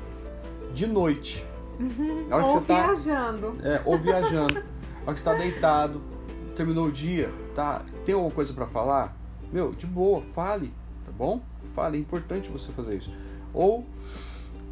De 0.73 0.87
noite. 0.87 1.45
Uhum. 1.77 2.27
ou 2.31 2.41
você 2.49 2.73
tá 2.73 2.85
viajando. 2.85 3.51
Tá, 3.51 3.69
é, 3.69 3.81
ou 3.83 3.99
viajando. 3.99 4.53
Na 4.53 4.61
hora 4.61 5.13
que 5.13 5.19
você 5.19 5.29
está 5.29 5.33
deitado, 5.33 6.01
terminou 6.55 6.87
o 6.87 6.91
dia, 6.91 7.29
tá? 7.53 7.81
Tem 8.05 8.15
alguma 8.15 8.33
coisa 8.33 8.53
para 8.53 8.65
falar? 8.65 9.15
Meu, 9.51 9.73
de 9.73 9.85
boa, 9.85 10.21
fale, 10.33 10.73
tá 11.05 11.11
bom? 11.11 11.41
Fale, 11.75 11.97
é 11.97 12.01
importante 12.01 12.49
você 12.49 12.71
fazer 12.71 12.95
isso. 12.95 13.13
Ou 13.53 13.85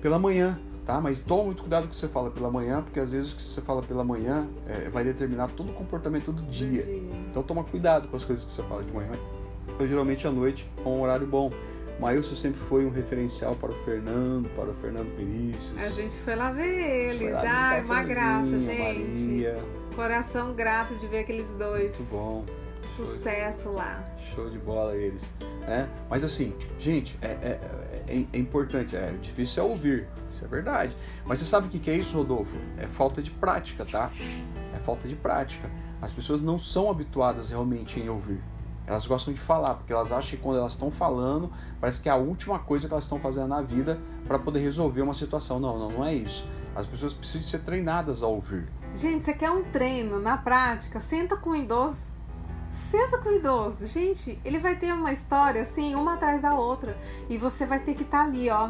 pela 0.01 0.17
manhã, 0.17 0.57
tá? 0.85 1.01
Mas 1.01 1.21
toma 1.21 1.43
muito 1.43 1.61
cuidado 1.61 1.83
com 1.83 1.87
o 1.87 1.91
que 1.91 1.97
você 1.97 2.07
fala 2.07 2.31
pela 2.31 2.49
manhã, 2.49 2.81
porque 2.81 3.01
às 3.01 3.11
vezes 3.11 3.33
o 3.33 3.35
que 3.35 3.43
você 3.43 3.61
fala 3.61 3.81
pela 3.81 4.03
manhã 4.03 4.47
é, 4.67 4.89
vai 4.89 5.03
determinar 5.03 5.49
todo 5.49 5.71
o 5.71 5.73
comportamento 5.73 6.31
do 6.31 6.41
dia. 6.43 6.83
dia. 6.83 7.03
Então 7.33 7.41
toma 7.41 7.63
cuidado 7.63 8.07
com 8.07 8.15
as 8.15 8.23
coisas 8.23 8.45
que 8.45 8.51
você 8.51 8.61
fala 8.61 8.83
de 8.83 8.93
manhã. 8.93 9.09
Eu 9.79 9.87
geralmente 9.87 10.27
à 10.27 10.31
noite 10.31 10.69
é 10.77 10.87
um 10.87 11.01
horário 11.01 11.25
bom. 11.25 11.51
Maílson 11.99 12.35
sempre 12.35 12.59
foi 12.59 12.85
um 12.85 12.91
referencial 12.91 13.55
para 13.55 13.71
o 13.71 13.75
Fernando, 13.83 14.47
para 14.55 14.69
o 14.69 14.73
Fernando 14.75 15.15
Vinícius. 15.17 15.75
A 15.79 15.89
gente 15.89 16.15
foi 16.19 16.35
lá 16.35 16.51
ver 16.51 17.09
eles. 17.09 17.33
Ai, 17.33 17.81
uma 17.81 18.03
graça, 18.03 18.59
gente. 18.59 18.79
Maria. 18.79 19.63
Coração 19.95 20.53
grato 20.53 20.93
de 20.95 21.07
ver 21.07 21.19
aqueles 21.19 21.51
dois. 21.53 21.97
Muito 21.97 22.11
bom. 22.11 22.45
Sucesso 22.83 23.71
lá. 23.71 24.03
Show 24.35 24.51
de 24.51 24.59
bola 24.59 24.95
eles. 24.95 25.27
É, 25.67 25.87
mas 26.09 26.23
assim, 26.23 26.53
gente, 26.77 27.17
é, 27.19 27.27
é, 27.27 27.59
é, 28.07 28.25
é, 28.31 28.37
importante, 28.37 28.95
é 28.95 29.11
difícil 29.21 29.63
é 29.63 29.65
ouvir, 29.65 30.07
isso 30.29 30.45
é 30.45 30.47
verdade. 30.47 30.95
Mas 31.25 31.39
você 31.39 31.45
sabe 31.45 31.65
o 31.65 31.69
que 31.69 31.89
é 31.89 31.95
isso, 31.95 32.15
Rodolfo? 32.15 32.57
É 32.77 32.85
falta 32.85 33.23
de 33.23 33.31
prática, 33.31 33.85
tá? 33.85 34.11
É 34.75 34.79
falta 34.79 35.07
de 35.07 35.15
prática. 35.15 35.67
As 36.03 36.11
pessoas 36.11 36.41
não 36.41 36.59
são 36.59 36.91
habituadas 36.91 37.47
realmente 37.47 37.97
em 37.97 38.09
ouvir. 38.09 38.43
Elas 38.85 39.07
gostam 39.07 39.33
de 39.33 39.39
falar, 39.39 39.75
porque 39.75 39.93
elas 39.93 40.11
acham 40.11 40.31
que 40.31 40.43
quando 40.43 40.57
elas 40.57 40.73
estão 40.73 40.91
falando, 40.91 41.49
parece 41.79 42.01
que 42.01 42.09
é 42.09 42.11
a 42.11 42.17
última 42.17 42.59
coisa 42.59 42.89
que 42.89 42.93
elas 42.93 43.05
estão 43.05 43.21
fazendo 43.21 43.47
na 43.47 43.61
vida 43.61 43.97
para 44.27 44.37
poder 44.37 44.59
resolver 44.59 45.01
uma 45.01 45.13
situação. 45.13 45.61
Não, 45.61 45.79
não, 45.79 45.89
não 45.89 46.03
é 46.03 46.13
isso. 46.13 46.45
As 46.75 46.85
pessoas 46.85 47.13
precisam 47.13 47.43
ser 47.43 47.59
treinadas 47.59 48.21
a 48.21 48.27
ouvir. 48.27 48.69
Gente, 48.93 49.23
você 49.23 49.33
quer 49.33 49.49
um 49.49 49.63
treino 49.63 50.19
na 50.19 50.35
prática? 50.35 50.99
Senta 50.99 51.37
com 51.37 51.51
o 51.51 51.55
idoso. 51.55 52.11
Senta 52.69 53.17
com 53.17 53.29
o 53.29 53.35
idoso. 53.37 53.87
Gente, 53.87 54.37
ele 54.43 54.59
vai 54.59 54.75
ter 54.75 54.93
uma 54.93 55.13
história 55.13 55.61
assim, 55.61 55.95
uma 55.95 56.15
atrás 56.15 56.41
da 56.41 56.53
outra. 56.53 56.97
E 57.29 57.37
você 57.37 57.65
vai 57.65 57.79
ter 57.79 57.93
que 57.93 58.03
estar 58.03 58.23
tá 58.23 58.25
ali, 58.25 58.49
ó. 58.49 58.69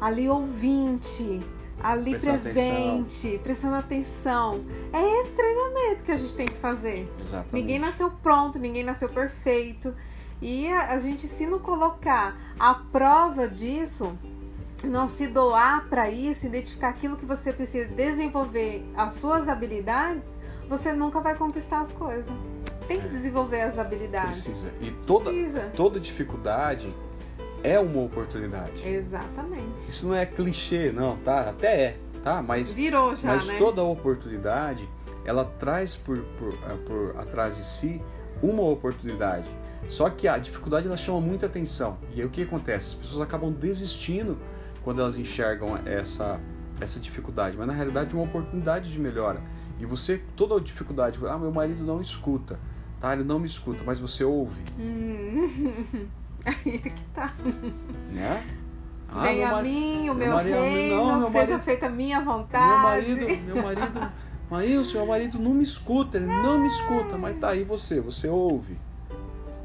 Ali 0.00 0.28
ouvinte, 0.28 1.40
ali 1.82 2.18
presente, 2.18 3.26
atenção. 3.26 3.38
prestando 3.42 3.74
atenção. 3.76 4.64
É 4.92 5.20
esse 5.20 5.32
treinamento 5.32 6.04
que 6.04 6.12
a 6.12 6.16
gente 6.16 6.34
tem 6.34 6.46
que 6.46 6.56
fazer. 6.56 7.10
Exatamente. 7.20 7.54
Ninguém 7.54 7.78
nasceu 7.78 8.10
pronto, 8.10 8.58
ninguém 8.58 8.82
nasceu 8.82 9.08
perfeito. 9.08 9.94
E 10.40 10.68
a, 10.68 10.92
a 10.92 10.98
gente, 10.98 11.26
se 11.26 11.46
não 11.46 11.58
colocar 11.58 12.36
a 12.58 12.74
prova 12.74 13.48
disso, 13.48 14.16
não 14.82 15.08
se 15.08 15.26
doar 15.26 15.88
para 15.88 16.10
isso, 16.10 16.46
identificar 16.46 16.90
aquilo 16.90 17.16
que 17.16 17.24
você 17.24 17.52
precisa 17.52 17.88
desenvolver 17.88 18.84
as 18.96 19.14
suas 19.14 19.48
habilidades, 19.48 20.38
você 20.68 20.92
nunca 20.92 21.20
vai 21.20 21.34
conquistar 21.36 21.80
as 21.80 21.92
coisas. 21.92 22.32
Tem 22.86 23.00
que 23.00 23.06
é. 23.06 23.10
desenvolver 23.10 23.62
as 23.62 23.78
habilidades. 23.78 24.44
Precisa. 24.44 24.72
E 24.80 24.90
toda, 25.06 25.30
Precisa. 25.30 25.70
toda 25.74 25.98
dificuldade 25.98 26.94
é 27.64 27.80
uma 27.80 28.02
oportunidade. 28.02 28.86
Exatamente. 28.86 29.78
Isso 29.80 30.06
não 30.06 30.14
é 30.14 30.26
clichê, 30.26 30.92
não, 30.92 31.16
tá? 31.16 31.48
Até 31.48 31.80
é, 31.80 31.98
tá? 32.22 32.42
Mas, 32.42 32.74
Virou 32.74 33.16
já, 33.16 33.28
mas 33.28 33.46
né? 33.46 33.56
toda 33.58 33.82
oportunidade, 33.82 34.86
ela 35.24 35.46
traz 35.58 35.96
por, 35.96 36.18
por, 36.38 36.52
eh, 36.52 36.76
por 36.86 37.16
atrás 37.18 37.56
de 37.56 37.64
si 37.64 38.02
uma 38.42 38.62
oportunidade. 38.62 39.48
Só 39.88 40.08
que 40.10 40.28
a 40.28 40.36
dificuldade 40.36 40.86
ela 40.86 40.96
chama 40.96 41.20
muita 41.20 41.46
atenção. 41.46 41.98
E 42.14 42.20
aí 42.20 42.26
o 42.26 42.30
que 42.30 42.42
acontece? 42.42 42.88
As 42.88 42.94
pessoas 42.94 43.22
acabam 43.22 43.50
desistindo 43.50 44.38
quando 44.82 45.00
elas 45.00 45.16
enxergam 45.16 45.78
essa, 45.86 46.38
essa 46.80 47.00
dificuldade. 47.00 47.56
Mas 47.56 47.66
na 47.66 47.72
realidade 47.72 48.14
é 48.14 48.18
uma 48.18 48.24
oportunidade 48.24 48.92
de 48.92 48.98
melhora. 48.98 49.40
E 49.80 49.86
você, 49.86 50.22
toda 50.36 50.56
a 50.56 50.60
dificuldade, 50.60 51.18
ah, 51.26 51.38
meu 51.38 51.50
marido 51.50 51.82
não 51.82 52.00
escuta, 52.00 52.60
tá? 53.00 53.12
Ele 53.14 53.24
não 53.24 53.38
me 53.38 53.46
escuta, 53.46 53.82
mas 53.84 53.98
você 53.98 54.22
ouve. 54.22 54.62
Aí 56.44 56.82
é 56.84 56.90
que 56.90 57.04
tá. 57.12 57.34
Né? 58.10 58.44
Ah, 59.08 59.22
Venha 59.22 59.48
a 59.50 59.62
mim, 59.62 60.10
o 60.10 60.14
meu, 60.14 60.16
meu 60.16 60.32
marido, 60.32 60.56
reino, 60.56 61.06
não, 61.06 61.24
que 61.24 61.26
seja 61.26 61.52
marido, 61.52 61.64
feita 61.64 61.86
a 61.86 61.90
minha 61.90 62.20
vontade. 62.20 63.14
Meu 63.14 63.22
marido, 63.22 63.44
meu 63.46 63.62
marido, 63.62 64.12
Maílson, 64.50 64.98
meu 64.98 65.06
marido 65.06 65.38
não 65.38 65.54
me 65.54 65.62
escuta, 65.62 66.16
ele 66.16 66.26
não 66.26 66.58
me 66.58 66.66
escuta, 66.66 67.16
mas 67.16 67.38
tá 67.38 67.50
aí 67.50 67.64
você, 67.64 68.00
você 68.00 68.28
ouve. 68.28 68.76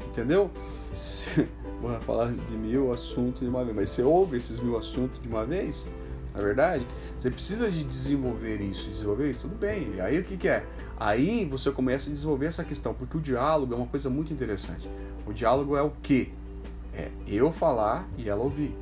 Entendeu? 0.06 0.50
Vou 1.80 1.98
falar 2.00 2.32
de 2.32 2.56
mil 2.56 2.92
assuntos 2.92 3.40
de 3.40 3.48
uma 3.48 3.64
vez, 3.64 3.76
mas 3.76 3.90
você 3.90 4.02
ouve 4.02 4.36
esses 4.36 4.58
mil 4.60 4.76
assuntos 4.76 5.20
de 5.20 5.28
uma 5.28 5.44
vez? 5.44 5.88
Na 6.34 6.40
é 6.40 6.44
verdade, 6.44 6.86
você 7.16 7.30
precisa 7.30 7.70
de 7.70 7.82
desenvolver 7.82 8.60
isso, 8.60 8.88
desenvolver 8.88 9.30
isso, 9.30 9.40
tudo 9.40 9.56
bem. 9.56 9.94
E 9.96 10.00
aí 10.00 10.18
o 10.18 10.24
que, 10.24 10.36
que 10.36 10.48
é? 10.48 10.64
Aí 10.96 11.44
você 11.44 11.70
começa 11.72 12.08
a 12.08 12.12
desenvolver 12.12 12.46
essa 12.46 12.62
questão, 12.62 12.94
porque 12.94 13.16
o 13.16 13.20
diálogo 13.20 13.74
é 13.74 13.76
uma 13.76 13.86
coisa 13.86 14.08
muito 14.08 14.32
interessante. 14.32 14.88
O 15.26 15.32
diálogo 15.32 15.76
é 15.76 15.82
o 15.82 15.92
quê? 16.02 16.30
É 16.94 17.10
eu 17.26 17.52
falar 17.52 18.08
e 18.16 18.28
ela 18.28 18.42
ouvir. 18.42 18.74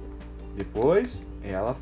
Depois 0.57 1.27
ela 1.43 1.77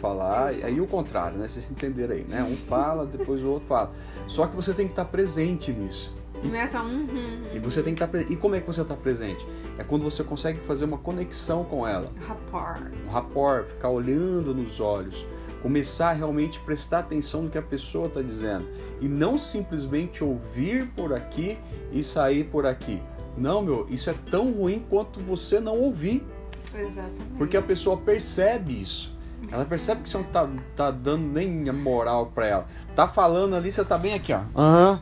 falar, 0.00 0.54
e 0.54 0.62
aí 0.62 0.80
o 0.80 0.86
contrário, 0.86 1.38
né? 1.38 1.48
Vocês 1.48 1.70
entenderam 1.70 2.14
aí, 2.14 2.24
né? 2.24 2.42
Um 2.42 2.56
fala, 2.56 3.04
depois 3.06 3.42
o 3.42 3.48
outro 3.48 3.68
fala. 3.68 3.92
Só 4.26 4.46
que 4.46 4.56
você 4.56 4.72
tem 4.72 4.86
que 4.86 4.92
estar 4.92 5.04
presente 5.06 5.72
nisso. 5.72 6.14
E, 6.42 6.48
Nessa, 6.48 6.82
uhum, 6.82 7.44
e 7.54 7.58
você 7.58 7.82
tem 7.82 7.94
que 7.94 8.02
estar 8.02 8.08
presente. 8.08 8.32
E 8.32 8.36
como 8.36 8.54
é 8.54 8.60
que 8.60 8.66
você 8.66 8.82
está 8.82 8.94
presente? 8.94 9.46
É 9.78 9.84
quando 9.84 10.02
você 10.02 10.22
consegue 10.22 10.60
fazer 10.60 10.84
uma 10.84 10.98
conexão 10.98 11.64
com 11.64 11.86
ela. 11.86 12.10
Rapport. 12.26 12.92
Um 13.06 13.10
rapport, 13.10 13.66
ficar 13.66 13.88
olhando 13.88 14.54
nos 14.54 14.80
olhos. 14.80 15.26
Começar 15.62 16.10
a 16.10 16.12
realmente 16.12 16.60
prestar 16.60 17.00
atenção 17.00 17.42
no 17.42 17.50
que 17.50 17.58
a 17.58 17.62
pessoa 17.62 18.06
está 18.06 18.20
dizendo. 18.20 18.66
E 19.00 19.08
não 19.08 19.38
simplesmente 19.38 20.22
ouvir 20.22 20.86
por 20.94 21.12
aqui 21.12 21.58
e 21.90 22.04
sair 22.04 22.44
por 22.44 22.66
aqui 22.66 23.00
Não, 23.36 23.62
meu, 23.62 23.86
isso 23.90 24.08
é 24.10 24.14
tão 24.30 24.52
ruim 24.52 24.84
quanto 24.88 25.20
você 25.20 25.60
não 25.60 25.78
ouvir. 25.78 26.26
Exatamente. 26.74 27.22
Porque 27.36 27.56
a 27.56 27.62
pessoa 27.62 27.96
percebe 27.96 28.80
isso. 28.80 29.14
Ela 29.50 29.64
percebe 29.64 30.02
que 30.02 30.08
você 30.08 30.18
não 30.18 30.24
tá, 30.24 30.48
tá 30.74 30.90
dando 30.90 31.26
nem 31.26 31.68
a 31.68 31.72
moral 31.72 32.26
pra 32.34 32.46
ela. 32.46 32.66
Tá 32.94 33.06
falando 33.06 33.54
ali, 33.54 33.70
você 33.70 33.84
tá 33.84 33.96
bem 33.96 34.14
aqui, 34.14 34.32
ó. 34.32 34.40
Aham. 34.56 35.00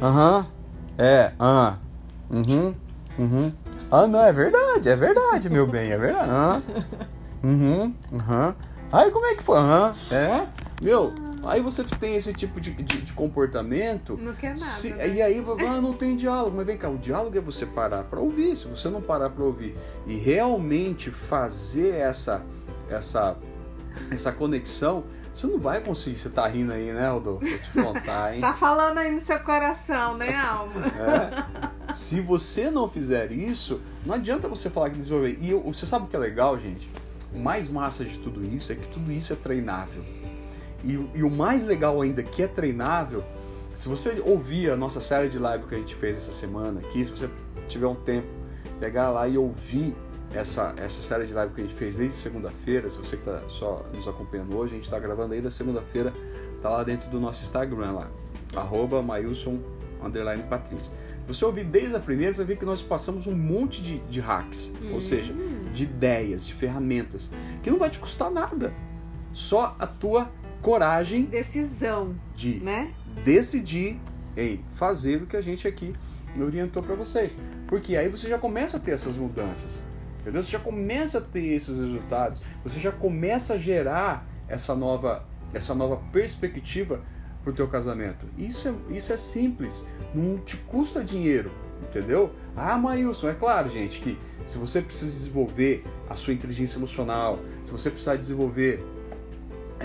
Aham. 0.00 0.46
É, 0.96 1.32
aham. 1.38 1.78
Uhum. 2.30 2.74
Uhum. 3.18 3.52
Ah, 3.90 4.06
não, 4.06 4.24
é 4.24 4.32
verdade, 4.32 4.88
é 4.88 4.96
verdade, 4.96 5.50
meu 5.50 5.66
bem, 5.66 5.90
é 5.90 5.98
verdade. 5.98 6.30
Aham. 6.30 6.62
Uhum. 7.42 7.94
Aham. 8.14 8.54
Aí 8.90 9.10
como 9.10 9.26
é 9.26 9.34
que 9.34 9.42
foi? 9.42 9.58
Aham. 9.58 9.94
É? 10.10 10.46
Meu, 10.80 11.12
aí 11.46 11.60
você 11.60 11.84
tem 11.84 12.16
esse 12.16 12.32
tipo 12.32 12.60
de, 12.60 12.72
de, 12.72 13.02
de 13.02 13.12
comportamento. 13.12 14.16
Não 14.16 14.34
quer 14.34 14.48
nada. 14.50 14.56
Se, 14.60 14.90
né? 14.92 15.08
E 15.08 15.22
aí, 15.22 15.44
ah, 15.68 15.80
não 15.80 15.92
tem 15.92 16.16
diálogo. 16.16 16.56
Mas 16.56 16.66
vem 16.66 16.76
cá, 16.76 16.88
o 16.88 16.98
diálogo 16.98 17.36
é 17.36 17.40
você 17.40 17.66
parar 17.66 18.04
para 18.04 18.20
ouvir. 18.20 18.54
Se 18.56 18.66
você 18.68 18.88
não 18.88 19.00
parar 19.00 19.30
para 19.30 19.44
ouvir 19.44 19.76
e 20.06 20.14
realmente 20.16 21.10
fazer 21.10 21.94
essa, 21.94 22.42
essa, 22.88 23.36
essa 24.10 24.32
conexão, 24.32 25.04
você 25.32 25.46
não 25.46 25.58
vai 25.58 25.80
conseguir. 25.80 26.18
Você 26.18 26.28
tá 26.28 26.46
rindo 26.46 26.72
aí, 26.72 26.92
né, 26.92 27.08
Rodolfo? 27.10 27.46
Vou 27.46 27.58
te 27.58 27.70
contar, 27.72 28.34
hein? 28.34 28.40
Tá 28.42 28.54
falando 28.54 28.98
aí 28.98 29.10
no 29.10 29.20
seu 29.20 29.38
coração, 29.40 30.16
né, 30.16 30.34
alma? 30.34 30.86
É. 30.86 31.74
Se 31.94 32.20
você 32.20 32.70
não 32.70 32.88
fizer 32.88 33.30
isso, 33.30 33.80
não 34.04 34.14
adianta 34.16 34.48
você 34.48 34.68
falar 34.68 34.90
que 34.90 34.96
desenvolver. 34.98 35.38
E 35.40 35.50
eu- 35.50 35.60
você 35.62 35.86
sabe 35.86 36.06
o 36.06 36.08
que 36.08 36.16
é 36.16 36.18
legal, 36.18 36.58
gente? 36.58 36.90
O 37.32 37.38
mais 37.38 37.68
massa 37.68 38.04
de 38.04 38.18
tudo 38.18 38.44
isso 38.44 38.72
é 38.72 38.74
que 38.76 38.86
tudo 38.88 39.12
isso 39.12 39.32
é 39.32 39.36
treinável. 39.36 40.02
E, 40.84 40.96
o- 40.96 41.10
e 41.14 41.22
o 41.22 41.30
mais 41.30 41.64
legal 41.64 42.00
ainda 42.00 42.22
que 42.22 42.42
é 42.42 42.46
treinável, 42.46 43.24
se 43.74 43.88
você 43.88 44.22
ouvir 44.24 44.70
a 44.70 44.76
nossa 44.76 45.00
série 45.00 45.28
de 45.28 45.38
live 45.38 45.64
que 45.64 45.74
a 45.74 45.78
gente 45.78 45.94
fez 45.94 46.16
essa 46.16 46.32
semana 46.32 46.80
aqui, 46.80 47.04
se 47.04 47.10
você 47.10 47.28
tiver 47.68 47.86
um 47.86 47.94
tempo, 47.94 48.28
pegar 48.78 49.10
lá 49.10 49.26
e 49.26 49.36
ouvir 49.38 49.94
essa, 50.32 50.74
essa 50.76 51.00
série 51.02 51.26
de 51.26 51.32
live 51.32 51.54
que 51.54 51.60
a 51.60 51.64
gente 51.64 51.74
fez 51.74 51.96
desde 51.96 52.16
segunda-feira, 52.16 52.88
se 52.90 52.98
você 52.98 53.16
que 53.16 53.28
está 53.28 53.42
só 53.48 53.82
nos 53.94 54.06
acompanhando 54.06 54.56
hoje, 54.56 54.72
a 54.72 54.76
gente 54.76 54.84
está 54.84 54.98
gravando 54.98 55.34
aí 55.34 55.40
da 55.40 55.50
segunda-feira, 55.50 56.12
tá 56.62 56.68
lá 56.68 56.82
dentro 56.82 57.08
do 57.10 57.18
nosso 57.20 57.42
Instagram 57.44 57.92
lá, 57.92 58.10
arroba 58.54 59.00
Mailson 59.02 59.58
underline 60.02 60.42
Patrícia. 60.44 60.92
Se 61.26 61.28
você 61.34 61.44
ouvir 61.44 61.64
desde 61.64 61.96
a 61.96 62.00
primeira, 62.00 62.32
você 62.32 62.38
vai 62.38 62.46
ver 62.48 62.56
que 62.58 62.64
nós 62.66 62.82
passamos 62.82 63.26
um 63.26 63.34
monte 63.34 63.80
de, 63.82 63.98
de 64.00 64.20
hacks, 64.20 64.72
ou 64.92 65.00
seja, 65.00 65.32
de 65.72 65.84
ideias, 65.84 66.46
de 66.46 66.52
ferramentas, 66.52 67.30
que 67.62 67.70
não 67.70 67.78
vai 67.78 67.88
te 67.88 67.98
custar 67.98 68.30
nada. 68.30 68.72
Só 69.32 69.74
a 69.78 69.86
tua 69.86 70.30
coragem 70.64 71.26
Decisão, 71.26 72.16
de 72.34 72.58
né? 72.60 72.94
decidir 73.22 74.00
em 74.34 74.64
fazer 74.76 75.22
o 75.22 75.26
que 75.26 75.36
a 75.36 75.40
gente 75.42 75.68
aqui 75.68 75.94
orientou 76.40 76.82
para 76.82 76.94
vocês. 76.94 77.36
Porque 77.68 77.96
aí 77.96 78.08
você 78.08 78.28
já 78.28 78.38
começa 78.38 78.78
a 78.78 78.80
ter 78.80 78.92
essas 78.92 79.14
mudanças. 79.14 79.84
Entendeu? 80.20 80.42
Você 80.42 80.50
já 80.50 80.58
começa 80.58 81.18
a 81.18 81.20
ter 81.20 81.44
esses 81.48 81.78
resultados. 81.78 82.40
Você 82.64 82.80
já 82.80 82.90
começa 82.90 83.54
a 83.54 83.58
gerar 83.58 84.26
essa 84.48 84.74
nova, 84.74 85.26
essa 85.52 85.74
nova 85.74 85.98
perspectiva 86.10 87.02
para 87.42 87.50
o 87.50 87.54
teu 87.54 87.68
casamento. 87.68 88.26
Isso 88.38 88.68
é, 88.68 88.96
isso 88.96 89.12
é 89.12 89.18
simples. 89.18 89.86
Não 90.14 90.38
te 90.38 90.56
custa 90.56 91.04
dinheiro. 91.04 91.52
Entendeu? 91.82 92.32
Ah, 92.56 92.78
Maílson, 92.78 93.28
é 93.28 93.34
claro, 93.34 93.68
gente, 93.68 94.00
que 94.00 94.18
se 94.46 94.56
você 94.56 94.80
precisa 94.80 95.12
desenvolver 95.12 95.84
a 96.08 96.14
sua 96.14 96.32
inteligência 96.32 96.78
emocional, 96.78 97.38
se 97.62 97.70
você 97.70 97.90
precisar 97.90 98.16
desenvolver 98.16 98.82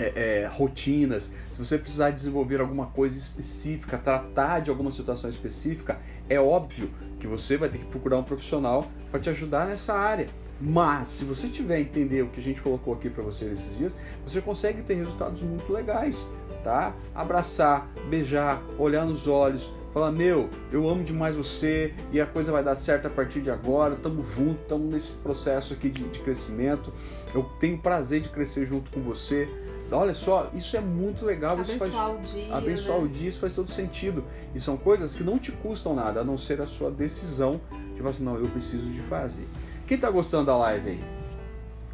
é, 0.00 0.42
é, 0.42 0.48
rotinas, 0.50 1.30
se 1.52 1.58
você 1.58 1.76
precisar 1.76 2.10
desenvolver 2.10 2.60
alguma 2.60 2.86
coisa 2.86 3.16
específica, 3.16 3.98
tratar 3.98 4.60
de 4.60 4.70
alguma 4.70 4.90
situação 4.90 5.28
específica, 5.28 6.00
é 6.28 6.40
óbvio 6.40 6.90
que 7.18 7.26
você 7.26 7.56
vai 7.56 7.68
ter 7.68 7.78
que 7.78 7.84
procurar 7.84 8.18
um 8.18 8.22
profissional 8.22 8.90
para 9.10 9.20
te 9.20 9.28
ajudar 9.28 9.66
nessa 9.66 9.94
área. 9.94 10.28
Mas 10.60 11.08
se 11.08 11.24
você 11.24 11.48
tiver 11.48 11.80
entender 11.80 12.22
o 12.22 12.28
que 12.28 12.38
a 12.40 12.42
gente 12.42 12.60
colocou 12.60 12.92
aqui 12.92 13.08
para 13.08 13.22
você 13.22 13.46
nesses 13.46 13.78
dias, 13.78 13.96
você 14.26 14.40
consegue 14.40 14.82
ter 14.82 14.94
resultados 14.94 15.40
muito 15.42 15.72
legais, 15.72 16.26
tá? 16.62 16.94
Abraçar, 17.14 17.88
beijar, 18.10 18.62
olhar 18.78 19.06
nos 19.06 19.26
olhos, 19.26 19.72
falar 19.92 20.12
meu, 20.12 20.50
eu 20.70 20.86
amo 20.86 21.02
demais 21.02 21.34
você 21.34 21.94
e 22.12 22.20
a 22.20 22.26
coisa 22.26 22.52
vai 22.52 22.62
dar 22.62 22.74
certo 22.74 23.06
a 23.06 23.10
partir 23.10 23.40
de 23.40 23.50
agora. 23.50 23.96
Tamo 23.96 24.22
junto, 24.22 24.60
estamos 24.62 24.92
nesse 24.92 25.12
processo 25.12 25.72
aqui 25.72 25.88
de, 25.88 26.04
de 26.08 26.18
crescimento. 26.20 26.92
Eu 27.34 27.42
tenho 27.58 27.78
prazer 27.78 28.20
de 28.20 28.28
crescer 28.28 28.66
junto 28.66 28.90
com 28.90 29.00
você. 29.00 29.48
Olha 29.92 30.14
só, 30.14 30.50
isso 30.54 30.76
é 30.76 30.80
muito 30.80 31.24
legal. 31.24 31.60
isso 31.60 31.76
faz, 31.76 31.92
Abençoar 31.94 32.14
o 32.14 32.20
dia. 32.20 32.54
abençoar 32.54 32.98
né? 32.98 33.04
o 33.04 33.08
dia, 33.08 33.28
isso 33.28 33.38
faz 33.40 33.52
todo 33.52 33.68
sentido. 33.68 34.24
E 34.54 34.60
são 34.60 34.76
coisas 34.76 35.14
que 35.14 35.22
não 35.24 35.38
te 35.38 35.50
custam 35.52 35.94
nada, 35.94 36.20
a 36.20 36.24
não 36.24 36.38
ser 36.38 36.60
a 36.60 36.66
sua 36.66 36.90
decisão 36.90 37.60
de 37.92 37.98
falar 37.98 38.10
assim, 38.10 38.24
não, 38.24 38.36
eu 38.36 38.48
preciso 38.48 38.88
de 38.90 39.00
fazer. 39.00 39.46
Quem 39.86 39.98
tá 39.98 40.10
gostando 40.10 40.46
da 40.46 40.56
live 40.56 40.90
aí? 40.90 41.04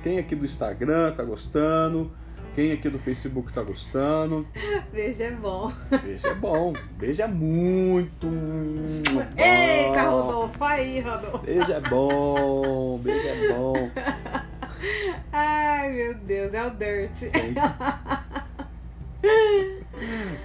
Quem 0.03 0.19
aqui 0.19 0.35
do 0.37 0.45
Instagram 0.45 1.13
tá 1.13 1.25
gostando? 1.25 2.13
Quem 2.55 2.73
aqui 2.73 2.89
do 2.89 2.99
Facebook 2.99 3.53
tá 3.53 3.63
gostando? 3.63 4.47
Beijo 4.93 5.23
é 5.23 5.31
bom. 5.31 5.73
Beijo 5.91 6.27
é 6.27 6.35
bom. 6.35 6.73
Beijo 6.99 7.23
é 7.23 7.27
muito 7.27 8.27
bom. 8.27 9.23
Eita, 9.37 10.09
Rodolfo, 10.09 10.65
aí, 10.65 11.01
Rodolfo. 11.01 11.39
Beijo 11.39 11.73
é 11.73 11.81
bom. 11.81 12.99
Beijo 13.03 13.27
é 13.29 13.53
bom. 13.53 13.91
Ai, 15.33 15.93
meu 15.93 16.15
Deus, 16.15 16.55
é 16.55 16.67
o 16.67 16.71
Dirt. 16.71 17.31
Tem 17.31 17.55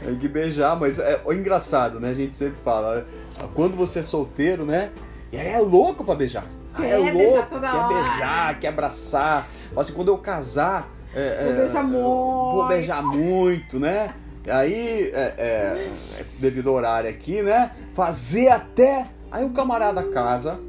Tem 0.03 0.15
que 0.17 0.27
beijar, 0.27 0.75
mas 0.79 0.97
é 0.99 1.21
o 1.25 1.33
engraçado, 1.33 1.99
né? 1.99 2.09
A 2.09 2.13
gente 2.13 2.37
sempre 2.37 2.59
fala, 2.61 3.05
quando 3.53 3.75
você 3.75 3.99
é 3.99 4.03
solteiro, 4.03 4.65
né? 4.65 4.91
E 5.31 5.37
aí 5.37 5.47
é 5.49 5.59
louco 5.59 6.03
pra 6.03 6.15
beijar. 6.15 6.45
Ah, 6.73 6.77
Quer 6.81 6.87
é 6.99 7.11
beijar 7.11 7.13
louco, 7.13 7.49
toda 7.49 7.69
quer 7.71 7.77
hora. 7.77 7.87
beijar, 7.93 8.59
quer 8.59 8.67
abraçar. 8.69 9.47
Assim, 9.75 9.93
quando 9.93 10.07
eu 10.07 10.17
casar, 10.17 10.89
é, 11.13 11.43
Vou 11.43 11.53
é, 11.53 11.55
beijar 11.57 11.83
eu 11.83 11.89
Vou 11.89 12.53
muito. 12.55 12.67
beijar 12.67 13.03
muito, 13.03 13.79
né? 13.79 14.13
Aí, 14.47 15.11
é, 15.13 15.33
é, 15.37 15.89
é, 16.19 16.25
devido 16.39 16.69
ao 16.69 16.75
horário 16.75 17.09
aqui, 17.09 17.41
né? 17.41 17.71
Fazer 17.93 18.47
até. 18.47 19.05
Aí 19.31 19.45
o 19.45 19.51
camarada 19.51 20.03
casa, 20.03 20.59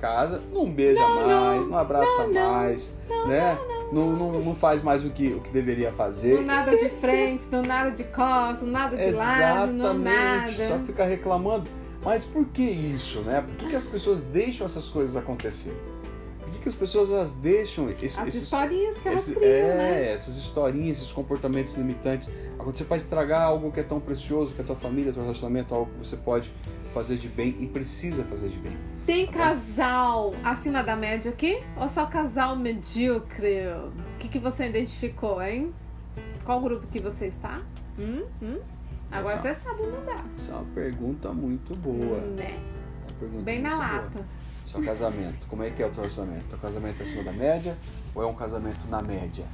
casa, 0.00 0.42
não 0.52 0.70
beija 0.70 1.00
mais, 1.00 1.68
não, 1.68 1.78
abraça 1.78 2.26
mais, 2.26 2.92
né? 3.26 3.58
Não, 3.92 4.12
não, 4.12 4.40
não 4.40 4.54
faz 4.54 4.82
mais 4.82 5.04
o 5.04 5.10
que, 5.10 5.28
o 5.32 5.40
que 5.40 5.50
deveria 5.50 5.92
fazer. 5.92 6.36
Não 6.36 6.42
nada 6.42 6.76
de 6.76 6.88
frente, 6.88 7.46
não 7.50 7.62
nada 7.62 7.90
de 7.90 8.04
costas, 8.04 8.62
não 8.62 8.68
nada 8.68 8.96
de 8.96 9.10
lado, 9.12 9.72
não 9.72 9.94
Exatamente, 9.94 10.58
nada. 10.58 10.68
só 10.68 10.78
fica 10.84 11.04
reclamando. 11.04 11.66
Mas 12.02 12.24
por 12.24 12.46
que 12.46 12.62
isso, 12.62 13.20
né? 13.20 13.42
Por 13.42 13.56
que, 13.56 13.66
que 13.68 13.76
as 13.76 13.84
pessoas 13.84 14.22
deixam 14.22 14.64
essas 14.64 14.88
coisas 14.88 15.16
acontecer? 15.16 15.76
Que, 16.60 16.64
que 16.64 16.68
as 16.68 16.74
pessoas 16.74 17.10
elas 17.10 17.32
deixam 17.32 17.88
esse- 17.90 18.06
As 18.20 18.28
esses, 18.28 18.42
historinhas 18.42 18.98
que 18.98 19.08
elas 19.08 19.22
esse- 19.22 19.34
criam, 19.34 19.50
é, 19.50 19.76
né? 19.76 20.12
essas 20.12 20.36
historinhas, 20.36 20.98
esses 20.98 21.10
comportamentos 21.12 21.74
limitantes 21.74 22.28
acontecer 22.58 22.84
para 22.84 22.96
estragar 22.98 23.42
algo 23.42 23.72
que 23.72 23.80
é 23.80 23.82
tão 23.82 23.98
precioso, 23.98 24.52
que 24.52 24.60
é 24.60 24.64
a 24.64 24.66
tua 24.66 24.76
família, 24.76 25.12
teu 25.12 25.22
relacionamento, 25.22 25.74
algo 25.74 25.90
que 25.92 26.06
você 26.06 26.16
pode 26.16 26.52
fazer 26.92 27.16
de 27.16 27.28
bem 27.28 27.56
e 27.60 27.66
precisa 27.66 28.22
fazer 28.24 28.48
de 28.48 28.58
bem. 28.58 28.76
Tem 29.06 29.24
Tá 29.26 29.32
bom? 29.32 29.38
casal 29.38 30.34
acima 30.44 30.82
da 30.82 30.94
média 30.94 31.30
aqui? 31.30 31.62
Ou 31.76 31.88
só 31.88 32.04
casal 32.06 32.54
medíocre? 32.56 33.68
O 34.14 34.18
que, 34.18 34.28
que 34.28 34.38
você 34.38 34.66
identificou, 34.66 35.40
hein? 35.42 35.72
Qual 36.44 36.60
grupo 36.60 36.86
que 36.88 37.00
você 37.00 37.26
está? 37.26 37.62
Hum? 37.98 38.24
Hum? 38.42 38.58
Agora 39.10 39.34
Essa- 39.34 39.54
você 39.54 39.54
sabe 39.54 39.82
mudar. 39.86 40.24
Essa 40.36 40.52
é 40.52 40.54
uma 40.56 40.64
pergunta 40.74 41.32
muito 41.32 41.74
boa. 41.76 42.18
Né? 42.20 42.58
Uma 43.08 43.18
pergunta 43.18 43.42
Bem 43.42 43.60
na 43.62 43.70
boa. 43.70 43.78
lata. 43.86 44.26
Seu 44.70 44.80
casamento, 44.84 45.48
como 45.48 45.64
é 45.64 45.70
que 45.70 45.82
é 45.82 45.86
o 45.86 45.90
teu 45.90 46.02
relacionamento? 46.02 46.44
Teu 46.48 46.58
casamento 46.58 47.00
é 47.00 47.02
acima 47.02 47.24
da 47.24 47.32
média 47.32 47.76
ou 48.14 48.22
é 48.22 48.26
um 48.26 48.34
casamento 48.34 48.86
na 48.88 49.02
média? 49.02 49.44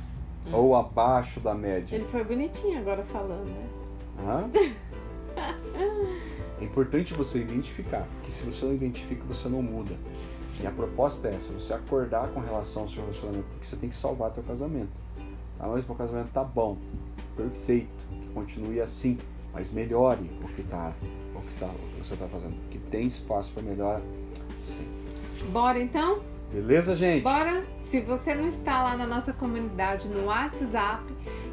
Hum. 0.47 0.55
Ou 0.55 0.77
abaixo 0.77 1.41
da 1.41 1.55
média? 1.55 1.97
Ele 1.97 2.05
foi 2.05 2.23
bonitinho 2.23 2.79
agora 2.79 3.03
falando, 3.03 3.47
né? 3.47 3.69
Hã? 4.19 4.51
É 6.59 6.65
importante 6.65 7.13
você 7.13 7.39
identificar, 7.39 8.09
porque 8.15 8.33
se 8.33 8.47
você 8.47 8.65
não 8.65 8.73
identifica, 8.73 9.23
você 9.25 9.47
não 9.47 9.63
muda. 9.63 9.95
E 10.59 10.67
a 10.67 10.71
proposta 10.71 11.29
é 11.29 11.35
essa, 11.35 11.53
você 11.53 11.75
acordar 11.75 12.29
com 12.29 12.41
relação 12.41 12.83
ao 12.83 12.89
seu 12.89 13.03
relacionamento, 13.03 13.45
porque 13.49 13.67
você 13.67 13.77
tem 13.77 13.91
que 13.91 13.95
salvar 13.95 14.31
teu 14.31 14.43
casamento. 14.43 14.99
Ah, 15.61 15.69
mas 15.69 15.85
meu 15.85 15.95
casamento 15.95 16.31
tá 16.31 16.43
bom, 16.43 16.79
perfeito, 17.37 18.07
que 18.23 18.29
continue 18.29 18.81
assim, 18.81 19.19
mas 19.53 19.71
melhore 19.71 20.31
o 20.43 20.49
que 20.49 20.63
tá, 20.63 20.95
o 21.35 21.43
que 21.43 21.55
tá, 21.61 21.67
o 21.67 21.95
que 21.95 22.07
você 22.07 22.17
tá 22.17 22.27
fazendo, 22.27 22.57
que 22.71 22.79
tem 22.79 23.07
espaço 23.07 23.53
para 23.53 23.63
melhora, 23.63 24.03
sim. 24.59 25.06
Bora 25.49 25.79
então? 25.79 26.21
Beleza, 26.53 26.97
gente? 26.97 27.23
Bora? 27.23 27.65
Se 27.83 28.01
você 28.01 28.35
não 28.35 28.47
está 28.47 28.83
lá 28.83 28.97
na 28.97 29.07
nossa 29.07 29.33
comunidade 29.33 30.09
no 30.09 30.27
WhatsApp, 30.27 31.05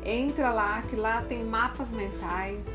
entra 0.04 0.52
lá, 0.52 0.82
que 0.90 0.96
lá 0.96 1.22
tem 1.22 1.44
mapas 1.44 1.92
mentais, 1.92 2.68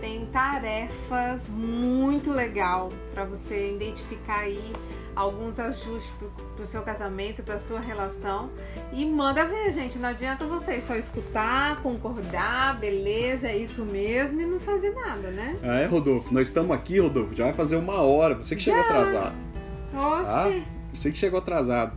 tem 0.00 0.26
tarefas 0.26 1.48
muito 1.48 2.30
legal 2.32 2.90
para 3.12 3.24
você 3.24 3.74
identificar 3.74 4.40
aí 4.40 4.72
alguns 5.14 5.58
ajustes 5.58 6.12
para 6.54 6.62
o 6.62 6.66
seu 6.66 6.82
casamento, 6.82 7.42
para 7.42 7.58
sua 7.58 7.80
relação 7.80 8.48
e 8.92 9.04
manda 9.04 9.44
ver, 9.44 9.70
gente. 9.72 9.98
Não 9.98 10.08
adianta 10.08 10.46
você 10.46 10.80
só 10.80 10.94
escutar, 10.96 11.82
concordar, 11.82 12.78
beleza, 12.78 13.48
é 13.48 13.56
isso 13.56 13.84
mesmo 13.84 14.40
e 14.40 14.46
não 14.46 14.60
fazer 14.60 14.94
nada, 14.94 15.30
né? 15.30 15.56
É, 15.62 15.86
Rodolfo? 15.86 16.32
Nós 16.32 16.48
estamos 16.48 16.70
aqui, 16.70 17.00
Rodolfo, 17.00 17.34
já 17.34 17.44
vai 17.44 17.54
fazer 17.54 17.76
uma 17.76 18.00
hora, 18.00 18.36
você 18.36 18.54
que 18.54 18.62
chegou 18.62 18.80
Já. 18.80 18.86
atrasado. 18.86 19.49
Oxi! 19.94 20.30
Tá? 20.30 20.62
Você 20.92 21.10
que 21.10 21.18
chegou 21.18 21.38
atrasado. 21.38 21.96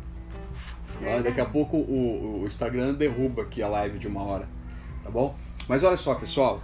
É 1.01 1.21
daqui 1.21 1.41
a 1.41 1.45
pouco 1.45 1.77
o, 1.77 2.41
o 2.41 2.45
Instagram 2.45 2.93
derruba 2.93 3.41
aqui 3.41 3.61
a 3.61 3.67
live 3.67 3.97
de 3.97 4.07
uma 4.07 4.23
hora, 4.23 4.47
tá 5.03 5.09
bom? 5.09 5.35
Mas 5.67 5.83
olha 5.83 5.97
só, 5.97 6.15
pessoal, 6.15 6.61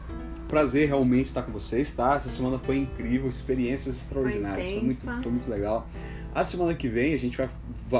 prazer 0.48 0.88
realmente 0.88 1.26
estar 1.26 1.44
com 1.44 1.52
vocês, 1.52 1.94
tá? 1.94 2.16
Essa 2.16 2.30
semana 2.30 2.60
foi 2.60 2.78
incrível, 2.78 3.28
experiências 3.28 3.96
extraordinárias, 3.96 4.70
foi, 4.70 4.78
foi 4.78 4.86
muito, 4.86 5.24
foi 5.24 5.32
muito 5.32 5.50
legal. 5.50 5.88
A 6.34 6.44
semana 6.44 6.74
que 6.76 6.88
vem 6.88 7.14
a 7.14 7.18
gente 7.18 7.36
vai 7.36 7.50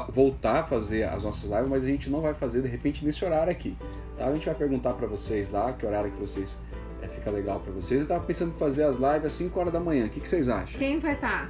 voltar 0.10 0.60
a 0.60 0.64
fazer 0.64 1.04
as 1.04 1.24
nossas 1.24 1.50
lives, 1.50 1.68
mas 1.68 1.84
a 1.84 1.88
gente 1.88 2.10
não 2.10 2.22
vai 2.22 2.34
fazer 2.34 2.62
de 2.62 2.68
repente 2.68 3.04
nesse 3.04 3.26
horário 3.26 3.52
aqui, 3.52 3.76
tá? 4.18 4.28
A 4.28 4.34
gente 4.34 4.46
vai 4.46 4.56
perguntar 4.56 4.94
para 4.94 5.08
vocês 5.08 5.50
lá 5.50 5.74
que 5.74 5.86
horário 5.86 6.12
que 6.12 6.20
vocês 6.20 6.62
é, 7.02 7.08
fica 7.08 7.32
legal 7.32 7.60
para 7.60 7.72
vocês. 7.74 8.02
Eu 8.02 8.08
tava 8.08 8.24
pensando 8.24 8.54
em 8.54 8.58
fazer 8.58 8.84
as 8.84 8.96
lives 8.96 9.26
às 9.26 9.34
5 9.34 9.60
horas 9.60 9.74
da 9.74 9.80
manhã. 9.80 10.06
O 10.06 10.10
que, 10.10 10.20
que 10.20 10.28
vocês 10.28 10.48
acham? 10.48 10.78
Quem 10.78 11.00
vai 11.00 11.14
estar? 11.14 11.48
Tá? 11.48 11.50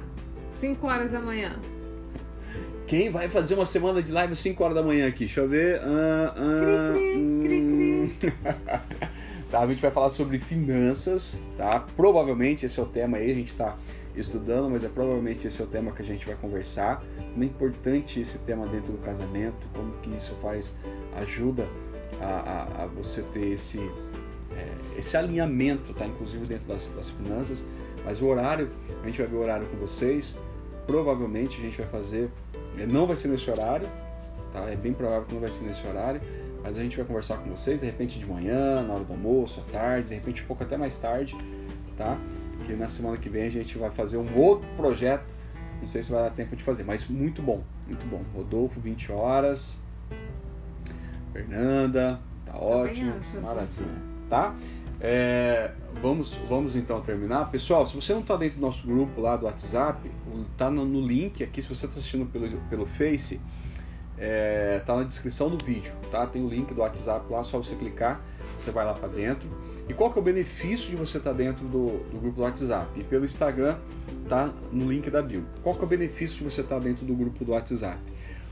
5 0.50 0.86
horas 0.86 1.10
da 1.10 1.20
manhã. 1.20 1.58
Quem 2.86 3.08
vai 3.08 3.28
fazer 3.28 3.54
uma 3.54 3.64
semana 3.64 4.02
de 4.02 4.10
live 4.10 4.32
às 4.32 4.38
5 4.40 4.64
horas 4.64 4.74
da 4.74 4.82
manhã 4.82 5.06
aqui? 5.06 5.20
Deixa 5.20 5.40
eu 5.40 5.48
ver. 5.48 5.80
Ah, 5.80 6.34
ah, 6.36 6.92
cri, 6.92 7.42
cri, 7.44 7.60
hum... 7.60 8.10
cri, 8.18 8.32
tá, 9.48 9.60
a 9.60 9.66
gente 9.68 9.80
vai 9.80 9.92
falar 9.92 10.08
sobre 10.08 10.40
finanças, 10.40 11.38
tá? 11.56 11.86
Provavelmente 11.96 12.66
esse 12.66 12.80
é 12.80 12.82
o 12.82 12.86
tema 12.86 13.18
aí, 13.18 13.30
a 13.30 13.34
gente 13.34 13.50
está 13.50 13.76
estudando, 14.16 14.68
mas 14.68 14.82
é 14.82 14.88
provavelmente 14.88 15.46
esse 15.46 15.60
é 15.60 15.64
o 15.64 15.68
tema 15.68 15.92
que 15.92 16.02
a 16.02 16.04
gente 16.04 16.26
vai 16.26 16.34
conversar. 16.34 17.02
Como 17.32 17.44
é 17.44 17.46
importante 17.46 18.20
esse 18.20 18.38
tema 18.38 18.66
dentro 18.66 18.92
do 18.92 18.98
casamento, 18.98 19.68
como 19.72 19.92
que 20.02 20.10
isso 20.14 20.36
faz, 20.42 20.76
ajuda 21.16 21.68
a, 22.20 22.26
a, 22.80 22.82
a 22.82 22.86
você 22.86 23.22
ter 23.22 23.52
esse, 23.52 23.78
é, 24.56 24.98
esse 24.98 25.16
alinhamento, 25.16 25.94
tá? 25.94 26.06
Inclusive 26.06 26.44
dentro 26.44 26.66
das, 26.66 26.88
das 26.88 27.10
finanças. 27.10 27.64
Mas 28.04 28.20
o 28.20 28.26
horário, 28.26 28.70
a 29.02 29.06
gente 29.06 29.18
vai 29.18 29.26
ver 29.26 29.36
o 29.36 29.40
horário 29.40 29.66
com 29.66 29.76
vocês. 29.76 30.38
Provavelmente 30.86 31.58
a 31.58 31.60
gente 31.60 31.78
vai 31.78 31.86
fazer 31.86 32.30
é, 32.78 32.86
não 32.86 33.06
vai 33.06 33.16
ser 33.16 33.28
nesse 33.28 33.50
horário, 33.50 33.88
tá? 34.52 34.60
É 34.70 34.76
bem 34.76 34.92
provável 34.92 35.24
que 35.24 35.34
não 35.34 35.40
vai 35.40 35.50
ser 35.50 35.64
nesse 35.64 35.86
horário, 35.86 36.20
mas 36.62 36.78
a 36.78 36.82
gente 36.82 36.96
vai 36.96 37.04
conversar 37.04 37.38
com 37.38 37.50
vocês 37.50 37.80
de 37.80 37.86
repente 37.86 38.18
de 38.18 38.26
manhã, 38.26 38.82
na 38.82 38.94
hora 38.94 39.04
do 39.04 39.12
almoço, 39.12 39.60
à 39.60 39.72
tarde, 39.72 40.08
de 40.08 40.14
repente 40.14 40.42
um 40.42 40.46
pouco 40.46 40.62
até 40.62 40.76
mais 40.76 40.96
tarde, 40.96 41.36
tá? 41.96 42.16
Que 42.66 42.74
na 42.74 42.88
semana 42.88 43.16
que 43.16 43.28
vem 43.28 43.44
a 43.44 43.50
gente 43.50 43.76
vai 43.76 43.90
fazer 43.90 44.18
um 44.18 44.38
outro 44.38 44.68
projeto. 44.76 45.34
Não 45.80 45.86
sei 45.86 46.02
se 46.02 46.12
vai 46.12 46.22
dar 46.22 46.30
tempo 46.30 46.54
de 46.54 46.62
fazer, 46.62 46.84
mas 46.84 47.08
muito 47.08 47.40
bom, 47.40 47.64
muito 47.86 48.06
bom. 48.06 48.22
Rodolfo, 48.34 48.78
20 48.80 49.12
horas. 49.12 49.76
Fernanda, 51.32 52.20
tá 52.44 52.58
ótimo, 52.58 53.14
maravilha, 53.40 53.88
tá? 54.28 54.54
É, 55.00 55.70
vamos, 56.02 56.34
vamos 56.48 56.76
então 56.76 57.00
terminar. 57.00 57.50
Pessoal, 57.50 57.86
se 57.86 57.94
você 57.94 58.12
não 58.12 58.20
está 58.20 58.36
dentro 58.36 58.56
do 58.58 58.60
nosso 58.60 58.86
grupo 58.86 59.20
lá 59.20 59.36
do 59.36 59.46
WhatsApp, 59.46 60.10
tá 60.58 60.70
no, 60.70 60.84
no 60.84 61.00
link 61.00 61.42
aqui. 61.42 61.62
Se 61.62 61.68
você 61.68 61.86
está 61.86 61.98
assistindo 61.98 62.26
pelo, 62.26 62.60
pelo 62.68 62.84
Face, 62.84 63.40
é, 64.18 64.80
tá 64.84 64.94
na 64.94 65.04
descrição 65.04 65.48
do 65.48 65.64
vídeo, 65.64 65.92
tá? 66.10 66.26
Tem 66.26 66.44
o 66.44 66.48
link 66.48 66.74
do 66.74 66.82
WhatsApp 66.82 67.24
lá, 67.32 67.42
só 67.42 67.56
você 67.56 67.74
clicar, 67.74 68.20
você 68.54 68.70
vai 68.70 68.84
lá 68.84 68.92
para 68.92 69.08
dentro. 69.08 69.48
E 69.88 69.94
qual 69.94 70.12
que 70.12 70.18
é 70.18 70.20
o 70.20 70.24
benefício 70.24 70.90
de 70.90 70.96
você 70.96 71.16
estar 71.16 71.30
tá 71.30 71.36
dentro 71.36 71.66
do, 71.66 71.98
do, 72.10 72.20
grupo 72.20 72.36
do 72.36 72.42
WhatsApp? 72.42 72.88
E 73.00 73.02
pelo 73.02 73.24
Instagram, 73.24 73.78
tá 74.28 74.52
no 74.70 74.92
link 74.92 75.10
da 75.10 75.22
bio. 75.22 75.44
Qual 75.62 75.74
que 75.74 75.80
é 75.80 75.84
o 75.84 75.88
benefício 75.88 76.36
de 76.36 76.44
você 76.44 76.60
estar 76.60 76.76
tá 76.76 76.80
dentro 76.80 77.06
do 77.06 77.14
grupo 77.14 77.44
do 77.44 77.52
WhatsApp? 77.52 77.98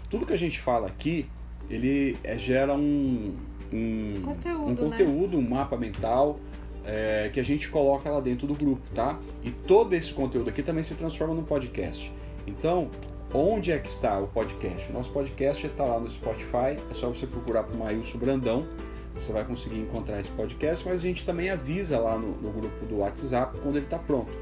Tudo 0.08 0.24
que 0.24 0.32
a 0.32 0.38
gente 0.38 0.58
fala 0.58 0.86
aqui, 0.86 1.28
ele 1.68 2.16
é, 2.24 2.38
gera 2.38 2.72
um, 2.72 3.36
um 3.72 4.22
conteúdo, 4.22 4.70
um, 4.70 4.76
conteúdo, 4.76 5.36
né? 5.36 5.44
um 5.44 5.48
mapa 5.48 5.76
mental 5.76 6.38
é, 6.84 7.28
que 7.32 7.38
a 7.38 7.42
gente 7.42 7.68
coloca 7.68 8.10
lá 8.10 8.20
dentro 8.20 8.46
do 8.46 8.54
grupo, 8.54 8.82
tá? 8.94 9.18
E 9.44 9.50
todo 9.50 9.92
esse 9.92 10.12
conteúdo 10.12 10.48
aqui 10.48 10.62
também 10.62 10.82
se 10.82 10.94
transforma 10.94 11.34
num 11.34 11.44
podcast. 11.44 12.12
Então, 12.46 12.90
onde 13.32 13.70
é 13.70 13.78
que 13.78 13.90
está 13.90 14.18
o 14.18 14.26
podcast? 14.26 14.90
O 14.90 14.94
nosso 14.94 15.10
podcast 15.12 15.66
está 15.66 15.84
lá 15.84 16.00
no 16.00 16.08
Spotify, 16.10 16.78
é 16.90 16.94
só 16.94 17.08
você 17.08 17.26
procurar 17.26 17.64
por 17.64 17.76
Maílson 17.76 18.18
Brandão, 18.18 18.66
você 19.14 19.32
vai 19.32 19.44
conseguir 19.44 19.80
encontrar 19.80 20.18
esse 20.18 20.30
podcast, 20.30 20.86
mas 20.88 21.00
a 21.00 21.02
gente 21.02 21.26
também 21.26 21.50
avisa 21.50 21.98
lá 21.98 22.16
no, 22.16 22.28
no 22.40 22.50
grupo 22.50 22.86
do 22.86 22.98
WhatsApp 22.98 23.58
quando 23.60 23.76
ele 23.76 23.84
está 23.84 23.98
pronto. 23.98 24.32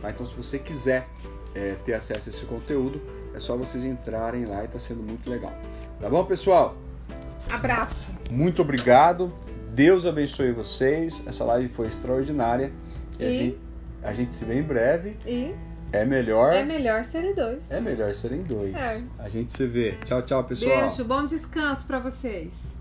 Tá? 0.00 0.10
Então, 0.10 0.26
se 0.26 0.34
você 0.34 0.58
quiser 0.58 1.08
é, 1.54 1.76
ter 1.84 1.94
acesso 1.94 2.28
a 2.28 2.32
esse 2.32 2.44
conteúdo, 2.46 3.00
é 3.34 3.40
só 3.40 3.56
vocês 3.56 3.84
entrarem 3.84 4.44
lá 4.44 4.62
e 4.62 4.64
está 4.64 4.78
sendo 4.78 5.02
muito 5.02 5.30
legal. 5.30 5.52
Tá 6.00 6.08
bom, 6.08 6.24
pessoal? 6.24 6.76
Abraço. 7.50 8.10
Muito 8.30 8.62
obrigado. 8.62 9.32
Deus 9.74 10.04
abençoe 10.06 10.52
vocês. 10.52 11.22
Essa 11.26 11.44
live 11.44 11.68
foi 11.68 11.86
extraordinária. 11.86 12.72
E, 13.18 13.24
e... 13.24 13.26
A, 13.26 13.32
gente, 13.32 13.58
a, 14.04 14.12
gente, 14.12 14.34
se 14.34 14.44
vê 14.44 14.58
em 14.58 14.62
breve. 14.62 15.16
E 15.26 15.54
é 15.92 16.04
melhor. 16.04 16.54
É 16.54 16.64
melhor 16.64 17.04
serem 17.04 17.34
dois. 17.34 17.70
É 17.70 17.80
melhor 17.80 18.14
serem 18.14 18.42
dois. 18.42 18.74
É. 18.74 19.02
A 19.18 19.28
gente 19.28 19.52
se 19.52 19.66
vê. 19.66 19.92
Tchau, 20.04 20.22
tchau, 20.22 20.44
pessoal. 20.44 20.80
Beijo, 20.80 21.04
bom 21.04 21.26
descanso 21.26 21.86
para 21.86 21.98
vocês. 21.98 22.72